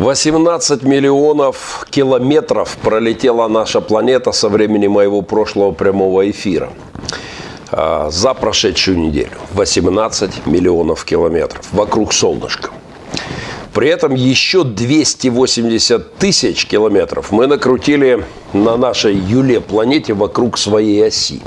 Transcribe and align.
18 0.00 0.82
миллионов 0.82 1.86
километров 1.90 2.78
пролетела 2.82 3.48
наша 3.48 3.82
планета 3.82 4.32
со 4.32 4.48
времени 4.48 4.86
моего 4.86 5.20
прошлого 5.20 5.72
прямого 5.72 6.30
эфира. 6.30 6.70
А, 7.70 8.08
за 8.10 8.32
прошедшую 8.32 8.98
неделю 8.98 9.36
18 9.52 10.46
миллионов 10.46 11.04
километров 11.04 11.66
вокруг 11.72 12.14
солнышка. 12.14 12.70
При 13.74 13.90
этом 13.90 14.14
еще 14.14 14.64
280 14.64 16.14
тысяч 16.14 16.64
километров 16.64 17.30
мы 17.30 17.46
накрутили 17.46 18.24
на 18.54 18.78
нашей 18.78 19.14
Юле 19.14 19.60
планете 19.60 20.14
вокруг 20.14 20.56
своей 20.56 21.06
оси. 21.06 21.42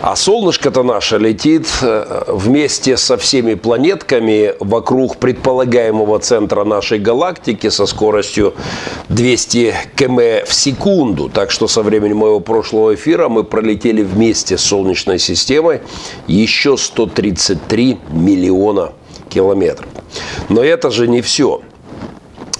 А 0.00 0.14
солнышко-то 0.14 0.84
наше 0.84 1.18
летит 1.18 1.66
э, 1.82 2.24
вместе 2.28 2.96
со 2.96 3.16
всеми 3.16 3.54
планетками 3.54 4.54
вокруг 4.60 5.16
предполагаемого 5.16 6.20
центра 6.20 6.64
нашей 6.64 7.00
галактики 7.00 7.68
со 7.68 7.84
скоростью 7.84 8.54
200 9.08 9.74
км 9.96 10.46
в 10.46 10.54
секунду. 10.54 11.28
Так 11.28 11.50
что 11.50 11.66
со 11.66 11.82
времени 11.82 12.12
моего 12.12 12.38
прошлого 12.38 12.94
эфира 12.94 13.28
мы 13.28 13.42
пролетели 13.42 14.02
вместе 14.02 14.56
с 14.56 14.62
Солнечной 14.62 15.18
системой 15.18 15.80
еще 16.28 16.76
133 16.76 17.98
миллиона 18.10 18.92
километров. 19.28 19.88
Но 20.48 20.62
это 20.62 20.90
же 20.90 21.08
не 21.08 21.22
все 21.22 21.60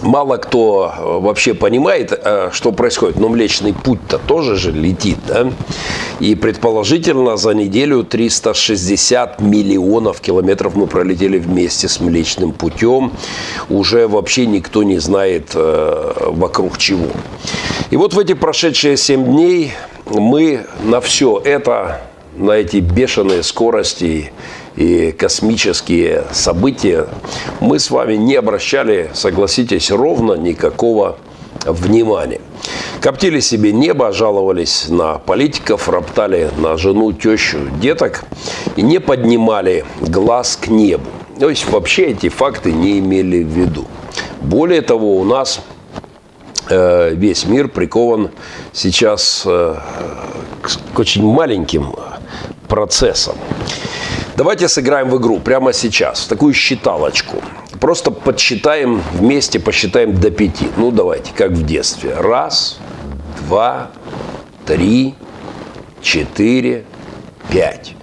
мало 0.02 0.36
кто 0.36 0.92
э, 0.96 1.18
вообще 1.20 1.54
понимает, 1.54 2.12
э, 2.12 2.50
что 2.52 2.72
происходит. 2.72 3.18
Но 3.18 3.28
Млечный 3.28 3.72
Путь-то 3.72 4.18
тоже 4.18 4.56
же 4.56 4.72
летит, 4.72 5.18
да? 5.26 5.50
И 6.20 6.34
предположительно 6.34 7.36
за 7.36 7.54
неделю 7.54 8.04
360 8.04 9.40
миллионов 9.40 10.20
километров 10.20 10.74
мы 10.74 10.86
пролетели 10.86 11.38
вместе 11.38 11.88
с 11.88 12.00
Млечным 12.00 12.52
Путем. 12.52 13.12
Уже 13.68 14.08
вообще 14.08 14.46
никто 14.46 14.82
не 14.82 14.98
знает 14.98 15.52
э, 15.54 16.12
вокруг 16.26 16.78
чего. 16.78 17.08
И 17.90 17.96
вот 17.96 18.14
в 18.14 18.18
эти 18.18 18.34
прошедшие 18.34 18.96
7 18.96 19.24
дней 19.24 19.72
мы 20.06 20.66
на 20.82 21.00
все 21.00 21.40
это, 21.44 22.02
на 22.36 22.52
эти 22.52 22.78
бешеные 22.78 23.42
скорости 23.42 24.32
и 24.78 25.10
космические 25.10 26.22
события, 26.30 27.08
мы 27.58 27.80
с 27.80 27.90
вами 27.90 28.14
не 28.14 28.36
обращали, 28.36 29.10
согласитесь, 29.12 29.90
ровно 29.90 30.34
никакого 30.34 31.18
внимания. 31.64 32.40
Коптили 33.00 33.40
себе 33.40 33.72
небо, 33.72 34.12
жаловались 34.12 34.88
на 34.88 35.18
политиков, 35.18 35.88
роптали 35.88 36.50
на 36.58 36.76
жену, 36.76 37.12
тещу, 37.12 37.58
деток 37.80 38.22
и 38.76 38.82
не 38.82 39.00
поднимали 39.00 39.84
глаз 40.00 40.56
к 40.56 40.68
небу. 40.68 41.06
То 41.40 41.50
есть 41.50 41.68
вообще 41.68 42.10
эти 42.10 42.28
факты 42.28 42.70
не 42.70 43.00
имели 43.00 43.42
в 43.42 43.48
виду. 43.48 43.84
Более 44.40 44.82
того, 44.82 45.18
у 45.18 45.24
нас 45.24 45.60
э, 46.70 47.14
весь 47.14 47.46
мир 47.46 47.66
прикован 47.66 48.30
сейчас 48.72 49.42
э, 49.44 49.74
к 50.92 50.98
очень 51.00 51.24
маленьким 51.24 51.96
процессам. 52.68 53.34
Давайте 54.38 54.68
сыграем 54.68 55.10
в 55.10 55.18
игру 55.18 55.40
прямо 55.40 55.72
сейчас, 55.72 56.26
такую 56.26 56.54
считалочку. 56.54 57.42
Просто 57.80 58.12
подсчитаем 58.12 59.02
вместе, 59.14 59.58
посчитаем 59.58 60.14
до 60.14 60.30
пяти. 60.30 60.68
Ну, 60.76 60.92
давайте, 60.92 61.32
как 61.34 61.50
в 61.50 61.66
детстве. 61.66 62.14
Раз, 62.14 62.78
два, 63.40 63.90
три, 64.64 65.16
четыре, 66.00 66.84
пять. 67.50 67.96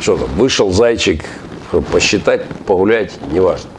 Что 0.00 0.16
там, 0.16 0.28
вышел 0.30 0.72
зайчик, 0.72 1.24
посчитать, 1.92 2.42
погулять, 2.66 3.12
неважно. 3.30 3.70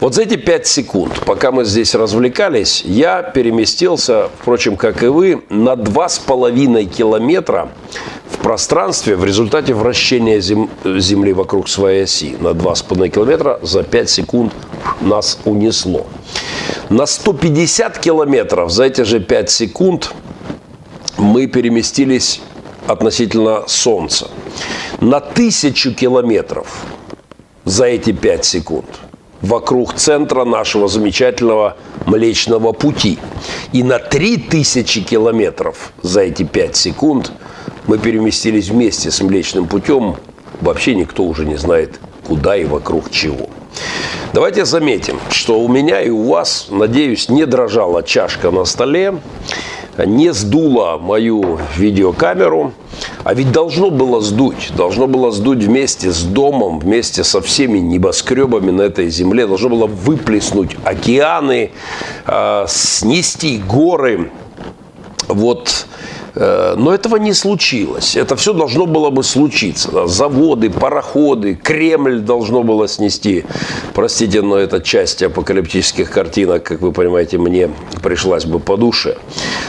Вот 0.00 0.14
за 0.14 0.22
эти 0.22 0.36
пять 0.36 0.66
секунд, 0.66 1.12
пока 1.26 1.50
мы 1.50 1.64
здесь 1.64 1.94
развлекались, 1.94 2.82
я 2.84 3.22
переместился, 3.22 4.28
впрочем, 4.40 4.76
как 4.76 5.02
и 5.02 5.06
вы, 5.06 5.42
на 5.48 5.74
два 5.74 6.08
с 6.08 6.18
половиной 6.18 6.86
километра 6.86 7.70
в 8.30 8.38
пространстве 8.38 9.16
в 9.16 9.24
результате 9.24 9.74
вращения 9.74 10.40
зем, 10.40 10.70
Земли 10.84 11.32
вокруг 11.32 11.68
своей 11.68 12.04
оси 12.04 12.36
на 12.38 12.48
2,5 12.48 13.08
километра 13.08 13.58
за 13.62 13.82
5 13.82 14.10
секунд 14.10 14.52
нас 15.00 15.38
унесло. 15.44 16.06
На 16.88 17.06
150 17.06 17.98
километров 17.98 18.70
за 18.70 18.84
эти 18.84 19.02
же 19.02 19.20
5 19.20 19.50
секунд 19.50 20.12
мы 21.16 21.46
переместились 21.48 22.40
относительно 22.86 23.64
Солнца. 23.66 24.28
На 25.00 25.20
тысячу 25.20 25.92
километров 25.92 26.86
за 27.68 27.86
эти 27.86 28.12
5 28.12 28.44
секунд 28.44 28.86
вокруг 29.40 29.94
центра 29.94 30.44
нашего 30.44 30.88
замечательного 30.88 31.76
Млечного 32.06 32.72
Пути. 32.72 33.18
И 33.72 33.84
на 33.84 34.00
3000 34.00 35.02
километров 35.02 35.92
за 36.02 36.22
эти 36.22 36.42
5 36.42 36.76
секунд– 36.76 37.32
мы 37.88 37.96
переместились 37.96 38.68
вместе 38.68 39.10
с 39.10 39.22
Млечным 39.22 39.66
путем, 39.66 40.16
вообще 40.60 40.94
никто 40.94 41.24
уже 41.24 41.46
не 41.46 41.56
знает, 41.56 41.98
куда 42.26 42.54
и 42.54 42.66
вокруг 42.66 43.10
чего. 43.10 43.48
Давайте 44.34 44.66
заметим, 44.66 45.18
что 45.30 45.58
у 45.58 45.68
меня 45.68 46.02
и 46.02 46.10
у 46.10 46.28
вас, 46.28 46.66
надеюсь, 46.68 47.30
не 47.30 47.46
дрожала 47.46 48.02
чашка 48.02 48.50
на 48.50 48.66
столе, 48.66 49.14
не 50.06 50.32
сдула 50.32 50.98
мою 50.98 51.58
видеокамеру, 51.76 52.72
а 53.24 53.34
ведь 53.34 53.52
должно 53.52 53.90
было 53.90 54.20
сдуть, 54.20 54.72
должно 54.76 55.06
было 55.06 55.30
сдуть 55.32 55.62
вместе 55.62 56.10
с 56.10 56.22
домом, 56.22 56.78
вместе 56.78 57.24
со 57.24 57.40
всеми 57.40 57.78
небоскребами 57.78 58.70
на 58.70 58.82
этой 58.82 59.10
земле, 59.10 59.46
должно 59.46 59.68
было 59.68 59.86
выплеснуть 59.86 60.76
океаны, 60.84 61.70
а, 62.26 62.66
снести 62.68 63.58
горы. 63.58 64.30
Вот 65.28 65.86
Э, 65.88 66.17
но 66.38 66.94
этого 66.94 67.16
не 67.16 67.32
случилось. 67.32 68.16
Это 68.16 68.36
все 68.36 68.52
должно 68.52 68.86
было 68.86 69.10
бы 69.10 69.24
случиться. 69.24 70.06
Заводы, 70.06 70.70
пароходы, 70.70 71.54
Кремль 71.54 72.20
должно 72.20 72.62
было 72.62 72.86
снести. 72.86 73.44
Простите, 73.94 74.42
но 74.42 74.56
эта 74.56 74.80
часть 74.80 75.22
апокалиптических 75.22 76.10
картинок, 76.10 76.62
как 76.62 76.80
вы 76.80 76.92
понимаете, 76.92 77.38
мне 77.38 77.70
пришлась 78.02 78.44
бы 78.44 78.60
по 78.60 78.76
душе. 78.76 79.16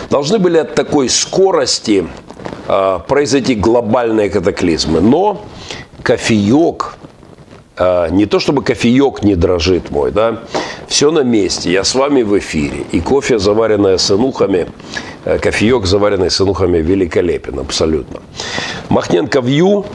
Должны 0.10 0.38
были 0.38 0.58
от 0.58 0.76
такой 0.76 1.10
скорости 1.10 2.08
э, 2.68 3.00
произойти 3.08 3.56
глобальные 3.56 4.30
катаклизмы. 4.30 5.02
Но 5.02 5.46
кофеек, 6.04 6.98
э, 7.04 7.08
не 8.12 8.26
то 8.26 8.40
чтобы 8.40 8.64
кофеек 8.64 9.24
не 9.24 9.36
дрожит 9.36 9.92
мой, 9.92 10.12
да, 10.12 10.44
все 10.88 11.12
на 11.12 11.24
месте. 11.24 11.72
Я 11.72 11.84
с 11.84 11.96
вами 11.96 12.24
в 12.24 12.38
эфире. 12.38 12.86
И 12.92 13.00
кофе, 13.00 13.40
заваренное 13.40 13.98
с 13.98 14.12
инухами, 14.12 14.68
Э, 15.26 15.38
кофеек, 15.38 15.86
заваренный 15.86 16.32
с 16.32 16.42
великолепен 16.82 17.60
абсолютно. 17.60 18.22
Махненко 18.90 19.42
Вью 19.42 19.86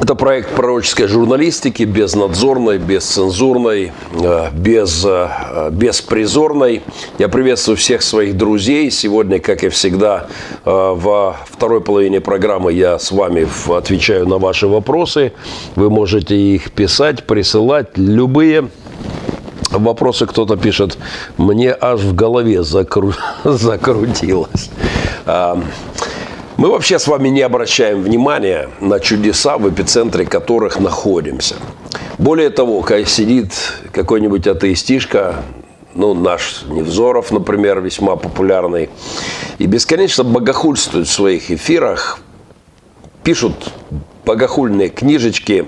это 0.00 0.14
проект 0.14 0.54
пророческой 0.54 1.08
журналистики, 1.08 1.84
безнадзорной, 1.84 2.78
бесцензурной, 2.78 3.92
э, 4.12 4.50
без, 4.52 5.04
э, 5.04 5.70
беспризорной. 5.72 6.82
Я 7.18 7.28
приветствую 7.28 7.76
всех 7.76 8.02
своих 8.02 8.36
друзей. 8.36 8.90
Сегодня, 8.90 9.40
как 9.40 9.64
и 9.64 9.68
всегда, 9.68 10.26
во 10.64 11.36
второй 11.46 11.80
половине 11.80 12.20
программы 12.20 12.72
я 12.72 12.98
с 12.98 13.10
вами 13.10 13.48
отвечаю 13.72 14.26
на 14.26 14.38
ваши 14.38 14.66
вопросы. 14.66 15.32
Вы 15.76 15.90
можете 15.90 16.36
их 16.36 16.72
писать, 16.72 17.24
присылать, 17.24 17.96
любые 17.96 18.68
вопросы 19.70 20.26
кто-то 20.26 20.56
пишет, 20.56 20.98
мне 21.36 21.76
аж 21.78 22.00
в 22.00 22.14
голове 22.14 22.62
закру... 22.62 23.12
закрутилось. 23.44 24.70
Мы 26.56 26.70
вообще 26.70 26.98
с 26.98 27.06
вами 27.06 27.28
не 27.28 27.42
обращаем 27.42 28.00
внимания 28.00 28.70
на 28.80 28.98
чудеса, 28.98 29.58
в 29.58 29.68
эпицентре 29.68 30.24
которых 30.24 30.80
находимся. 30.80 31.56
Более 32.16 32.48
того, 32.48 32.80
когда 32.80 33.04
сидит 33.04 33.52
какой-нибудь 33.92 34.46
атеистишка, 34.46 35.42
ну, 35.94 36.14
наш 36.14 36.64
Невзоров, 36.66 37.30
например, 37.30 37.80
весьма 37.80 38.16
популярный, 38.16 38.88
и 39.58 39.66
бесконечно 39.66 40.24
богохульствует 40.24 41.08
в 41.08 41.12
своих 41.12 41.50
эфирах, 41.50 42.20
пишут 43.22 43.70
богохульные 44.24 44.88
книжечки, 44.88 45.66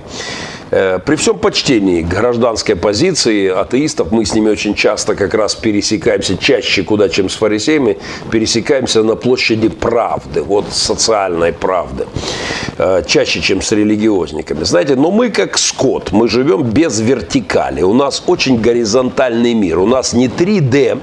при 0.70 1.16
всем 1.16 1.38
почтении 1.38 2.02
к 2.02 2.08
гражданской 2.08 2.76
позиции 2.76 3.48
атеистов, 3.48 4.12
мы 4.12 4.24
с 4.24 4.34
ними 4.34 4.50
очень 4.50 4.74
часто 4.74 5.14
как 5.14 5.34
раз 5.34 5.54
пересекаемся, 5.54 6.36
чаще 6.36 6.82
куда, 6.82 7.08
чем 7.08 7.28
с 7.28 7.36
фарисеями, 7.36 7.98
пересекаемся 8.30 9.02
на 9.02 9.16
площади 9.16 9.68
правды, 9.68 10.42
вот 10.42 10.66
социальной 10.72 11.52
правды, 11.52 12.06
э, 12.78 13.02
чаще, 13.06 13.40
чем 13.40 13.62
с 13.62 13.72
религиозниками. 13.72 14.64
Знаете, 14.64 14.94
но 14.94 15.10
мы 15.10 15.30
как 15.30 15.58
скот, 15.58 16.12
мы 16.12 16.28
живем 16.28 16.62
без 16.62 17.00
вертикали, 17.00 17.82
у 17.82 17.94
нас 17.94 18.22
очень 18.26 18.60
горизонтальный 18.60 19.54
мир, 19.54 19.78
у 19.78 19.86
нас 19.86 20.12
не 20.12 20.28
3D, 20.28 21.00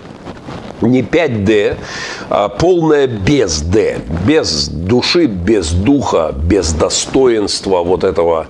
не 0.81 1.01
5D, 1.01 1.77
а 2.30 2.50
полное 2.50 3.07
без 3.07 3.62
D, 3.62 4.00
без 4.27 4.68
души, 4.68 5.25
без 5.25 5.72
духа, 5.72 6.33
без 6.36 6.74
достоинства 6.74 7.83
вот 7.83 8.04
этого 8.04 8.48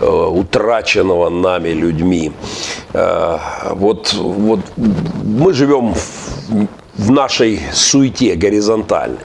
э, 0.00 0.06
утраченного 0.06 1.28
нами 1.28 1.70
людьми. 1.70 2.32
Вот, 3.72 4.14
вот 4.14 4.60
мы 4.76 5.52
живем 5.52 5.92
в, 5.92 6.66
в 6.94 7.10
нашей 7.10 7.60
суете 7.74 8.34
горизонтальной. 8.36 9.18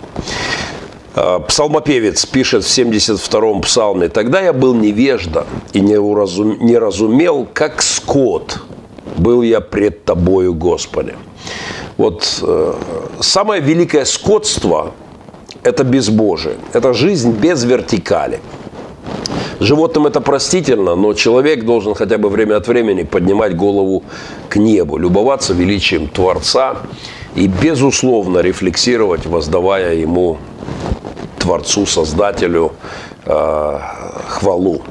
Псалмопевец 1.48 2.25
пишет 2.25 2.63
в 2.63 2.68
72-м 2.68 3.62
псалме, 3.62 4.07
«Тогда 4.07 4.42
я 4.42 4.53
был 4.53 4.74
невежда 4.74 5.45
и 5.74 5.81
не, 5.81 5.98
уразум, 5.98 6.57
не 6.62 6.77
разумел, 6.77 7.48
как 7.53 7.81
скот 7.81 8.62
был 9.18 9.42
я 9.42 9.59
пред 9.59 10.06
Тобою, 10.06 10.53
Господи». 10.53 11.15
Вот 11.97 12.39
э, 12.41 12.73
самое 13.19 13.61
великое 13.61 14.05
скотство– 14.05 14.93
это 15.63 15.83
безбожие, 15.83 16.55
это 16.73 16.93
жизнь 16.93 17.31
без 17.31 17.63
вертикали. 17.63 18.39
Животным 19.59 20.07
это 20.07 20.21
простительно, 20.21 20.95
но 20.95 21.13
человек 21.13 21.65
должен 21.65 21.93
хотя 21.93 22.17
бы 22.17 22.29
время 22.29 22.57
от 22.57 22.67
времени 22.67 23.03
поднимать 23.03 23.55
голову 23.55 24.03
к 24.49 24.55
небу, 24.55 24.97
любоваться 24.97 25.53
величием 25.53 26.07
Творца 26.07 26.77
и, 27.35 27.47
безусловно, 27.47 28.39
рефлексировать, 28.39 29.27
воздавая 29.27 29.93
ему, 29.93 30.39
Творцу, 31.38 31.85
Создателю, 31.85 32.71
э, 33.25 33.79
хвалу. 34.27 34.81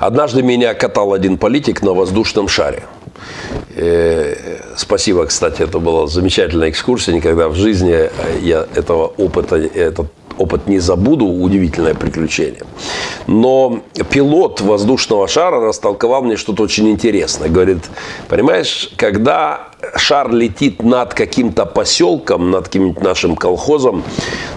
Однажды 0.00 0.42
меня 0.42 0.74
катал 0.74 1.12
один 1.12 1.36
политик 1.36 1.82
на 1.82 1.92
воздушном 1.92 2.48
шаре– 2.48 2.82
спасибо, 4.76 5.26
кстати, 5.26 5.62
это 5.62 5.78
была 5.78 6.06
замечательная 6.06 6.70
экскурсия. 6.70 7.14
Никогда 7.14 7.48
в 7.48 7.54
жизни 7.54 8.10
я 8.44 8.66
этого 8.74 9.06
опыта, 9.06 9.56
этот 9.56 10.06
опыт 10.40 10.66
не 10.66 10.78
забуду, 10.78 11.26
удивительное 11.26 11.94
приключение. 11.94 12.62
Но 13.26 13.80
пилот 14.10 14.60
воздушного 14.60 15.28
шара 15.28 15.60
растолковал 15.60 16.22
мне 16.22 16.36
что-то 16.36 16.62
очень 16.62 16.88
интересное. 16.88 17.48
Говорит, 17.48 17.78
понимаешь, 18.28 18.90
когда 18.96 19.68
шар 19.96 20.32
летит 20.32 20.82
над 20.82 21.14
каким-то 21.14 21.66
поселком, 21.66 22.50
над 22.50 22.64
каким-нибудь 22.64 23.02
нашим 23.02 23.36
колхозом, 23.36 24.02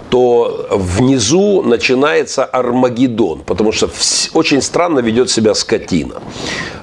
то 0.10 0.68
внизу 0.70 1.64
начинается 1.64 2.46
Армагеддон, 2.46 3.42
потому 3.46 3.72
что 3.72 3.90
очень 4.34 4.62
странно 4.62 5.00
ведет 5.00 5.30
себя 5.30 5.56
скотина. 5.56 6.16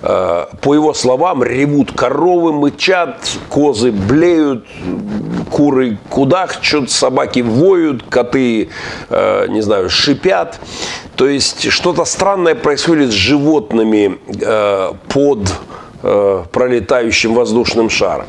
Э, 0.02 0.46
по 0.60 0.74
его 0.74 0.94
словам, 0.94 1.44
ревут 1.44 1.92
коровы, 1.92 2.52
мычат, 2.52 3.18
козы 3.48 3.92
блеют, 3.92 4.64
куры 5.50 5.98
кудахчут, 6.08 6.90
собаки 6.90 7.40
воют, 7.40 8.02
коты, 8.08 8.70
э, 9.08 9.46
не 9.48 9.60
знаю, 9.60 9.90
шипят. 9.90 10.60
То 11.16 11.28
есть 11.28 11.70
что-то 11.70 12.04
странное 12.04 12.54
происходит 12.54 13.10
с 13.10 13.14
животными 13.14 14.18
э, 14.40 14.92
под 15.08 15.38
пролетающим 16.02 17.34
воздушным 17.34 17.90
шаром. 17.90 18.24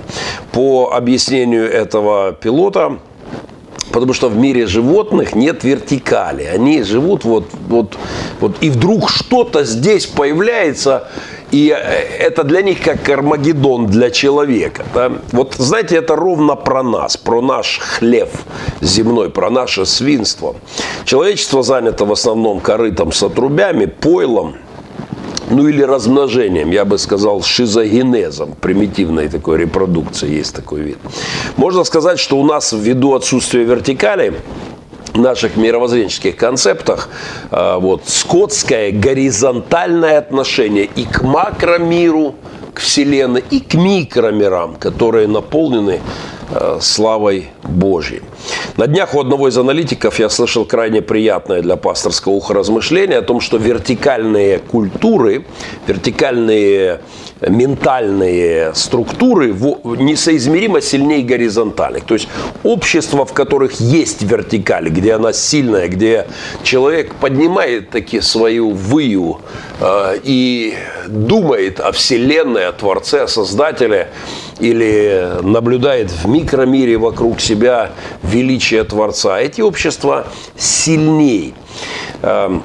По 0.51 0.91
объяснению 0.93 1.71
этого 1.71 2.33
пилота, 2.33 2.99
Потому 3.91 4.13
что 4.13 4.29
в 4.29 4.37
мире 4.37 4.67
животных 4.67 5.35
нет 5.35 5.63
вертикали. 5.63 6.43
Они 6.43 6.83
живут 6.83 7.25
вот, 7.25 7.45
вот, 7.67 7.97
вот 8.39 8.55
и 8.61 8.69
вдруг 8.69 9.09
что-то 9.09 9.65
здесь 9.65 10.05
появляется, 10.05 11.09
и 11.51 11.69
э, 11.69 11.77
это 12.19 12.43
для 12.43 12.61
них 12.61 12.81
как 12.81 13.07
Армагеддон 13.09 13.87
для 13.87 14.09
человека. 14.09 14.83
Да? 14.93 15.11
Вот 15.31 15.55
знаете, 15.57 15.97
это 15.97 16.15
ровно 16.15 16.55
про 16.55 16.83
нас, 16.83 17.17
про 17.17 17.41
наш 17.41 17.79
хлеб 17.79 18.29
земной, 18.81 19.29
про 19.29 19.49
наше 19.49 19.85
свинство. 19.85 20.55
Человечество 21.05 21.63
занято 21.63 22.05
в 22.05 22.11
основном 22.11 22.59
корытом 22.59 23.11
с 23.11 23.23
отрубями, 23.23 23.85
пойлом– 23.85 24.55
ну 25.51 25.67
или 25.67 25.81
размножением, 25.83 26.71
я 26.71 26.85
бы 26.85 26.97
сказал, 26.97 27.43
шизогенезом, 27.43 28.55
примитивной 28.59 29.27
такой 29.27 29.57
репродукции 29.57 30.29
есть 30.29 30.55
такой 30.55 30.81
вид. 30.81 30.97
Можно 31.57 31.83
сказать, 31.83 32.19
что 32.19 32.37
у 32.37 32.43
нас 32.45 32.73
ввиду 32.73 33.13
отсутствия 33.13 33.63
вертикали, 33.63 34.33
наших 35.13 35.57
мировоззренческих 35.57 36.35
концептах 36.35 37.09
а, 37.49 37.79
вот, 37.79 38.03
скотское 38.07 38.91
горизонтальное 38.91 40.17
отношение 40.17 40.85
и 40.85 41.05
к 41.05 41.21
макромиру, 41.23 42.35
к 42.73 42.79
Вселенной, 42.79 43.43
и 43.49 43.59
к 43.59 43.73
микромирам, 43.73 44.75
которые 44.75 45.27
наполнены 45.27 45.99
Э, 46.40 46.40
славой 46.81 47.49
Божьей. 47.63 48.21
На 48.77 48.87
днях 48.87 49.15
у 49.15 49.19
одного 49.19 49.47
из 49.47 49.57
аналитиков 49.57 50.19
я 50.19 50.29
слышал 50.29 50.65
крайне 50.65 51.01
приятное 51.01 51.61
для 51.61 51.75
пасторского 51.75 52.33
уха 52.33 52.53
размышление 52.53 53.19
о 53.19 53.21
том, 53.21 53.39
что 53.39 53.57
вертикальные 53.57 54.59
культуры, 54.59 55.45
вертикальные 55.87 56.99
ментальные 57.49 58.73
структуры 58.75 59.53
несоизмеримо 59.83 60.81
сильнее 60.81 61.23
горизонтальных. 61.23 62.03
То 62.05 62.13
есть 62.13 62.27
общества, 62.63 63.25
в 63.25 63.33
которых 63.33 63.79
есть 63.79 64.21
вертикаль, 64.21 64.89
где 64.89 65.13
она 65.13 65.33
сильная, 65.33 65.87
где 65.87 66.27
человек 66.63 67.15
поднимает 67.15 67.89
таки 67.89 68.21
свою 68.21 68.71
выю 68.71 69.39
э, 69.79 70.19
и 70.23 70.75
думает 71.07 71.79
о 71.79 71.91
Вселенной, 71.91 72.67
о 72.67 72.73
Творце, 72.73 73.23
о 73.23 73.27
Создателе, 73.27 74.09
или 74.61 75.39
наблюдает 75.41 76.11
в 76.11 76.27
микромире 76.27 76.97
вокруг 76.97 77.41
себя 77.41 77.91
величие 78.23 78.83
Творца, 78.83 79.39
эти 79.39 79.61
общества 79.61 80.27
сильнее. 80.55 81.53
Эм, 82.21 82.63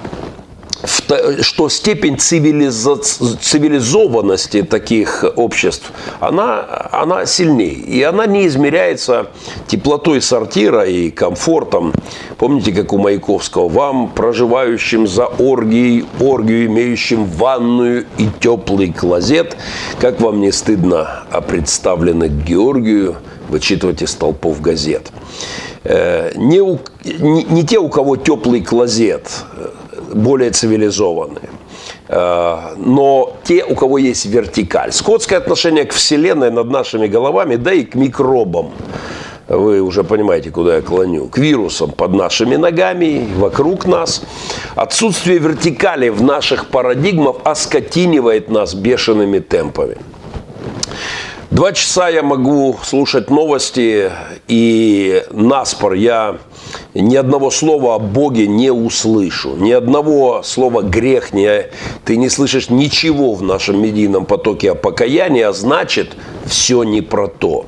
что 1.40 1.68
степень 1.68 2.18
цивилиза... 2.18 2.96
цивилизованности 2.96 4.62
таких 4.62 5.24
обществ, 5.36 5.90
она, 6.20 6.88
она 6.92 7.26
сильнее. 7.26 7.74
И 7.74 8.02
она 8.02 8.26
не 8.26 8.46
измеряется 8.46 9.28
теплотой 9.66 10.20
сортира 10.20 10.84
и 10.84 11.10
комфортом. 11.10 11.92
Помните, 12.38 12.72
как 12.72 12.92
у 12.92 12.98
Маяковского? 12.98 13.68
Вам, 13.68 14.10
проживающим 14.10 15.06
за 15.06 15.26
оргией, 15.26 16.04
оргию, 16.20 16.66
имеющим 16.66 17.24
ванную 17.24 18.04
и 18.18 18.28
теплый 18.40 18.92
клозет, 18.92 19.56
как 20.00 20.20
вам 20.20 20.40
не 20.40 20.52
стыдно 20.52 21.24
о 21.30 21.40
представленных 21.40 22.44
Георгию 22.44 23.16
вычитывать 23.48 24.02
из 24.02 24.14
толпов 24.14 24.60
газет. 24.60 25.10
Э, 25.84 26.32
не, 26.36 26.60
у, 26.60 26.78
не, 27.04 27.44
не 27.44 27.64
те, 27.64 27.78
у 27.78 27.88
кого 27.88 28.16
теплый 28.16 28.60
клозет, 28.60 29.30
более 30.12 30.50
цивилизованные. 30.50 31.48
Э, 32.08 32.74
но 32.76 33.34
те, 33.44 33.64
у 33.64 33.74
кого 33.74 33.96
есть 33.96 34.26
вертикаль. 34.26 34.92
Скотское 34.92 35.38
отношение 35.38 35.86
к 35.86 35.92
Вселенной 35.92 36.50
над 36.50 36.68
нашими 36.68 37.06
головами, 37.06 37.56
да 37.56 37.72
и 37.72 37.84
к 37.84 37.94
микробам. 37.94 38.72
Вы 39.48 39.80
уже 39.80 40.02
понимаете, 40.02 40.50
куда 40.50 40.76
я 40.76 40.82
клоню. 40.82 41.28
К 41.28 41.38
вирусам 41.38 41.92
под 41.92 42.14
нашими 42.14 42.56
ногами, 42.56 43.28
вокруг 43.36 43.86
нас. 43.86 44.22
Отсутствие 44.74 45.38
вертикали 45.38 46.08
в 46.08 46.22
наших 46.22 46.66
парадигмах 46.66 47.36
оскотинивает 47.44 48.50
нас 48.50 48.74
бешеными 48.74 49.38
темпами. 49.38 49.98
Два 51.52 51.72
часа 51.72 52.08
я 52.08 52.24
могу 52.24 52.76
слушать 52.82 53.30
новости, 53.30 54.10
и 54.48 55.22
наспор 55.30 55.92
я 55.92 56.38
ни 56.94 57.16
одного 57.16 57.50
слова 57.50 57.96
о 57.96 57.98
Боге 57.98 58.46
не 58.46 58.70
услышу. 58.70 59.56
Ни 59.56 59.72
одного 59.72 60.42
слова 60.42 60.82
грех 60.82 61.32
не, 61.32 61.66
ты 62.04 62.16
не 62.16 62.28
слышишь 62.28 62.70
ничего 62.70 63.34
в 63.34 63.42
нашем 63.42 63.82
медийном 63.82 64.26
потоке 64.26 64.72
о 64.72 64.74
покаянии, 64.74 65.42
а 65.42 65.52
значит, 65.52 66.16
все 66.46 66.82
не 66.82 67.02
про 67.02 67.28
то. 67.28 67.66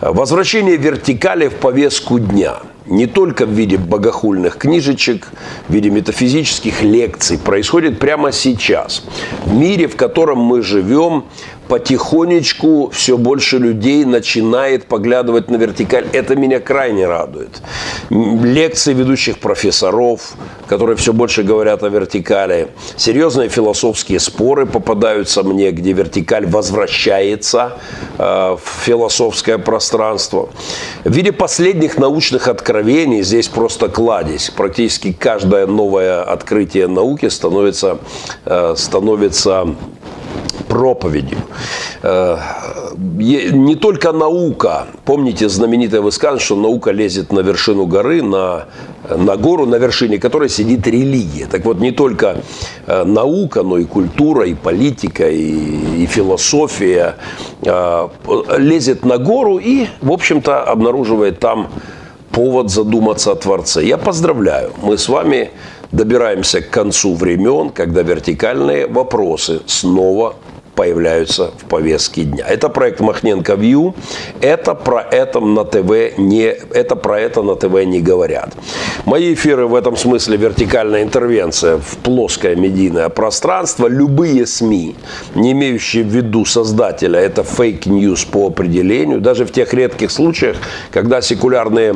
Возвращение 0.00 0.76
вертикали 0.76 1.48
в 1.48 1.56
повестку 1.56 2.18
дня– 2.18 2.60
не 2.90 3.06
только 3.06 3.46
в 3.46 3.50
виде 3.50 3.78
богохульных 3.78 4.58
книжечек, 4.58 5.28
в 5.68 5.72
виде 5.72 5.90
метафизических 5.90 6.82
лекций, 6.82 7.38
происходит 7.38 7.98
прямо 7.98 8.32
сейчас. 8.32 9.04
В 9.44 9.54
мире, 9.54 9.86
в 9.86 9.96
котором 9.96 10.38
мы 10.38 10.62
живем, 10.62 11.24
потихонечку 11.70 12.90
все 12.92 13.16
больше 13.16 13.58
людей 13.58 14.04
начинает 14.04 14.86
поглядывать 14.86 15.48
на 15.50 15.56
вертикаль. 15.56 16.04
Это 16.12 16.34
меня 16.34 16.58
крайне 16.58 17.06
радует. 17.06 17.62
Лекции 18.10 18.92
ведущих 18.92 19.38
профессоров, 19.38 20.32
которые 20.66 20.96
все 20.96 21.12
больше 21.12 21.44
говорят 21.44 21.84
о 21.84 21.88
вертикали. 21.88 22.66
Серьезные 22.96 23.48
философские 23.48 24.18
споры 24.18 24.66
попадаются 24.66 25.44
мне, 25.44 25.70
где 25.70 25.92
вертикаль 25.92 26.44
возвращается 26.44 27.78
э, 28.18 28.22
в 28.22 28.84
философское 28.84 29.58
пространство. 29.58 30.48
В 31.04 31.12
виде 31.12 31.30
последних 31.30 31.98
научных 31.98 32.48
откровений 32.48 33.22
здесь 33.22 33.46
просто 33.46 33.88
кладезь. 33.88 34.50
Практически 34.50 35.12
каждое 35.12 35.68
новое 35.68 36.24
открытие 36.24 36.88
науки 36.88 37.28
становится, 37.28 37.98
э, 38.44 38.74
становится 38.76 39.68
проповедью. 40.68 41.38
Э, 42.02 42.38
не 42.96 43.74
только 43.74 44.12
наука, 44.12 44.86
помните 45.04 45.48
знаменитое 45.48 46.00
высказывание, 46.00 46.44
что 46.44 46.56
наука 46.56 46.92
лезет 46.92 47.32
на 47.32 47.40
вершину 47.40 47.86
горы, 47.86 48.22
на, 48.22 48.66
на 49.08 49.36
гору, 49.36 49.66
на 49.66 49.76
вершине 49.76 50.18
которой 50.18 50.48
сидит 50.48 50.86
религия. 50.86 51.46
Так 51.46 51.64
вот, 51.64 51.80
не 51.80 51.90
только 51.90 52.36
э, 52.86 53.04
наука, 53.04 53.62
но 53.62 53.78
и 53.78 53.84
культура, 53.84 54.46
и 54.46 54.54
политика, 54.54 55.28
и, 55.28 56.02
и 56.02 56.06
философия 56.06 57.16
э, 57.62 58.08
лезет 58.58 59.04
на 59.04 59.18
гору 59.18 59.58
и, 59.58 59.86
в 60.00 60.12
общем-то, 60.12 60.62
обнаруживает 60.62 61.40
там 61.40 61.68
повод 62.30 62.70
задуматься 62.70 63.32
о 63.32 63.34
Творце. 63.34 63.84
Я 63.84 63.98
поздравляю, 63.98 64.72
мы 64.82 64.96
с 64.96 65.08
вами 65.08 65.50
добираемся 65.92 66.60
к 66.60 66.70
концу 66.70 67.14
времен, 67.14 67.70
когда 67.70 68.02
вертикальные 68.02 68.86
вопросы 68.86 69.60
снова 69.66 70.36
появляются 70.80 71.50
в 71.58 71.64
повестке 71.66 72.22
дня. 72.22 72.46
Это 72.48 72.70
проект 72.70 73.00
Махненко 73.00 73.54
Вью. 73.54 73.94
Это 74.40 74.74
про 74.74 75.02
это 75.02 75.40
на 75.40 75.64
ТВ 75.64 76.16
не, 76.16 76.44
это 76.44 76.96
про 76.96 77.20
это 77.20 77.42
на 77.42 77.54
ТВ 77.54 77.84
не 77.84 78.00
говорят. 78.00 78.54
Мои 79.04 79.34
эфиры 79.34 79.66
в 79.66 79.74
этом 79.74 79.96
смысле 79.96 80.38
вертикальная 80.38 81.02
интервенция 81.02 81.76
в 81.76 81.98
плоское 81.98 82.56
медийное 82.56 83.10
пространство. 83.10 83.88
Любые 83.88 84.46
СМИ, 84.46 84.96
не 85.34 85.52
имеющие 85.52 86.02
в 86.02 86.06
виду 86.06 86.46
создателя, 86.46 87.20
это 87.20 87.42
fake 87.42 87.83
news 87.83 88.24
по 88.24 88.46
определению. 88.46 89.20
Даже 89.20 89.44
в 89.44 89.52
тех 89.52 89.74
редких 89.74 90.10
случаях, 90.10 90.56
когда 90.90 91.20
секулярные 91.20 91.94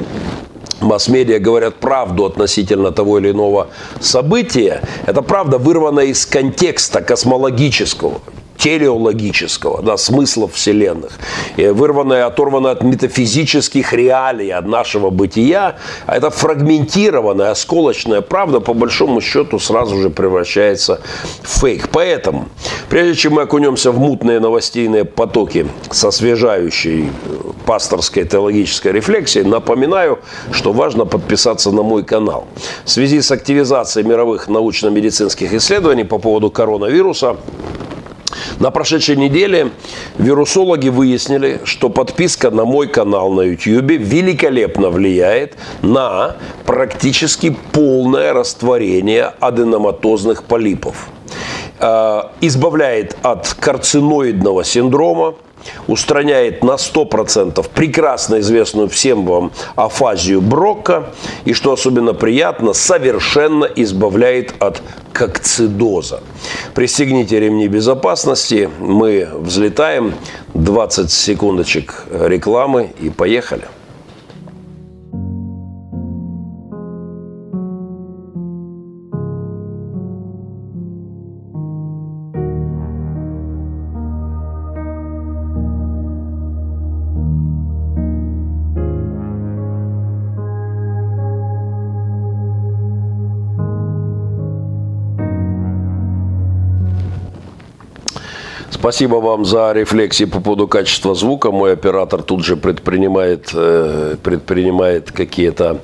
масс-медиа 0.80 1.38
говорят 1.38 1.76
правду 1.76 2.24
относительно 2.24 2.90
того 2.90 3.18
или 3.18 3.30
иного 3.30 3.68
события, 4.00 4.82
это 5.06 5.22
правда 5.22 5.58
вырвана 5.58 6.00
из 6.00 6.26
контекста 6.26 7.00
космологического, 7.00 8.20
телеологического, 8.56 9.82
да, 9.82 9.96
смыслов 9.96 10.54
вселенных, 10.54 11.12
и 11.56 11.66
вырванная, 11.66 12.26
оторванная 12.26 12.72
от 12.72 12.82
метафизических 12.82 13.92
реалий, 13.92 14.52
от 14.52 14.66
нашего 14.66 15.10
бытия, 15.10 15.76
а 16.06 16.16
это 16.16 16.30
фрагментированная, 16.30 17.50
осколочная 17.50 18.20
правда, 18.20 18.60
по 18.60 18.74
большому 18.74 19.20
счету, 19.20 19.58
сразу 19.58 20.00
же 20.00 20.10
превращается 20.10 21.00
в 21.42 21.60
фейк. 21.60 21.88
Поэтому, 21.90 22.48
прежде 22.88 23.14
чем 23.14 23.34
мы 23.34 23.42
окунемся 23.42 23.90
в 23.90 23.98
мутные 23.98 24.40
новостейные 24.40 25.04
потоки 25.04 25.66
с 25.90 26.04
освежающей 26.04 27.06
э, 27.06 27.08
пасторской 27.66 28.24
теологической 28.24 28.92
рефлексией, 28.92 29.44
напоминаю, 29.44 30.18
что 30.52 30.72
важно 30.72 31.04
подписаться 31.04 31.70
на 31.70 31.82
мой 31.82 32.04
канал. 32.04 32.46
В 32.84 32.90
связи 32.90 33.20
с 33.20 33.30
активизацией 33.30 34.06
мировых 34.06 34.48
научно-медицинских 34.48 35.52
исследований 35.52 36.04
по 36.04 36.18
поводу 36.18 36.50
коронавируса, 36.50 37.36
на 38.58 38.70
прошедшей 38.70 39.16
неделе 39.16 39.70
вирусологи 40.18 40.88
выяснили, 40.88 41.60
что 41.64 41.88
подписка 41.88 42.50
на 42.50 42.64
мой 42.64 42.88
канал 42.88 43.32
на 43.32 43.42
YouTube 43.42 43.90
великолепно 43.92 44.90
влияет 44.90 45.56
на 45.82 46.36
практически 46.66 47.56
полное 47.72 48.32
растворение 48.32 49.32
аденоматозных 49.40 50.44
полипов. 50.44 51.08
Э, 51.80 52.22
избавляет 52.40 53.16
от 53.22 53.54
карциноидного 53.54 54.64
синдрома, 54.64 55.34
устраняет 55.86 56.62
на 56.62 56.72
100% 56.72 57.66
прекрасно 57.74 58.40
известную 58.40 58.88
всем 58.88 59.26
вам 59.26 59.52
афазию 59.76 60.40
Брокка 60.40 61.06
и, 61.44 61.52
что 61.52 61.72
особенно 61.72 62.14
приятно, 62.14 62.72
совершенно 62.72 63.64
избавляет 63.64 64.54
от 64.60 64.82
кокцидоза. 65.12 66.20
Пристегните 66.74 67.40
ремни 67.40 67.68
безопасности, 67.68 68.68
мы 68.78 69.28
взлетаем, 69.32 70.14
20 70.54 71.10
секундочек 71.10 72.06
рекламы 72.10 72.92
и 73.00 73.10
поехали. 73.10 73.64
Спасибо 98.84 99.14
вам 99.14 99.46
за 99.46 99.72
рефлексии 99.72 100.26
по 100.26 100.40
поводу 100.40 100.68
качества 100.68 101.14
звука. 101.14 101.50
Мой 101.50 101.72
оператор 101.72 102.22
тут 102.22 102.44
же 102.44 102.54
предпринимает, 102.54 103.48
э, 103.54 104.16
предпринимает 104.22 105.10
какие-то 105.10 105.80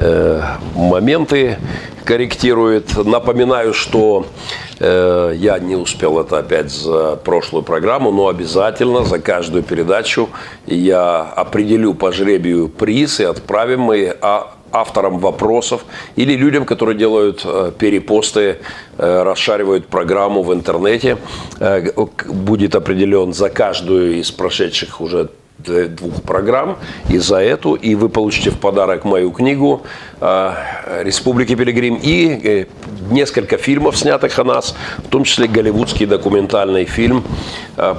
э, 0.00 0.42
моменты, 0.74 1.58
корректирует. 2.04 2.96
Напоминаю, 2.96 3.72
что 3.72 4.26
э, 4.80 5.34
я 5.36 5.60
не 5.60 5.76
успел 5.76 6.18
это 6.18 6.38
опять 6.38 6.72
за 6.72 7.14
прошлую 7.14 7.62
программу, 7.62 8.10
но 8.10 8.26
обязательно 8.26 9.04
за 9.04 9.20
каждую 9.20 9.62
передачу 9.62 10.28
я 10.66 11.20
определю 11.20 11.94
по 11.94 12.10
жребию 12.10 12.68
приз 12.68 13.20
и 13.20 13.24
отправим 13.24 13.82
мы 13.82 14.16
а 14.20 14.52
авторам 14.72 15.18
вопросов 15.18 15.84
или 16.16 16.34
людям, 16.36 16.64
которые 16.64 16.96
делают 16.96 17.42
э, 17.44 17.72
перепосты, 17.78 18.58
э, 18.98 19.22
расшаривают 19.22 19.86
программу 19.86 20.42
в 20.42 20.52
интернете. 20.52 21.18
Э, 21.60 21.82
будет 22.26 22.74
определен 22.74 23.32
за 23.32 23.50
каждую 23.50 24.18
из 24.18 24.30
прошедших 24.30 25.00
уже 25.00 25.28
двух 25.58 26.22
программ 26.22 26.78
и 27.08 27.18
за 27.18 27.36
эту, 27.36 27.74
и 27.74 27.94
вы 27.94 28.08
получите 28.08 28.50
в 28.50 28.58
подарок 28.58 29.04
мою 29.04 29.30
книгу 29.30 29.82
«Республики 31.02 31.56
Пилигрим» 31.56 31.98
и 32.00 32.68
несколько 33.10 33.56
фильмов, 33.56 33.96
снятых 33.96 34.38
о 34.38 34.44
нас, 34.44 34.74
в 34.98 35.08
том 35.08 35.24
числе 35.24 35.48
голливудский 35.48 36.06
документальный 36.06 36.84
фильм 36.84 37.24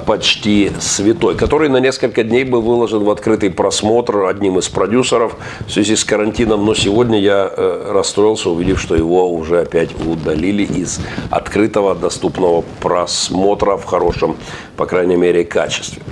«Почти 0.06 0.72
святой», 0.80 1.34
который 1.34 1.68
на 1.68 1.78
несколько 1.78 2.22
дней 2.22 2.44
был 2.44 2.62
выложен 2.62 3.04
в 3.04 3.10
открытый 3.10 3.50
просмотр 3.50 4.24
одним 4.24 4.58
из 4.58 4.68
продюсеров 4.68 5.36
в 5.66 5.70
связи 5.70 5.96
с 5.96 6.04
карантином, 6.04 6.64
но 6.64 6.74
сегодня 6.74 7.20
я 7.20 7.50
э, 7.54 7.90
расстроился, 7.92 8.48
увидев, 8.48 8.80
что 8.80 8.96
его 8.96 9.30
уже 9.30 9.60
опять 9.60 9.90
удалили 10.06 10.62
из 10.62 11.00
открытого 11.30 11.94
доступного 11.94 12.64
просмотра 12.80 13.76
в 13.76 13.84
хорошем, 13.84 14.36
по 14.76 14.86
крайней 14.86 15.16
мере, 15.16 15.44
качестве. 15.44 16.02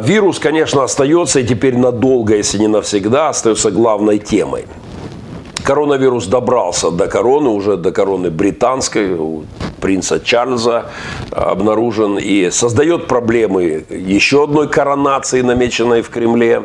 Вирус, 0.00 0.38
конечно, 0.38 0.82
остается 0.82 1.40
и 1.40 1.44
теперь 1.44 1.76
надолго, 1.76 2.34
если 2.34 2.58
не 2.58 2.68
навсегда, 2.68 3.28
остается 3.28 3.70
главной 3.70 4.18
темой 4.18 4.64
коронавирус 5.68 6.26
добрался 6.26 6.90
до 6.90 7.08
короны, 7.08 7.50
уже 7.50 7.76
до 7.76 7.92
короны 7.92 8.30
британской, 8.30 9.12
у 9.12 9.44
принца 9.82 10.18
Чарльза 10.18 10.86
обнаружен 11.30 12.18
и 12.18 12.50
создает 12.50 13.06
проблемы 13.06 13.84
еще 13.90 14.44
одной 14.44 14.68
коронации, 14.68 15.42
намеченной 15.42 16.00
в 16.00 16.08
Кремле. 16.08 16.62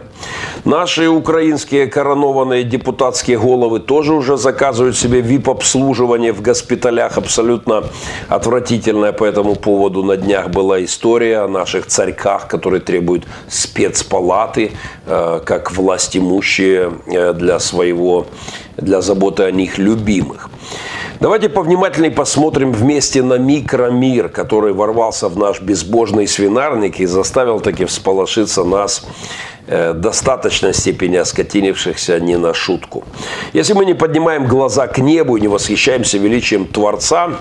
Наши 0.63 1.09
украинские 1.09 1.87
коронованные 1.87 2.63
депутатские 2.63 3.37
головы 3.37 3.81
тоже 3.81 4.13
уже 4.13 4.37
заказывают 4.37 4.95
себе 4.95 5.19
вип-обслуживание 5.19 6.31
в 6.31 6.41
госпиталях. 6.41 7.17
Абсолютно 7.17 7.83
отвратительная 8.29 9.11
по 9.11 9.25
этому 9.25 9.55
поводу 9.55 10.03
на 10.03 10.15
днях 10.15 10.49
была 10.49 10.81
история 10.81 11.39
о 11.39 11.49
наших 11.49 11.87
царьках, 11.87 12.47
которые 12.47 12.79
требуют 12.79 13.25
спецпалаты, 13.49 14.71
э, 15.05 15.41
как 15.43 15.73
власть 15.73 16.15
имущие 16.15 16.93
э, 17.07 17.33
для 17.33 17.59
своего 17.59 18.27
для 18.77 19.01
заботы 19.01 19.43
о 19.43 19.51
них 19.51 19.77
любимых. 19.77 20.49
Давайте 21.19 21.47
повнимательнее 21.47 22.11
посмотрим 22.11 22.73
вместе 22.73 23.23
на 23.23 23.37
микромир, 23.37 24.29
который 24.29 24.73
ворвался 24.73 25.29
в 25.29 25.37
наш 25.37 25.61
безбожный 25.61 26.27
свинарник 26.27 26.99
и 26.99 27.05
заставил 27.05 27.61
таки 27.61 27.85
всполошиться 27.85 28.63
нас 28.63 29.05
э, 29.67 29.93
достаточной 29.93 30.73
степени 30.73 31.15
оскотинившихся 31.15 32.19
не 32.19 32.37
на 32.37 32.53
шутку. 32.53 33.05
Если 33.53 33.73
мы 33.73 33.85
не 33.85 33.93
поднимаем 33.93 34.47
глаза 34.47 34.87
к 34.87 34.97
небу 34.97 35.37
и 35.37 35.41
не 35.41 35.47
восхищаемся 35.47 36.17
величием 36.17 36.65
Творца, 36.65 37.39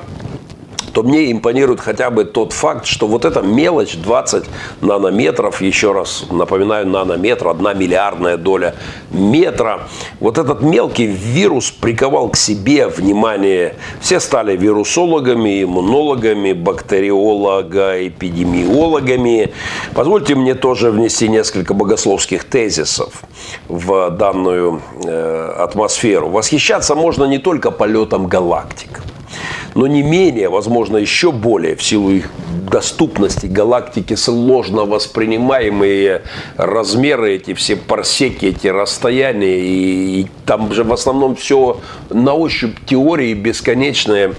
то 0.92 1.02
мне 1.02 1.32
импонирует 1.32 1.80
хотя 1.80 2.10
бы 2.10 2.24
тот 2.24 2.52
факт, 2.52 2.86
что 2.86 3.06
вот 3.06 3.24
эта 3.24 3.42
мелочь 3.42 3.96
20 3.96 4.44
нанометров, 4.80 5.60
еще 5.60 5.92
раз 5.92 6.26
напоминаю, 6.30 6.86
нанометр, 6.86 7.48
одна 7.48 7.74
миллиардная 7.74 8.36
доля 8.36 8.74
метра, 9.10 9.88
вот 10.20 10.38
этот 10.38 10.62
мелкий 10.62 11.06
вирус 11.06 11.70
приковал 11.70 12.28
к 12.30 12.36
себе 12.36 12.86
внимание. 12.88 13.76
Все 14.00 14.20
стали 14.20 14.56
вирусологами, 14.56 15.62
иммунологами, 15.62 16.52
бактериолога, 16.52 18.06
эпидемиологами. 18.08 19.52
Позвольте 19.94 20.34
мне 20.34 20.54
тоже 20.54 20.90
внести 20.90 21.28
несколько 21.28 21.74
богословских 21.74 22.44
тезисов 22.44 23.22
в 23.68 24.10
данную 24.10 24.82
э, 25.04 25.54
атмосферу. 25.58 26.28
Восхищаться 26.28 26.94
можно 26.94 27.24
не 27.24 27.38
только 27.38 27.70
полетом 27.70 28.26
галактик. 28.26 29.02
Но 29.74 29.86
не 29.86 30.02
менее, 30.02 30.48
возможно, 30.48 30.96
еще 30.96 31.32
более 31.32 31.76
в 31.76 31.82
силу 31.82 32.10
их 32.10 32.30
доступности 32.70 33.46
галактики 33.46 34.14
сложно 34.14 34.84
воспринимаемые 34.84 36.22
размеры, 36.56 37.34
эти 37.34 37.54
все 37.54 37.76
парсеки, 37.76 38.46
эти 38.46 38.68
расстояния, 38.68 39.60
и, 39.60 40.22
и 40.22 40.26
там 40.46 40.72
же 40.72 40.84
в 40.84 40.92
основном 40.92 41.36
все 41.36 41.80
на 42.10 42.34
ощупь 42.34 42.76
теории 42.86 43.34
бесконечные, 43.34 44.34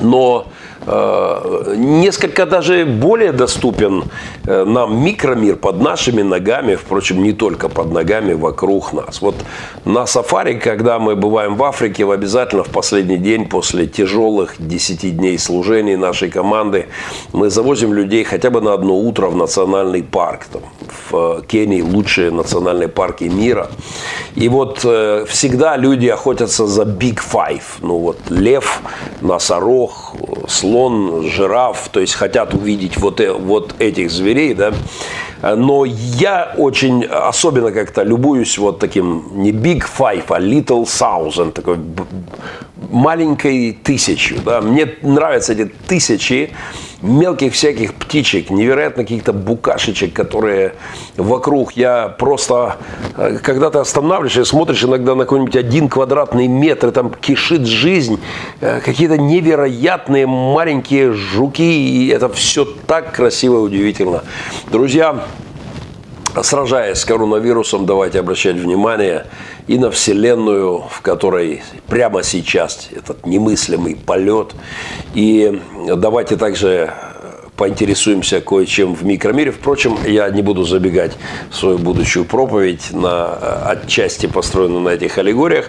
но 0.00 0.48
несколько 0.86 2.46
даже 2.46 2.84
более 2.84 3.32
доступен 3.32 4.04
э, 4.46 4.64
нам 4.64 5.04
микромир 5.04 5.56
под 5.56 5.80
нашими 5.80 6.22
ногами, 6.22 6.76
впрочем, 6.76 7.22
не 7.22 7.32
только 7.32 7.68
под 7.68 7.92
ногами, 7.92 8.34
вокруг 8.34 8.92
нас. 8.92 9.20
Вот 9.20 9.34
на 9.84 10.06
сафари, 10.06 10.54
когда 10.54 10.98
мы 10.98 11.16
бываем 11.16 11.56
в 11.56 11.64
Африке, 11.64 12.04
в 12.04 12.10
обязательно 12.10 12.62
в 12.62 12.68
последний 12.68 13.18
день 13.18 13.48
после 13.48 13.86
тяжелых 13.86 14.54
10 14.58 15.16
дней 15.16 15.38
служений 15.38 15.96
нашей 15.96 16.30
команды 16.30 16.86
мы 17.32 17.50
завозим 17.50 17.92
людей 17.92 18.24
хотя 18.24 18.50
бы 18.50 18.60
на 18.60 18.72
одно 18.72 18.96
утро 18.96 19.26
в 19.26 19.36
национальный 19.36 20.02
парк. 20.02 20.46
Там, 20.52 20.62
в 21.10 21.42
Кении 21.42 21.82
лучшие 21.82 22.30
национальные 22.30 22.88
парки 22.88 23.24
мира. 23.24 23.68
И 24.34 24.48
вот 24.48 24.80
э, 24.84 25.24
всегда 25.28 25.76
люди 25.76 26.06
охотятся 26.08 26.66
за 26.66 26.82
Big 26.82 27.18
Five. 27.32 27.62
Ну 27.80 27.98
вот 27.98 28.18
лев, 28.28 28.80
носорог, 29.20 30.14
слон, 30.48 30.75
жираф, 31.22 31.88
то 31.90 32.00
есть 32.00 32.14
хотят 32.14 32.54
увидеть 32.54 32.96
вот, 32.96 33.20
э, 33.20 33.32
вот 33.32 33.74
этих 33.78 34.10
зверей, 34.10 34.54
да. 34.54 34.72
Но 35.42 35.84
я 35.84 36.54
очень 36.56 37.04
особенно 37.04 37.70
как-то 37.70 38.02
любуюсь 38.02 38.58
вот 38.58 38.78
таким 38.78 39.24
не 39.34 39.52
Big 39.52 39.84
Five, 39.98 40.24
а 40.28 40.40
Little 40.40 40.84
Thousand, 40.84 41.52
такой 41.52 41.78
маленькой 42.90 43.78
тысячью. 43.82 44.38
Да. 44.44 44.60
Мне 44.60 44.94
нравятся 45.02 45.52
эти 45.52 45.70
тысячи, 45.86 46.50
мелких 47.02 47.52
всяких 47.52 47.94
птичек, 47.94 48.50
невероятно 48.50 49.02
каких-то 49.02 49.32
букашечек, 49.32 50.12
которые 50.12 50.74
вокруг. 51.16 51.72
Я 51.72 52.08
просто, 52.08 52.76
э, 53.16 53.38
когда 53.42 53.70
ты 53.70 53.78
останавливаешься, 53.78 54.44
смотришь 54.44 54.84
иногда 54.84 55.14
на 55.14 55.24
какой-нибудь 55.24 55.56
один 55.56 55.88
квадратный 55.88 56.46
метр, 56.46 56.92
там 56.92 57.10
кишит 57.10 57.66
жизнь, 57.66 58.20
э, 58.60 58.80
какие-то 58.80 59.18
невероятные 59.18 60.26
маленькие 60.26 61.12
жуки, 61.12 61.62
и 61.62 62.08
это 62.08 62.28
все 62.28 62.64
так 62.64 63.12
красиво 63.12 63.56
и 63.56 63.60
удивительно. 63.60 64.22
Друзья, 64.70 65.24
сражаясь 66.42 66.98
с 66.98 67.04
коронавирусом, 67.04 67.86
давайте 67.86 68.20
обращать 68.20 68.56
внимание 68.56 69.26
и 69.66 69.78
на 69.78 69.90
Вселенную, 69.90 70.84
в 70.90 71.00
которой 71.00 71.62
прямо 71.88 72.22
сейчас 72.22 72.88
этот 72.94 73.26
немыслимый 73.26 73.96
полет. 73.96 74.54
И 75.14 75.60
давайте 75.96 76.36
также 76.36 76.92
поинтересуемся 77.56 78.40
кое-чем 78.40 78.94
в 78.94 79.04
микромире. 79.04 79.50
Впрочем, 79.50 79.96
я 80.06 80.28
не 80.28 80.42
буду 80.42 80.64
забегать 80.64 81.12
в 81.50 81.56
свою 81.56 81.78
будущую 81.78 82.24
проповедь, 82.24 82.92
на, 82.92 83.26
отчасти 83.70 84.26
построенную 84.26 84.82
на 84.82 84.90
этих 84.90 85.16
аллегориях. 85.18 85.66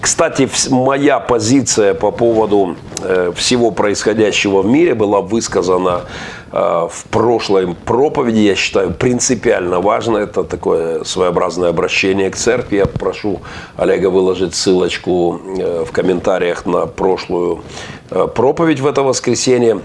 Кстати, 0.00 0.48
моя 0.68 1.18
позиция 1.18 1.94
по 1.94 2.10
поводу 2.10 2.76
э, 3.02 3.32
всего 3.34 3.70
происходящего 3.70 4.62
в 4.62 4.66
мире 4.66 4.94
была 4.94 5.22
высказана 5.22 6.02
Э, 6.02 6.39
в 6.52 7.04
прошлой 7.10 7.74
проповеди, 7.74 8.38
я 8.40 8.56
считаю, 8.56 8.92
принципиально 8.92 9.80
важно. 9.80 10.18
Это 10.18 10.42
такое 10.42 11.04
своеобразное 11.04 11.70
обращение 11.70 12.30
к 12.30 12.36
церкви. 12.36 12.76
Я 12.78 12.86
прошу 12.86 13.40
Олега 13.76 14.10
выложить 14.10 14.54
ссылочку 14.54 15.40
э, 15.44 15.84
в 15.84 15.92
комментариях 15.92 16.66
на 16.66 16.86
прошлую 16.86 17.62
э, 18.10 18.26
проповедь 18.34 18.80
в 18.80 18.86
это 18.86 19.02
воскресенье. 19.02 19.80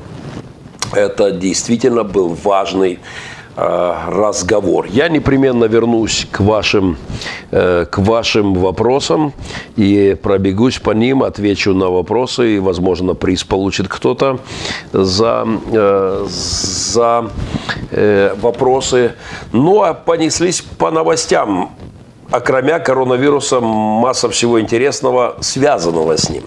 Это 0.92 1.32
действительно 1.32 2.04
был 2.04 2.36
важный 2.44 3.00
разговор. 3.56 4.88
Я 4.90 5.08
непременно 5.08 5.66
вернусь 5.66 6.28
к 6.32 6.42
вашим, 6.42 6.98
э, 7.52 7.86
к 7.90 8.00
вашим 8.00 8.54
вопросам 8.54 9.34
и 9.78 10.18
пробегусь 10.22 10.80
по 10.80 10.92
ним, 10.92 11.24
отвечу 11.24 11.74
на 11.74 11.90
вопросы, 11.90 12.56
и, 12.56 12.60
возможно, 12.60 13.14
приз 13.14 13.44
получит 13.44 13.88
кто-то 13.88 14.40
за, 14.92 15.48
э, 15.72 16.26
за 16.28 17.30
вопросы. 18.42 19.14
Ну, 19.52 19.82
а 19.82 19.94
понеслись 19.94 20.62
по 20.62 20.92
новостям. 20.92 21.72
Окромя 22.32 22.80
коронавируса 22.80 23.60
масса 23.62 24.30
всего 24.30 24.60
интересного, 24.60 25.36
связанного 25.42 26.18
с 26.18 26.30
ним. 26.30 26.44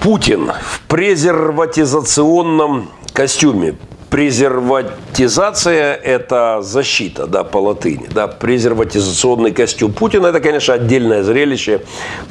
Путин 0.00 0.52
в 0.62 0.80
презерватизационном 0.86 2.88
костюме 3.12 3.74
презерватизация– 4.14 5.94
это 6.04 6.62
защита, 6.62 7.26
да, 7.26 7.42
по 7.42 7.58
латыни. 7.58 8.06
Да, 8.14 8.28
презерватизационный 8.28 9.50
костюм 9.50 9.92
Путина– 9.92 10.26
это, 10.28 10.38
конечно, 10.38 10.74
отдельное 10.74 11.24
зрелище 11.24 11.80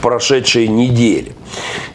прошедшей 0.01 0.69
недели. 0.69 1.33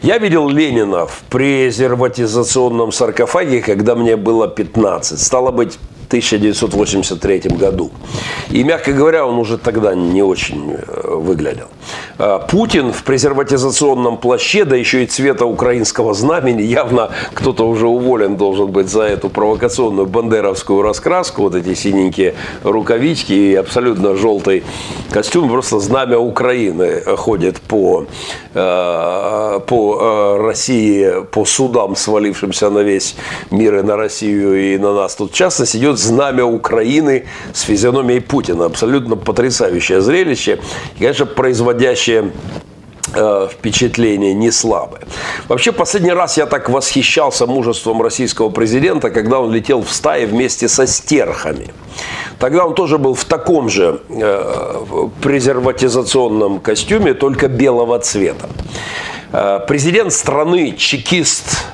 Я 0.03 0.19
видел 0.19 0.47
Ленина 0.47 1.07
в 1.07 1.23
презерватизационном 1.31 2.91
саркофаге, 2.91 3.61
когда 3.61 3.95
мне 3.95 4.15
было 4.15 4.47
15. 4.47 5.19
Стало 5.19 5.49
быть, 5.49 5.79
1983 6.09 7.41
году. 7.51 7.91
И, 8.49 8.63
мягко 8.63 8.93
говоря, 8.93 9.27
он 9.27 9.37
уже 9.37 9.59
тогда 9.59 9.93
не 9.93 10.23
очень 10.23 10.73
э, 10.73 11.15
выглядел. 11.15 11.67
А, 12.17 12.39
Путин 12.39 12.91
в 12.91 13.03
презерватизационном 13.03 14.17
плаще, 14.17 14.65
да 14.65 14.75
еще 14.75 15.03
и 15.03 15.05
цвета 15.05 15.45
украинского 15.45 16.15
знамени, 16.15 16.63
явно 16.63 17.11
кто-то 17.33 17.67
уже 17.67 17.87
уволен 17.87 18.37
должен 18.37 18.71
быть 18.71 18.89
за 18.89 19.03
эту 19.03 19.29
провокационную 19.29 20.07
бандеровскую 20.07 20.81
раскраску, 20.81 21.43
вот 21.43 21.55
эти 21.55 21.75
синенькие 21.75 22.33
рукавички 22.63 23.33
и 23.33 23.55
абсолютно 23.55 24.15
желтый 24.15 24.63
костюм, 25.11 25.47
просто 25.47 25.79
знамя 25.79 26.17
Украины 26.17 27.01
ходит 27.17 27.61
по, 27.61 28.05
э, 28.55 29.59
по 29.67 29.99
э, 30.01 30.37
России, 30.41 31.23
по 31.31 31.45
судам, 31.45 31.95
свалившимся 31.95 32.71
на 32.71 32.79
весь 32.79 33.15
мир 33.51 33.75
и 33.75 33.81
на 33.83 33.95
Россию 33.95 34.73
и 34.73 34.77
на 34.79 34.93
нас. 34.93 35.15
Тут 35.15 35.33
в 35.33 35.35
частности 35.35 35.77
идет 35.77 35.98
знамя 35.99 36.45
Украины 36.45 37.25
с 37.53 37.61
физиономией 37.61 38.21
Путина. 38.21 38.65
Абсолютно 38.65 39.15
потрясающее 39.15 40.01
зрелище. 40.01 40.59
И, 40.97 40.99
конечно, 40.99 41.25
производящее 41.25 42.31
э, 43.13 43.47
впечатление 43.51 44.33
не 44.33 44.51
слабое. 44.51 45.03
Вообще, 45.47 45.71
последний 45.71 46.13
раз 46.13 46.37
я 46.37 46.45
так 46.45 46.69
восхищался 46.69 47.45
мужеством 47.45 48.01
российского 48.01 48.49
президента, 48.49 49.09
когда 49.09 49.39
он 49.39 49.51
летел 49.51 49.81
в 49.83 49.91
стае 49.91 50.27
вместе 50.27 50.67
со 50.67 50.87
стерхами. 50.87 51.67
Тогда 52.39 52.65
он 52.65 52.73
тоже 52.73 52.97
был 52.97 53.13
в 53.13 53.25
таком 53.25 53.69
же 53.69 54.01
э, 54.09 55.07
презерватизационном 55.21 56.59
костюме, 56.59 57.13
только 57.13 57.47
белого 57.47 57.99
цвета. 57.99 58.49
Э, 59.31 59.59
президент 59.67 60.13
страны, 60.13 60.75
чекист, 60.77 61.65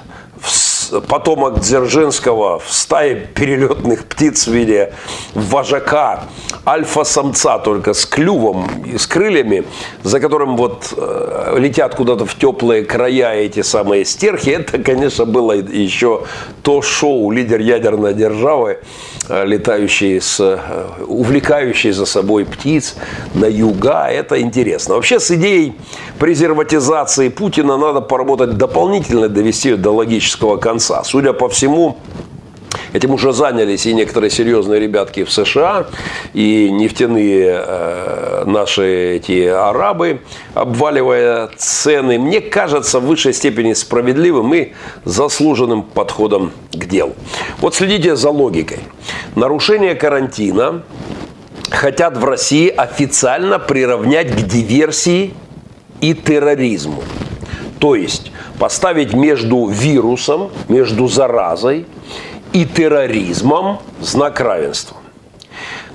потомок 1.07 1.59
Дзержинского 1.59 2.59
в 2.59 2.71
стае 2.71 3.15
перелетных 3.15 4.05
птиц 4.05 4.47
в 4.47 4.51
виде 4.53 4.93
вожака, 5.33 6.23
альфа-самца 6.65 7.59
только 7.59 7.93
с 7.93 8.05
клювом 8.05 8.67
и 8.85 8.97
с 8.97 9.07
крыльями, 9.07 9.65
за 10.03 10.19
которым 10.19 10.57
вот 10.57 10.93
э, 10.95 11.55
летят 11.57 11.95
куда-то 11.95 12.25
в 12.25 12.35
теплые 12.35 12.83
края 12.83 13.33
эти 13.35 13.61
самые 13.61 14.05
стерхи, 14.05 14.49
это, 14.49 14.77
конечно, 14.79 15.25
было 15.25 15.53
еще 15.53 16.23
то 16.63 16.81
шоу 16.81 17.31
«Лидер 17.31 17.59
ядерной 17.59 18.13
державы», 18.13 18.79
э, 19.29 19.45
летающий 19.45 20.19
с, 20.21 20.39
э, 20.39 20.57
увлекающий 21.07 21.91
за 21.91 22.05
собой 22.05 22.45
птиц 22.45 22.95
на 23.33 23.45
юга, 23.45 24.07
это 24.09 24.41
интересно. 24.41 24.95
Вообще 24.95 25.19
с 25.19 25.31
идеей 25.31 25.75
презерватизации 26.19 27.29
Путина 27.29 27.77
надо 27.77 28.01
поработать 28.01 28.57
дополнительно, 28.57 29.29
довести 29.29 29.69
ее 29.69 29.77
до 29.77 29.91
логического 29.91 30.57
конца 30.57 30.74
конца. 30.75 31.03
Судя 31.03 31.33
по 31.33 31.47
всему, 31.47 31.97
Этим 32.93 33.13
уже 33.13 33.33
занялись 33.33 33.85
и 33.85 33.93
некоторые 33.93 34.29
серьезные 34.29 34.79
ребятки 34.79 35.23
в 35.25 35.31
США, 35.31 35.87
и 36.33 36.69
нефтяные 36.71 37.63
э, 37.65 38.43
наши 38.45 39.15
эти 39.15 39.47
арабы, 39.47 40.21
обваливая 40.53 41.49
цены, 41.57 42.17
мне 42.19 42.39
кажется, 42.39 42.99
в 42.99 43.05
высшей 43.05 43.33
степени 43.33 43.73
справедливым 43.73 44.53
и 44.53 44.71
заслуженным 45.03 45.83
подходом 45.83 46.51
к 46.71 46.85
делу. 46.85 47.15
Вот 47.59 47.75
следите 47.75 48.15
за 48.15 48.29
логикой. 48.29 48.79
Нарушение 49.35 49.95
карантина 49.95 50.83
хотят 51.69 52.17
в 52.17 52.23
России 52.23 52.69
официально 52.69 53.59
приравнять 53.59 54.31
к 54.31 54.47
диверсии 54.47 55.33
и 55.99 56.13
терроризму. 56.13 57.03
То 57.79 57.95
есть 57.95 58.31
поставить 58.59 59.13
между 59.13 59.67
вирусом, 59.67 60.51
между 60.67 61.07
заразой 61.07 61.85
и 62.53 62.65
терроризмом 62.65 63.79
знак 63.99 64.39
равенства. 64.39 64.97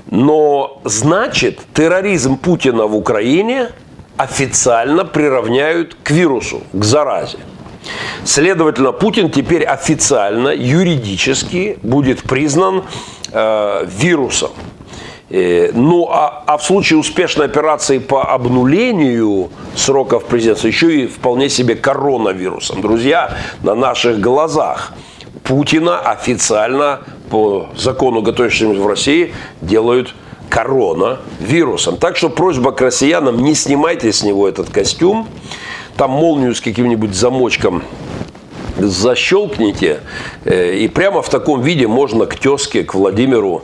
Но 0.09 0.81
значит, 0.83 1.59
терроризм 1.73 2.37
Путина 2.37 2.85
в 2.85 2.95
Украине 2.95 3.69
официально 4.17 5.05
приравняют 5.05 5.95
к 6.03 6.11
вирусу, 6.11 6.61
к 6.73 6.83
заразе. 6.83 7.39
Следовательно, 8.23 8.91
Путин 8.91 9.31
теперь 9.31 9.63
официально, 9.63 10.49
юридически 10.49 11.79
будет 11.81 12.21
признан 12.23 12.83
э, 13.31 13.85
вирусом. 13.87 14.51
Э, 15.33 15.71
ну, 15.73 16.09
а, 16.09 16.43
а 16.45 16.57
в 16.57 16.63
случае 16.63 16.99
успешной 16.99 17.45
операции 17.45 17.99
по 17.99 18.23
обнулению 18.23 19.49
сроков 19.75 20.25
президентства 20.25 20.67
еще 20.67 21.03
и 21.03 21.07
вполне 21.07 21.47
себе 21.47 21.75
коронавирусом. 21.75 22.81
Друзья, 22.81 23.37
на 23.63 23.73
наших 23.73 24.19
глазах 24.19 24.91
Путина 25.43 25.99
официально 25.99 26.99
по 27.29 27.69
закону, 27.77 28.21
готовящемуся 28.21 28.81
в 28.81 28.87
России, 28.87 29.33
делают 29.61 30.13
коронавирусом. 30.49 31.95
Так 31.95 32.17
что 32.17 32.27
просьба 32.27 32.73
к 32.73 32.81
россиянам, 32.81 33.41
не 33.41 33.55
снимайте 33.55 34.11
с 34.11 34.23
него 34.23 34.49
этот 34.49 34.69
костюм, 34.69 35.29
там 35.95 36.11
молнию 36.11 36.53
с 36.53 36.59
каким-нибудь 36.59 37.15
замочком 37.15 37.83
защелкните, 38.77 40.01
э, 40.43 40.75
и 40.75 40.89
прямо 40.89 41.21
в 41.21 41.29
таком 41.29 41.61
виде 41.61 41.87
можно 41.87 42.25
к 42.25 42.35
тезке, 42.35 42.83
к 42.83 42.95
Владимиру 42.95 43.63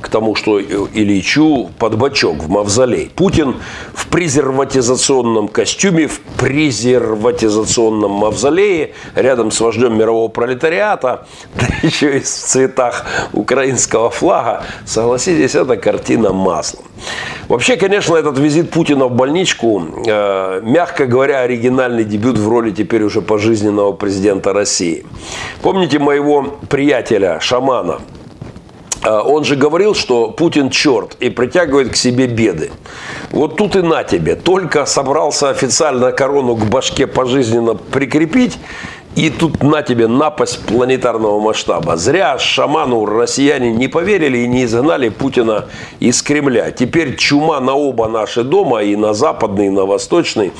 к 0.00 0.08
тому, 0.08 0.34
что 0.34 0.60
Ильичу 0.60 1.70
под 1.78 1.96
бочок 1.96 2.42
в 2.42 2.48
мавзолей. 2.48 3.10
Путин 3.14 3.56
в 3.94 4.06
презерватизационном 4.08 5.48
костюме, 5.48 6.06
в 6.06 6.20
презерватизационном 6.38 8.10
мавзолее, 8.10 8.94
рядом 9.14 9.50
с 9.50 9.60
вождем 9.60 9.96
мирового 9.96 10.28
пролетариата, 10.28 11.26
да 11.54 11.66
еще 11.82 12.18
и 12.18 12.20
в 12.20 12.26
цветах 12.26 13.06
украинского 13.32 14.10
флага. 14.10 14.64
Согласитесь, 14.84 15.54
это 15.54 15.76
картина 15.76 16.32
маслом. 16.32 16.84
Вообще, 17.48 17.76
конечно, 17.76 18.16
этот 18.16 18.38
визит 18.38 18.70
Путина 18.70 19.06
в 19.06 19.12
больничку, 19.12 19.82
э, 20.06 20.60
мягко 20.62 21.06
говоря, 21.06 21.40
оригинальный 21.40 22.04
дебют 22.04 22.38
в 22.38 22.48
роли 22.48 22.70
теперь 22.70 23.02
уже 23.02 23.20
пожизненного 23.22 23.92
президента 23.92 24.52
России. 24.52 25.04
Помните 25.62 25.98
моего 25.98 26.58
приятеля, 26.68 27.38
шамана, 27.40 28.00
он 29.04 29.44
же 29.44 29.56
говорил, 29.56 29.94
что 29.94 30.30
Путин 30.30 30.70
черт 30.70 31.16
и 31.20 31.30
притягивает 31.30 31.92
к 31.92 31.96
себе 31.96 32.26
беды. 32.26 32.70
Вот 33.30 33.56
тут 33.56 33.76
и 33.76 33.82
на 33.82 34.04
тебе. 34.04 34.34
Только 34.36 34.86
собрался 34.86 35.50
официально 35.50 36.12
корону 36.12 36.56
к 36.56 36.64
башке 36.66 37.06
пожизненно 37.06 37.74
прикрепить, 37.74 38.58
и 39.16 39.30
тут 39.30 39.62
на 39.62 39.80
тебе 39.80 40.08
напасть 40.08 40.60
планетарного 40.66 41.40
масштаба. 41.40 41.96
Зря 41.96 42.38
шаману 42.38 43.06
россияне 43.06 43.72
не 43.72 43.88
поверили 43.88 44.38
и 44.38 44.46
не 44.46 44.64
изгнали 44.64 45.08
Путина 45.08 45.64
из 46.00 46.20
Кремля. 46.22 46.70
Теперь 46.70 47.16
чума 47.16 47.58
на 47.60 47.72
оба 47.72 48.08
наши 48.08 48.42
дома, 48.44 48.82
и 48.82 48.94
на 48.94 49.14
западный, 49.14 49.68
и 49.68 49.70
на 49.70 49.86
восточный. 49.86 50.52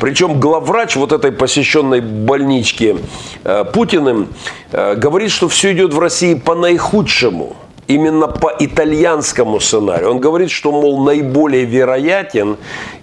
Причем 0.00 0.38
главврач 0.38 0.94
вот 0.94 1.10
этой 1.10 1.32
посещенной 1.32 2.00
больнички 2.00 2.96
э, 3.42 3.64
Путиным 3.64 4.28
э, 4.70 4.94
говорит, 4.94 5.32
что 5.32 5.48
все 5.48 5.72
идет 5.72 5.92
в 5.92 5.98
России 5.98 6.34
по 6.34 6.54
наихудшему 6.54 7.56
именно 7.86 8.26
по 8.26 8.52
итальянскому 8.58 9.60
сценарию. 9.60 10.10
Он 10.10 10.18
говорит, 10.18 10.50
что, 10.50 10.72
мол, 10.72 11.04
наиболее 11.04 11.64
вероятен 11.64 12.56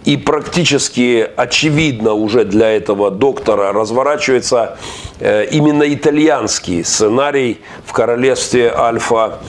и 0.05 0.17
практически 0.17 1.27
очевидно 1.35 2.13
уже 2.13 2.43
для 2.45 2.69
этого 2.69 3.11
доктора 3.11 3.71
разворачивается 3.71 4.77
э, 5.19 5.45
именно 5.51 5.83
итальянский 5.93 6.83
сценарий 6.83 7.61
в 7.85 7.93
королевстве 7.93 8.73
Альфа, 8.75 9.39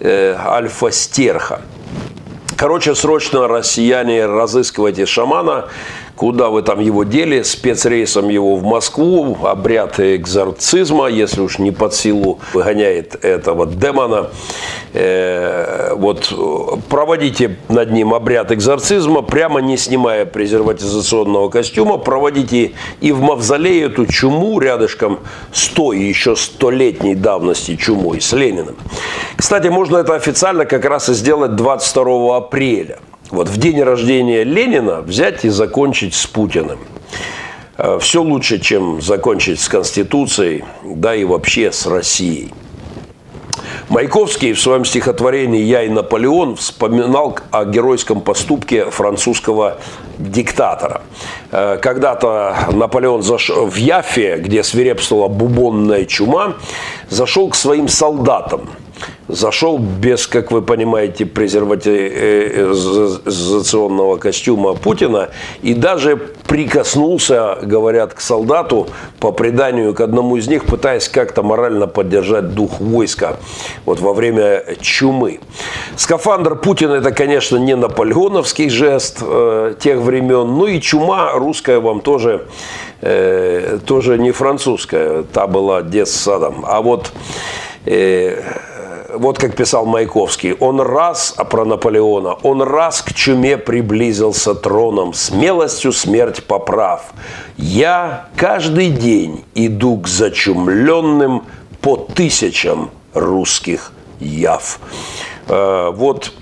э, 0.00 0.34
Альфа-Стерха. 0.38 1.60
Короче, 2.56 2.94
срочно 2.94 3.46
россияне 3.46 4.26
разыскивайте 4.26 5.06
шамана, 5.06 5.68
куда 6.18 6.48
вы 6.48 6.62
там 6.62 6.80
его 6.80 7.04
дели, 7.04 7.42
спецрейсом 7.42 8.28
его 8.28 8.56
в 8.56 8.64
Москву, 8.64 9.38
обряд 9.44 10.00
экзорцизма, 10.00 11.06
если 11.06 11.40
уж 11.40 11.60
не 11.60 11.70
под 11.70 11.94
силу 11.94 12.40
выгоняет 12.52 13.24
этого 13.24 13.66
демона. 13.66 14.30
Э, 14.94 15.94
вот 15.94 16.32
проводите 16.88 17.56
над 17.68 17.92
ним 17.92 18.14
обряд 18.14 18.50
экзорцизма, 18.50 19.22
прямо 19.22 19.60
не 19.60 19.76
снимая 19.76 20.26
презерватизационного 20.26 21.50
костюма, 21.50 21.98
проводите 21.98 22.72
и 23.00 23.12
в 23.12 23.20
мавзолее 23.20 23.86
эту 23.86 24.06
чуму 24.06 24.58
рядышком 24.58 25.20
с 25.52 25.68
той 25.68 25.98
еще 25.98 26.34
столетней 26.34 27.14
давности 27.14 27.76
чумой, 27.76 28.20
с 28.20 28.32
Лениным. 28.32 28.76
Кстати, 29.36 29.68
можно 29.68 29.98
это 29.98 30.16
официально 30.16 30.64
как 30.64 30.84
раз 30.84 31.08
и 31.08 31.14
сделать 31.14 31.54
22 31.54 32.36
апреля– 32.36 32.98
вот 33.30 33.48
в 33.48 33.56
день 33.58 33.82
рождения 33.82 34.44
Ленина 34.44 35.00
взять 35.00 35.44
и 35.44 35.48
закончить 35.48 36.14
с 36.14 36.26
Путиным. 36.26 36.78
Э, 37.76 37.98
Все 38.00 38.22
лучше, 38.22 38.58
чем 38.58 39.02
закончить 39.02 39.60
с 39.60 39.68
Конституцией, 39.68 40.64
да 40.82 41.14
и 41.14 41.24
вообще 41.24 41.70
с 41.72 41.86
Россией. 41.86 42.52
Маяковский 43.88 44.52
в 44.52 44.60
своем 44.60 44.84
стихотворении 44.84 45.62
«Я 45.62 45.82
и 45.82 45.88
Наполеон» 45.88 46.56
вспоминал 46.56 47.38
о 47.50 47.64
геройском 47.64 48.20
поступке 48.20 48.90
французского 48.90 49.78
диктатора. 50.18 51.02
Э, 51.50 51.78
когда-то 51.80 52.56
Наполеон 52.72 53.22
зашел 53.22 53.66
в 53.66 53.76
Яфе, 53.76 54.38
где 54.38 54.62
свирепствовала 54.62 55.28
бубонная 55.28 56.06
чума, 56.06 56.54
зашел 57.10 57.48
к 57.48 57.54
своим 57.54 57.88
солдатам– 57.88 58.70
зашел 59.28 59.78
без, 59.78 60.26
как 60.26 60.50
вы 60.50 60.62
понимаете, 60.62 61.26
презерватизационного 61.26 64.16
костюма 64.16 64.74
Путина 64.74 65.28
и 65.62 65.74
даже 65.74 66.16
прикоснулся, 66.16 67.58
говорят, 67.62 68.14
к 68.14 68.20
солдату 68.20 68.88
по 69.20 69.30
преданию 69.32 69.94
к 69.94 70.00
одному 70.00 70.36
из 70.36 70.48
них, 70.48 70.64
пытаясь 70.64 71.08
как-то 71.08 71.42
морально 71.42 71.86
поддержать 71.86 72.54
дух 72.54 72.80
войска 72.80 73.36
вот 73.84 74.00
во 74.00 74.14
время 74.14 74.64
чумы. 74.80 75.40
Скафандр 75.96 76.56
Путина 76.56 76.94
это, 76.94 77.12
конечно, 77.12 77.58
не 77.58 77.76
наполеоновский 77.76 78.70
жест 78.70 79.18
э, 79.20 79.74
тех 79.78 79.98
времен, 79.98 80.46
ну 80.46 80.66
и 80.66 80.80
чума 80.80 81.32
русская 81.32 81.80
вам 81.80 82.00
тоже, 82.00 82.46
э, 83.02 83.78
тоже 83.86 84.16
не 84.18 84.32
французская, 84.32 85.24
та 85.24 85.46
была 85.46 85.82
детсадом, 85.82 86.64
а 86.66 86.80
вот 86.80 87.12
э, 87.84 88.42
вот 89.14 89.38
как 89.38 89.56
писал 89.56 89.86
Маяковский, 89.86 90.52
он 90.52 90.80
раз, 90.80 91.34
а 91.36 91.44
про 91.44 91.64
Наполеона, 91.64 92.34
он 92.42 92.62
раз 92.62 93.02
к 93.02 93.14
чуме 93.14 93.56
приблизился 93.56 94.54
троном, 94.54 95.14
смелостью 95.14 95.92
смерть 95.92 96.44
поправ. 96.44 97.12
Я 97.56 98.28
каждый 98.36 98.90
день 98.90 99.44
иду 99.54 99.98
к 99.98 100.08
зачумленным 100.08 101.44
по 101.80 101.96
тысячам 101.96 102.90
русских 103.14 103.92
яв. 104.20 104.78
Э, 105.48 105.90
вот 105.94 106.32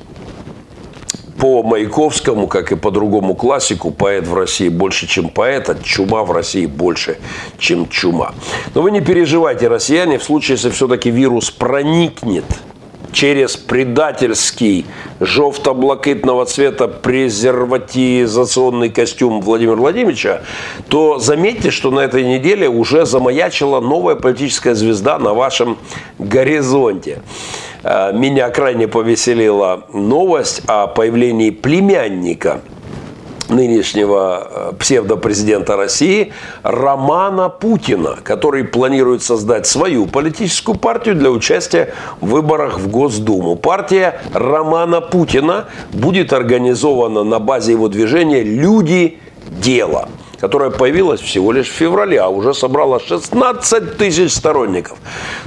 по 1.38 1.62
Маяковскому, 1.62 2.46
как 2.46 2.72
и 2.72 2.76
по 2.76 2.90
другому 2.90 3.34
классику, 3.34 3.90
поэт 3.90 4.26
в 4.26 4.34
России 4.34 4.68
больше, 4.68 5.06
чем 5.06 5.28
поэт, 5.28 5.70
а 5.70 5.76
чума 5.82 6.24
в 6.24 6.32
России 6.32 6.66
больше, 6.66 7.18
чем 7.58 7.88
чума. 7.88 8.34
Но 8.74 8.82
вы 8.82 8.90
не 8.90 9.00
переживайте, 9.00 9.68
россияне, 9.68 10.18
в 10.18 10.24
случае, 10.24 10.56
если 10.56 10.70
все-таки 10.70 11.10
вирус 11.10 11.50
проникнет 11.50 12.44
через 13.16 13.56
предательский 13.56 14.84
жовто-блакитного 15.20 16.44
цвета 16.44 16.86
презерватизационный 16.86 18.90
костюм 18.90 19.40
Владимира 19.40 19.76
Владимировича, 19.76 20.42
то 20.88 21.18
заметьте, 21.18 21.70
что 21.70 21.90
на 21.90 22.00
этой 22.00 22.24
неделе 22.24 22.68
уже 22.68 23.06
замаячила 23.06 23.80
новая 23.80 24.16
политическая 24.16 24.74
звезда 24.74 25.18
на 25.18 25.32
вашем 25.32 25.78
горизонте. 26.18 27.22
Э, 27.86 28.12
меня 28.12 28.50
крайне 28.50 28.88
повеселила 28.88 29.84
новость 29.92 30.62
о 30.66 30.88
появлении 30.88 31.50
племянника 31.50 32.60
нынешнего 33.48 34.48
э, 34.50 34.72
псевдопрезидента 34.76 35.76
России 35.76 36.32
Романа 36.64 37.48
Путина, 37.48 38.16
который 38.24 38.64
планирует 38.64 39.22
создать 39.22 39.68
свою 39.68 40.06
политическую 40.06 40.76
партию 40.76 41.14
для 41.14 41.30
участия 41.30 41.94
в 42.20 42.30
выборах 42.30 42.80
в 42.80 42.90
Госдуму. 42.90 43.54
Партия 43.54 44.20
Романа 44.34 45.00
Путина 45.00 45.66
будет 45.92 46.32
организована 46.32 47.22
на 47.22 47.38
базе 47.38 47.72
его 47.72 47.88
движения 47.88 48.42
«Люди. 48.42 49.18
Дело» 49.48 50.08
которая 50.40 50.70
появилась 50.70 51.20
всего 51.20 51.52
лишь 51.52 51.68
в 51.68 51.72
феврале, 51.72 52.20
а 52.20 52.28
уже 52.28 52.54
собрала 52.54 53.00
16 53.00 53.96
тысяч 53.96 54.32
сторонников. 54.32 54.98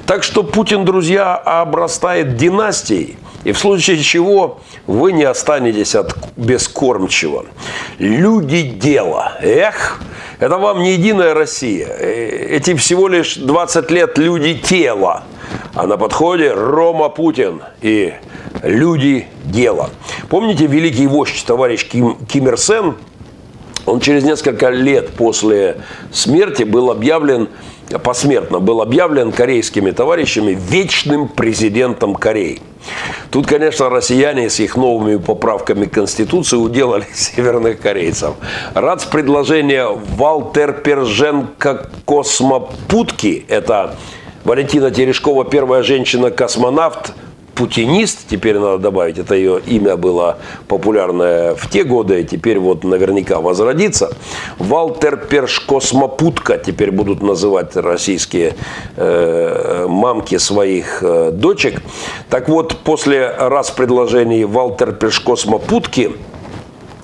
Так 0.05 0.23
что 0.23 0.43
Путин, 0.43 0.85
друзья, 0.85 1.35
обрастает 1.35 2.35
династией. 2.35 3.17
И 3.45 3.53
в 3.53 3.57
случае 3.57 3.97
чего 3.99 4.59
вы 4.85 5.13
не 5.13 5.23
останетесь 5.23 5.95
от 5.95 6.15
бескормчего. 6.35 7.45
Люди 7.97 8.63
дела. 8.63 9.37
Эх, 9.41 10.01
это 10.39 10.57
вам 10.57 10.81
не 10.81 10.93
единая 10.93 11.33
Россия. 11.33 11.87
Э, 11.87 12.47
эти 12.49 12.75
всего 12.75 13.07
лишь 13.07 13.35
20 13.35 13.91
лет 13.91 14.17
люди 14.17 14.55
тела. 14.55 15.23
А 15.73 15.87
на 15.87 15.97
подходе 15.97 16.51
Рома 16.51 17.09
Путин 17.09 17.61
и 17.81 18.13
люди 18.61 19.27
дела. 19.45 19.89
Помните 20.29 20.65
великий 20.65 21.07
вождь 21.07 21.45
товарищ 21.45 21.87
Ким, 21.87 22.17
Ким 22.25 22.47
Ир 22.49 22.57
Сен 22.57 22.95
Он 23.89 23.99
через 23.99 24.23
несколько 24.23 24.69
лет 24.69 25.09
после 25.09 25.77
смерти 26.11 26.63
был 26.63 26.91
объявлен 26.91 27.49
посмертно 27.97 28.59
был 28.59 28.81
объявлен 28.81 29.31
корейскими 29.31 29.89
товарищами 29.89 30.51
вечным 30.51 31.27
президентом 31.27 32.13
Кореи. 32.13 32.61
Тут, 33.31 33.47
конечно, 33.47 33.89
россияне 33.89 34.49
с 34.49 34.59
их 34.59 34.75
новыми 34.75 35.17
поправками 35.17 35.85
Конституции 35.85 36.55
уделали 36.55 37.07
северных 37.13 37.79
корейцев. 37.81 38.35
Рад 38.75 39.01
с 39.01 39.05
предложения 39.05 39.87
Валтер 39.87 40.73
Перженко 40.73 41.89
Космопутки, 42.05 43.45
это 43.47 43.95
Валентина 44.43 44.91
Терешкова, 44.91 45.45
первая 45.45 45.83
женщина-космонавт, 45.83 47.13
путинист, 47.59 48.19
теперь 48.29 48.57
надо 48.57 48.77
добавить, 48.77 49.17
это 49.17 49.35
ее 49.35 49.59
имя 49.59 49.97
было 49.97 50.37
популярное 50.69 51.55
в 51.55 51.69
те 51.69 51.83
годы, 51.83 52.23
теперь 52.23 52.57
вот 52.57 52.85
наверняка 52.85 53.41
возродится. 53.41 54.15
Валтер 54.59 55.17
Перш 55.17 55.59
Космопутка, 55.59 56.57
теперь 56.57 56.91
будут 56.91 57.21
называть 57.21 57.75
российские 57.75 58.55
э, 58.95 59.87
мамки 59.89 60.37
своих 60.37 61.03
э, 61.03 61.31
дочек. 61.33 61.81
Так 62.29 62.47
вот, 62.47 62.77
после 62.77 63.27
раз 63.27 63.71
предложений 63.71 64.45
Валтер 64.45 64.93
Перш 64.93 65.19
Космопутки, 65.19 66.11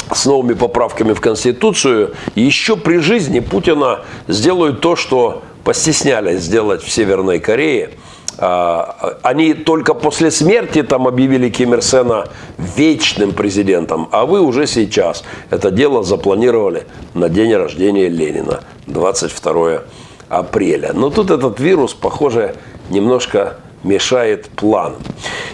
с 0.09 0.25
новыми 0.25 0.53
поправками 0.53 1.11
в 1.11 1.19
Конституцию, 1.19 2.13
еще 2.35 2.77
при 2.77 2.99
жизни 2.99 3.41
Путина 3.41 4.05
сделают 4.29 4.79
то, 4.79 4.95
что 4.95 5.41
постеснялись 5.65 6.43
сделать 6.43 6.81
в 6.81 6.89
Северной 6.89 7.39
Корее– 7.39 7.89
они 8.37 9.53
только 9.53 9.93
после 9.93 10.31
смерти 10.31 10.83
там 10.83 11.07
объявили 11.07 11.49
Ким 11.49 11.73
Ир 11.73 11.81
Сена 11.81 12.27
вечным 12.57 13.31
президентом, 13.31 14.09
а 14.11 14.25
вы 14.25 14.41
уже 14.41 14.67
сейчас 14.67 15.23
это 15.49 15.71
дело 15.71 16.03
запланировали 16.03 16.85
на 17.13 17.29
день 17.29 17.53
рождения 17.55 18.09
Ленина, 18.09 18.61
22 18.87 19.81
апреля. 20.29 20.91
Но 20.93 21.09
тут 21.09 21.31
этот 21.31 21.59
вирус, 21.59 21.93
похоже, 21.93 22.55
немножко 22.89 23.57
мешает 23.85 24.47
план. 24.47 24.95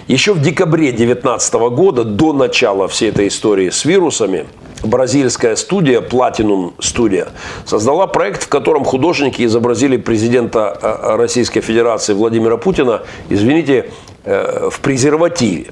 Еще 0.08 0.34
в 0.34 0.41
декабре 0.41 0.91
2019 0.91 1.54
года, 1.54 2.04
до 2.04 2.34
начала 2.34 2.88
всей 2.88 3.10
этой 3.10 3.28
истории 3.28 3.70
с 3.70 3.86
вирусами, 3.86 4.46
бразильская 4.84 5.56
студия, 5.56 6.02
Platinum 6.02 6.74
Studio, 6.80 7.30
создала 7.65 8.08
проект, 8.08 8.44
в 8.44 8.48
котором 8.48 8.84
художники 8.84 9.44
изобразили 9.46 9.98
президента 9.98 10.78
э, 10.82 11.15
Российской 11.17 11.62
Федерации 11.62 12.13
Владимира 12.13 12.58
Путина, 12.58 13.02
извините, 13.30 13.91
э, 14.24 14.70
в 14.72 14.80
презервативе. 14.80 15.67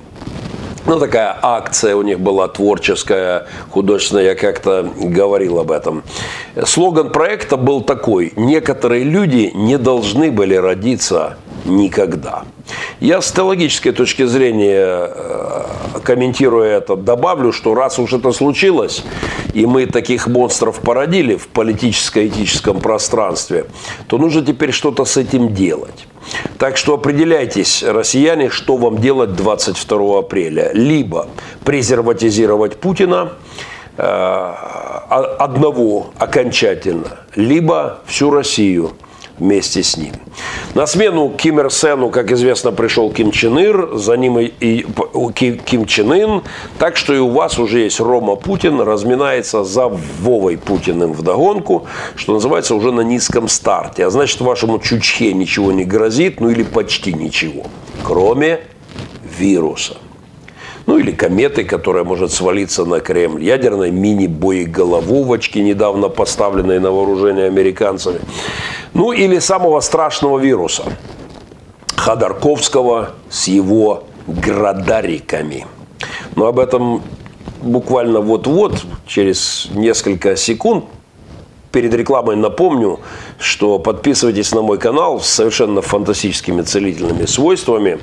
Ну, 0.89 0.97
такая 0.97 1.37
акция 1.39 1.95
у 1.95 2.01
них 2.01 2.19
была 2.19 2.47
творческая, 2.47 3.45
художественная, 3.69 4.23
я 4.23 4.35
как-то 4.35 4.91
говорил 4.97 5.59
об 5.59 5.69
этом. 5.69 6.01
Слоган 6.65 7.11
проекта 7.11 7.57
был 7.57 7.81
такой. 7.81 8.33
Некоторые 8.35 9.03
люди 9.03 9.51
не 9.53 9.77
должны 9.77 10.31
были 10.31 10.55
родиться 10.55 11.37
никогда. 11.63 12.41
Я 12.99 13.21
с 13.21 13.31
теологической 13.31 13.91
точки 13.91 14.25
зрения, 14.25 15.11
э, 15.13 15.65
комментируя 16.03 16.77
это, 16.77 16.95
добавлю, 16.95 17.51
что 17.51 17.75
раз 17.75 17.99
уж 17.99 18.13
это 18.13 18.31
случилось, 18.31 19.03
и 19.53 19.67
мы 19.67 19.85
таких 19.85 20.25
монстров 20.25 20.79
породили 20.79 21.35
в 21.35 21.49
политическо-этическом 21.49 22.79
пространстве, 22.79 23.67
то 24.07 24.17
нужно 24.17 24.43
теперь 24.43 24.71
что-то 24.71 25.05
с 25.05 25.17
этим 25.17 25.53
делать. 25.53 26.07
Так 26.57 26.77
что 26.77 26.95
определяйтесь, 26.95 27.83
россияне, 27.83 28.49
что 28.49 28.77
вам 28.77 28.99
делать 28.99 29.35
22 29.35 30.19
апреля. 30.19 30.71
Либо 30.73 31.27
презерватизировать 31.65 32.77
Путина, 32.77 33.33
э, 33.97 34.03
одного 35.39 36.11
окончательно, 36.17 37.19
либо 37.35 37.99
всю 38.05 38.31
Россию– 38.31 38.91
вместе 39.39 39.83
с 39.83 39.97
ним. 39.97 40.13
На 40.75 40.85
смену 40.85 41.29
Ким 41.29 41.59
Ир 41.59 41.71
Сену, 41.71 42.09
как 42.09 42.31
известно, 42.31 42.71
пришел 42.71 43.11
Ким 43.11 43.31
Чен 43.31 43.57
Ир, 43.59 43.97
за 43.97 44.17
ним 44.17 44.39
и, 44.39 44.85
Ким 45.65 45.85
Чен 45.85 46.11
Ын. 46.11 46.41
Так 46.77 46.97
что 46.97 47.13
и 47.13 47.19
у 47.19 47.29
вас 47.29 47.57
уже 47.59 47.79
есть 47.79 47.99
Рома 47.99 48.35
Путин, 48.35 48.79
разминается 48.81 49.63
за 49.63 49.87
Вовой 49.87 50.57
Путиным 50.57 51.13
в 51.13 51.21
догонку, 51.21 51.87
что 52.15 52.33
называется 52.33 52.75
уже 52.75 52.91
на 52.91 53.01
низком 53.01 53.47
старте. 53.47 54.05
А 54.05 54.09
значит, 54.09 54.41
вашему 54.41 54.79
чучхе 54.79 55.33
ничего 55.33 55.71
не 55.71 55.85
грозит, 55.85 56.39
ну 56.39 56.49
или 56.49 56.63
почти 56.63 57.13
ничего, 57.13 57.63
кроме 58.03 58.59
вируса 59.37 59.97
ну 60.89 60.97
или 60.97 61.11
кометы, 61.11 61.65
которая 61.65 62.03
может 62.03 62.31
свалиться 62.31 62.83
на 62.83 62.99
Кремль, 62.99 63.43
ядерной 63.43 63.91
мини-боеголововочки, 63.91 65.59
недавно 65.59 66.09
поставленной 66.09 66.79
на 66.79 66.89
вооружение 66.89 67.45
американцами, 67.45 68.19
ну 68.95 69.11
или 69.11 69.37
самого 69.37 69.81
страшного 69.81 70.39
вируса, 70.39 70.85
Ходорковского 71.95 73.11
с 73.29 73.47
его 73.47 74.05
градариками. 74.25 75.67
Но 76.35 76.47
об 76.47 76.57
этом 76.57 77.03
буквально 77.61 78.19
вот-вот, 78.19 78.83
через 79.05 79.67
несколько 79.71 80.35
секунд, 80.35 80.85
перед 81.71 81.93
рекламой 81.93 82.35
напомню, 82.35 82.99
что 83.39 83.79
подписывайтесь 83.79 84.53
на 84.53 84.61
мой 84.61 84.77
канал 84.77 85.19
с 85.19 85.27
совершенно 85.27 85.81
фантастическими 85.81 86.61
целительными 86.61 87.25
свойствами. 87.25 87.99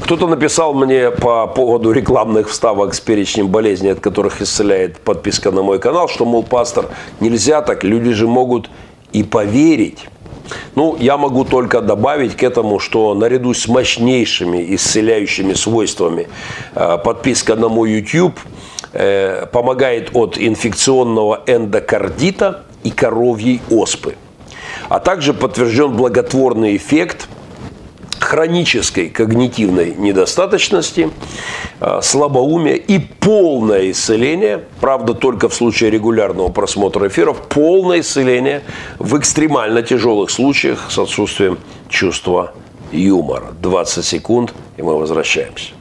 Кто-то 0.00 0.26
написал 0.26 0.74
мне 0.74 1.10
по 1.10 1.46
поводу 1.46 1.92
рекламных 1.92 2.48
вставок 2.48 2.94
с 2.94 3.00
перечнем 3.00 3.48
болезней, 3.48 3.90
от 3.90 4.00
которых 4.00 4.42
исцеляет 4.42 4.98
подписка 4.98 5.50
на 5.50 5.62
мой 5.62 5.78
канал, 5.78 6.08
что, 6.08 6.24
мол, 6.24 6.42
пастор, 6.42 6.86
нельзя 7.20 7.62
так, 7.62 7.84
люди 7.84 8.12
же 8.12 8.26
могут 8.26 8.70
и 9.12 9.22
поверить. 9.22 10.08
Ну, 10.74 10.96
я 10.98 11.16
могу 11.16 11.44
только 11.44 11.80
добавить 11.80 12.36
к 12.36 12.42
этому, 12.42 12.78
что 12.78 13.14
наряду 13.14 13.54
с 13.54 13.66
мощнейшими 13.68 14.74
исцеляющими 14.74 15.54
свойствами 15.54 16.28
э, 16.74 16.98
подписка 17.04 17.56
на 17.56 17.68
мой 17.68 17.90
YouTube 17.90 18.38
э, 18.92 19.46
помогает 19.46 20.10
от 20.14 20.38
инфекционного 20.38 21.42
эндокардита 21.46 22.62
и 22.86 22.90
коровьей 22.90 23.60
оспы. 23.68 24.14
А 24.88 25.00
также 25.00 25.34
подтвержден 25.34 25.92
благотворный 25.96 26.76
эффект 26.76 27.28
хронической 28.20 29.08
когнитивной 29.08 29.94
недостаточности, 29.96 31.10
а, 31.80 32.00
слабоумия 32.02 32.74
и 32.74 32.98
полное 32.98 33.90
исцеление, 33.90 34.64
правда 34.80 35.14
только 35.14 35.48
в 35.48 35.54
случае 35.54 35.90
регулярного 35.90 36.48
просмотра 36.48 37.08
эфиров, 37.08 37.42
полное 37.48 38.00
исцеление 38.00 38.62
в 38.98 39.18
экстремально 39.18 39.82
тяжелых 39.82 40.30
случаях 40.30 40.90
с 40.90 40.98
отсутствием 40.98 41.58
чувства 41.88 42.52
юмора. 42.92 43.52
20 43.60 44.04
секунд, 44.04 44.54
и 44.76 44.82
мы 44.82 44.96
возвращаемся. 44.96 45.75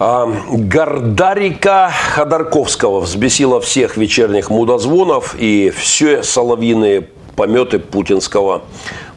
Гордарика 0.00 1.92
Ходорковского 2.14 3.00
взбесила 3.00 3.60
всех 3.60 3.98
вечерних 3.98 4.48
мудозвонов 4.48 5.36
и 5.38 5.68
все 5.68 6.22
соловьиные 6.22 7.06
пометы 7.36 7.78
путинского 7.78 8.62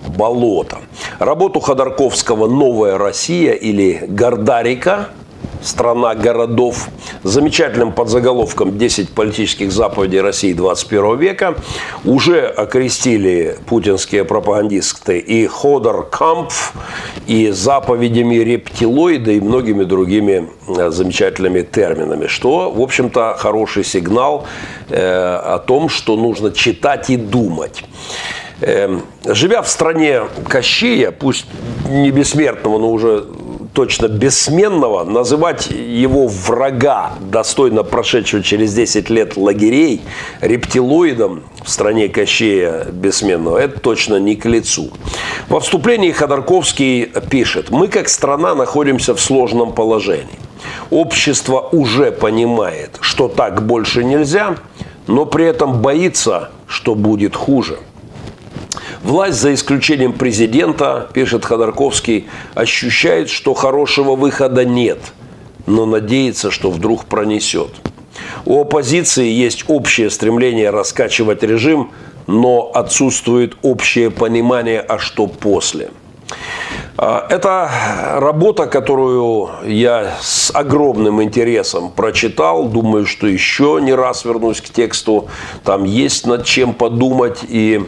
болота. 0.06 0.80
Работу 1.20 1.62
Ходорковского 1.62 2.48
«Новая 2.48 2.98
Россия» 2.98 3.54
или 3.54 4.04
«Гордарика» 4.10 5.08
страна 5.64 6.16
городов, 6.16 6.90
с 7.24 7.30
замечательным 7.30 7.92
подзаголовком 7.92 8.70
«10 8.70 9.14
политических 9.14 9.72
заповедей 9.72 10.22
России 10.22 10.54
21 10.54 11.18
века» 11.18 11.56
уже 12.06 12.46
окрестили 12.46 13.58
путинские 13.66 14.26
пропагандисты 14.26 15.20
и 15.20 15.48
Ходор 15.48 16.10
Кампф, 16.10 16.74
и 17.28 17.50
заповедями 17.52 18.36
рептилоида, 18.36 19.32
и 19.32 19.40
многими 19.40 19.84
другими 19.84 20.50
э, 20.68 20.90
замечательными 20.90 21.62
терминами, 21.62 22.28
что, 22.28 22.72
в 22.72 22.82
общем-то, 22.82 23.36
хороший 23.38 23.84
сигнал 23.84 24.46
э, 24.90 24.98
о 24.98 25.60
том, 25.60 25.90
что 25.90 26.16
нужно 26.16 26.52
читать 26.52 27.10
и 27.10 27.18
думать. 27.18 27.84
Э, 28.62 29.00
живя 29.26 29.62
в 29.62 29.68
стране 29.68 30.24
Кощея, 30.48 31.12
пусть 31.12 31.46
не 31.90 32.12
бессмертного, 32.12 32.80
но 32.80 32.92
уже 32.92 33.26
точно 33.74 34.08
бессменного, 34.08 35.04
называть 35.04 35.68
его 35.72 36.28
врага, 36.28 37.14
достойно 37.20 37.84
прошедшего 37.84 38.44
через 38.44 38.74
10 38.74 39.10
лет 39.10 39.36
лагерей, 39.36 40.02
рептилоидом 40.42 41.44
в 41.64 41.70
стране 41.70 42.08
Кощея 42.08 42.86
Бессменного, 42.86 43.58
это 43.58 43.80
точно 43.80 44.18
не 44.18 44.36
к 44.36 44.46
лицу. 44.46 44.92
Во 45.50 45.60
вступлении 45.60 46.12
Ходорковский 46.12 47.06
пишет, 47.30 47.72
мы 47.72 47.88
как 47.88 48.10
страна 48.10 48.56
находимся 48.56 49.16
в 49.16 49.22
сложном 49.22 49.74
положении. 49.74 50.40
Общество 50.92 51.68
уже 51.72 52.12
понимает, 52.12 52.98
что 53.02 53.28
так 53.28 53.66
больше 53.66 54.04
нельзя, 54.04 54.56
но 55.08 55.26
при 55.26 55.46
этом 55.46 55.82
боится, 55.82 56.52
что 56.68 56.96
будет 56.96 57.36
хуже– 57.36 57.80
Власть, 59.04 59.42
за 59.42 59.54
исключением 59.54 60.14
президента, 60.14 61.10
пишет 61.14 61.44
Ходорковский, 61.44 62.28
ощущает, 62.56 63.30
что 63.30 63.54
хорошего 63.54 64.16
выхода 64.16 64.64
нет, 64.64 65.00
но 65.68 65.86
надеется, 65.86 66.52
что 66.52 66.72
вдруг 66.72 67.04
пронесет. 67.04 67.72
У 68.46 68.62
оппозиции 68.62 69.28
есть 69.28 69.66
общее 69.68 70.10
стремление 70.10 70.70
раскачивать 70.70 71.44
режим, 71.44 71.92
но 72.28 72.72
отсутствует 72.74 73.58
общее 73.62 74.10
понимание, 74.10 74.80
а 74.80 75.00
что 75.00 75.28
после. 75.28 75.90
А, 76.96 77.28
это 77.30 77.70
работа, 78.20 78.68
которую 78.68 79.50
я 79.66 80.16
с 80.22 80.50
огромным 80.54 81.22
интересом 81.22 81.92
прочитал. 81.92 82.70
Думаю, 82.70 83.06
что 83.06 83.28
еще 83.28 83.80
не 83.82 83.94
раз 83.94 84.24
вернусь 84.24 84.62
к 84.62 84.70
тексту. 84.70 85.28
Там 85.66 85.84
есть 85.84 86.26
над 86.26 86.46
чем 86.46 86.74
подумать. 86.74 87.40
И 87.50 87.84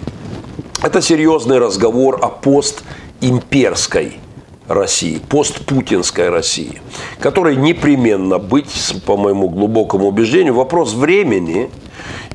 это 0.86 1.02
серьезный 1.02 1.58
разговор 1.58 2.20
о 2.22 2.30
постимперской 2.30 4.20
России, 4.68 5.18
постпутинской 5.18 6.30
России, 6.30 6.80
которой 7.20 7.56
непременно 7.56 8.38
быть, 8.38 8.96
по 9.06 9.18
моему 9.18 9.50
глубокому 9.50 10.08
убеждению, 10.08 10.54
вопрос 10.54 10.94
времени 10.94 11.72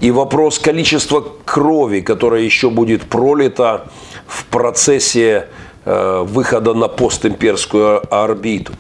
и 0.01 0.11
вопрос 0.11 0.59
количества 0.59 1.25
крови, 1.45 2.01
которая 2.01 2.43
еще 2.43 2.71
будет 2.71 3.03
пролита 3.03 3.87
в 4.27 4.45
процессе 4.47 5.47
э, 5.85 6.25
выхода 6.27 6.75
на 6.75 6.89
постимперскую 6.89 8.03
орбиту. 8.13 8.73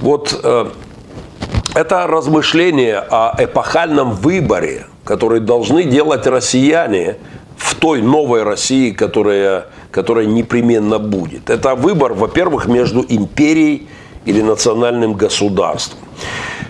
Вот 0.00 0.38
э, 0.42 0.66
это 1.76 2.08
размышление 2.08 2.98
о 2.98 3.36
эпохальном 3.38 4.12
выборе, 4.12 4.86
который 5.04 5.38
должны 5.38 5.84
делать 5.84 6.26
россияне– 6.26 7.18
в 7.56 7.74
той 7.74 8.02
новой 8.02 8.42
России, 8.42 8.90
которая, 8.90 9.66
которая 9.90 10.26
непременно 10.26 10.98
будет. 10.98 11.50
Это 11.50 11.74
выбор, 11.74 12.12
во-первых, 12.14 12.66
между 12.66 13.04
империей 13.08 13.88
или 14.24 14.42
национальным 14.42 15.14
государством. 15.14 16.00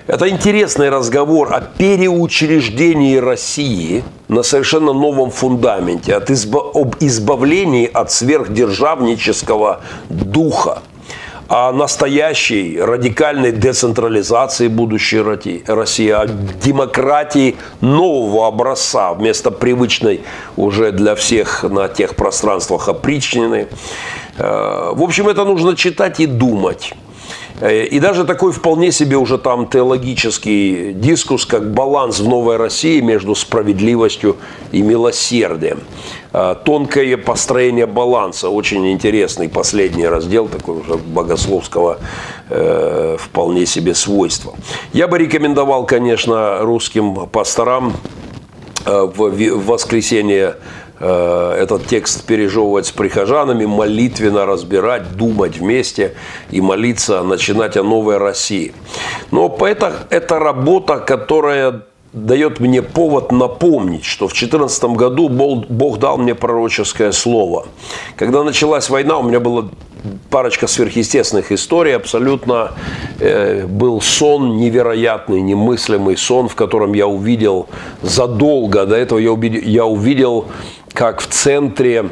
Это 0.07 0.29
интересный 0.29 0.89
разговор 0.89 1.53
о 1.53 1.61
переучреждении 1.61 3.17
России 3.17 4.05
на 4.29 4.43
совершенно 4.43 4.93
новом 4.93 5.31
фундаменте, 5.31 6.15
от 6.15 6.31
изба- 6.31 6.71
об 6.75 6.95
избавлении 7.01 7.91
от 7.93 8.13
сверхдержавнического 8.13 9.81
духа– 10.09 10.83
о 11.49 11.73
настоящей 11.73 12.81
радикальной 12.81 13.53
децентрализации 13.53 14.69
будущей 14.69 15.21
России, 15.21 16.11
о 16.11 16.27
демократии 16.27 17.57
нового 17.81 18.49
образца 18.49 19.15
вместо 19.15 19.51
привычной 19.51 20.23
уже 20.57 20.93
для 20.93 21.15
всех 21.15 21.63
на 21.63 21.89
тех 21.89 22.17
пространствах 22.17 22.89
опричнины. 22.89 23.69
Э, 24.39 24.93
в 24.93 25.03
общем, 25.03 25.29
это 25.29 25.45
нужно 25.45 25.77
читать 25.77 26.19
и 26.21 26.27
думать. 26.27 26.93
Э, 27.61 27.85
и 27.85 28.01
даже 28.01 28.25
такой 28.25 28.53
вполне 28.53 28.91
себе 28.91 29.17
уже 29.17 29.39
там 29.39 29.69
теологический 29.69 30.93
дискус, 30.93 31.47
как 31.47 31.73
баланс 31.73 32.19
в 32.19 32.29
новой 32.29 32.57
России 32.57 33.01
между 33.01 33.35
справедливостью 33.35 34.37
и 34.73 34.83
милосердием. 34.83 35.81
Э, 36.39 36.55
тонкое 36.65 37.17
построение 37.17 37.87
баланса, 37.87 38.51
очень 38.51 38.93
интересный 38.93 39.49
последний 39.49 40.07
раздел 40.07 40.49
такой 40.49 40.81
уже 40.81 40.99
богословского 40.99 41.99
э, 42.51 43.17
вполне 43.19 43.65
себе 43.65 43.95
свойства. 43.95 44.55
Я 44.93 45.09
бы 45.09 45.17
рекомендовал, 45.17 45.87
конечно, 45.87 46.59
русским 46.59 47.27
пасторам 47.27 47.95
э, 48.85 49.09
в 49.17 49.67
воскресенье 49.67 50.57
Э, 50.99 51.57
этот 51.61 51.87
текст 51.87 52.25
пережевывать 52.25 52.87
с 52.87 52.91
прихожанами, 52.91 53.67
молитвенно 53.67 54.47
разбирать, 54.47 55.17
думать 55.17 55.59
вместе 55.59 56.15
и 56.51 56.61
молиться, 56.61 57.23
начинать 57.23 57.77
о 57.77 57.83
новой 57.83 58.17
России. 58.17 58.73
Но 59.31 59.55
это, 59.61 60.07
это 60.09 60.39
работа, 60.39 60.99
которая 60.99 61.83
дает 62.17 62.61
мне 62.61 62.83
повод 62.83 63.31
напомнить, 63.31 64.05
что 64.05 64.27
в 64.27 64.33
2014 64.33 64.85
году 64.97 65.29
Бог 65.29 65.99
дал 65.99 66.17
мне 66.17 66.35
пророческое 66.35 67.13
слово. 67.13 67.67
Когда 68.17 68.43
началась 68.43 68.89
война, 68.89 69.19
у 69.19 69.23
меня 69.23 69.39
была 69.39 69.69
парочка 70.31 70.67
сверхъестественных 70.67 71.53
историй. 71.53 71.95
Абсолютно 71.95 72.73
э, 73.21 73.67
был 73.67 74.01
сон 74.01 74.57
невероятный, 74.57 75.43
немыслимый 75.43 76.17
сон, 76.17 76.49
в 76.49 76.55
котором 76.55 76.95
я 76.95 77.07
увидел 77.07 77.69
задолго 78.03 78.87
до 78.87 78.97
этого 78.97 79.19
я 79.19 79.33
увидел, 79.33 79.61
я 79.63 79.85
увидел 79.85 80.47
как 80.93 81.21
в 81.21 81.27
центре, 81.27 82.09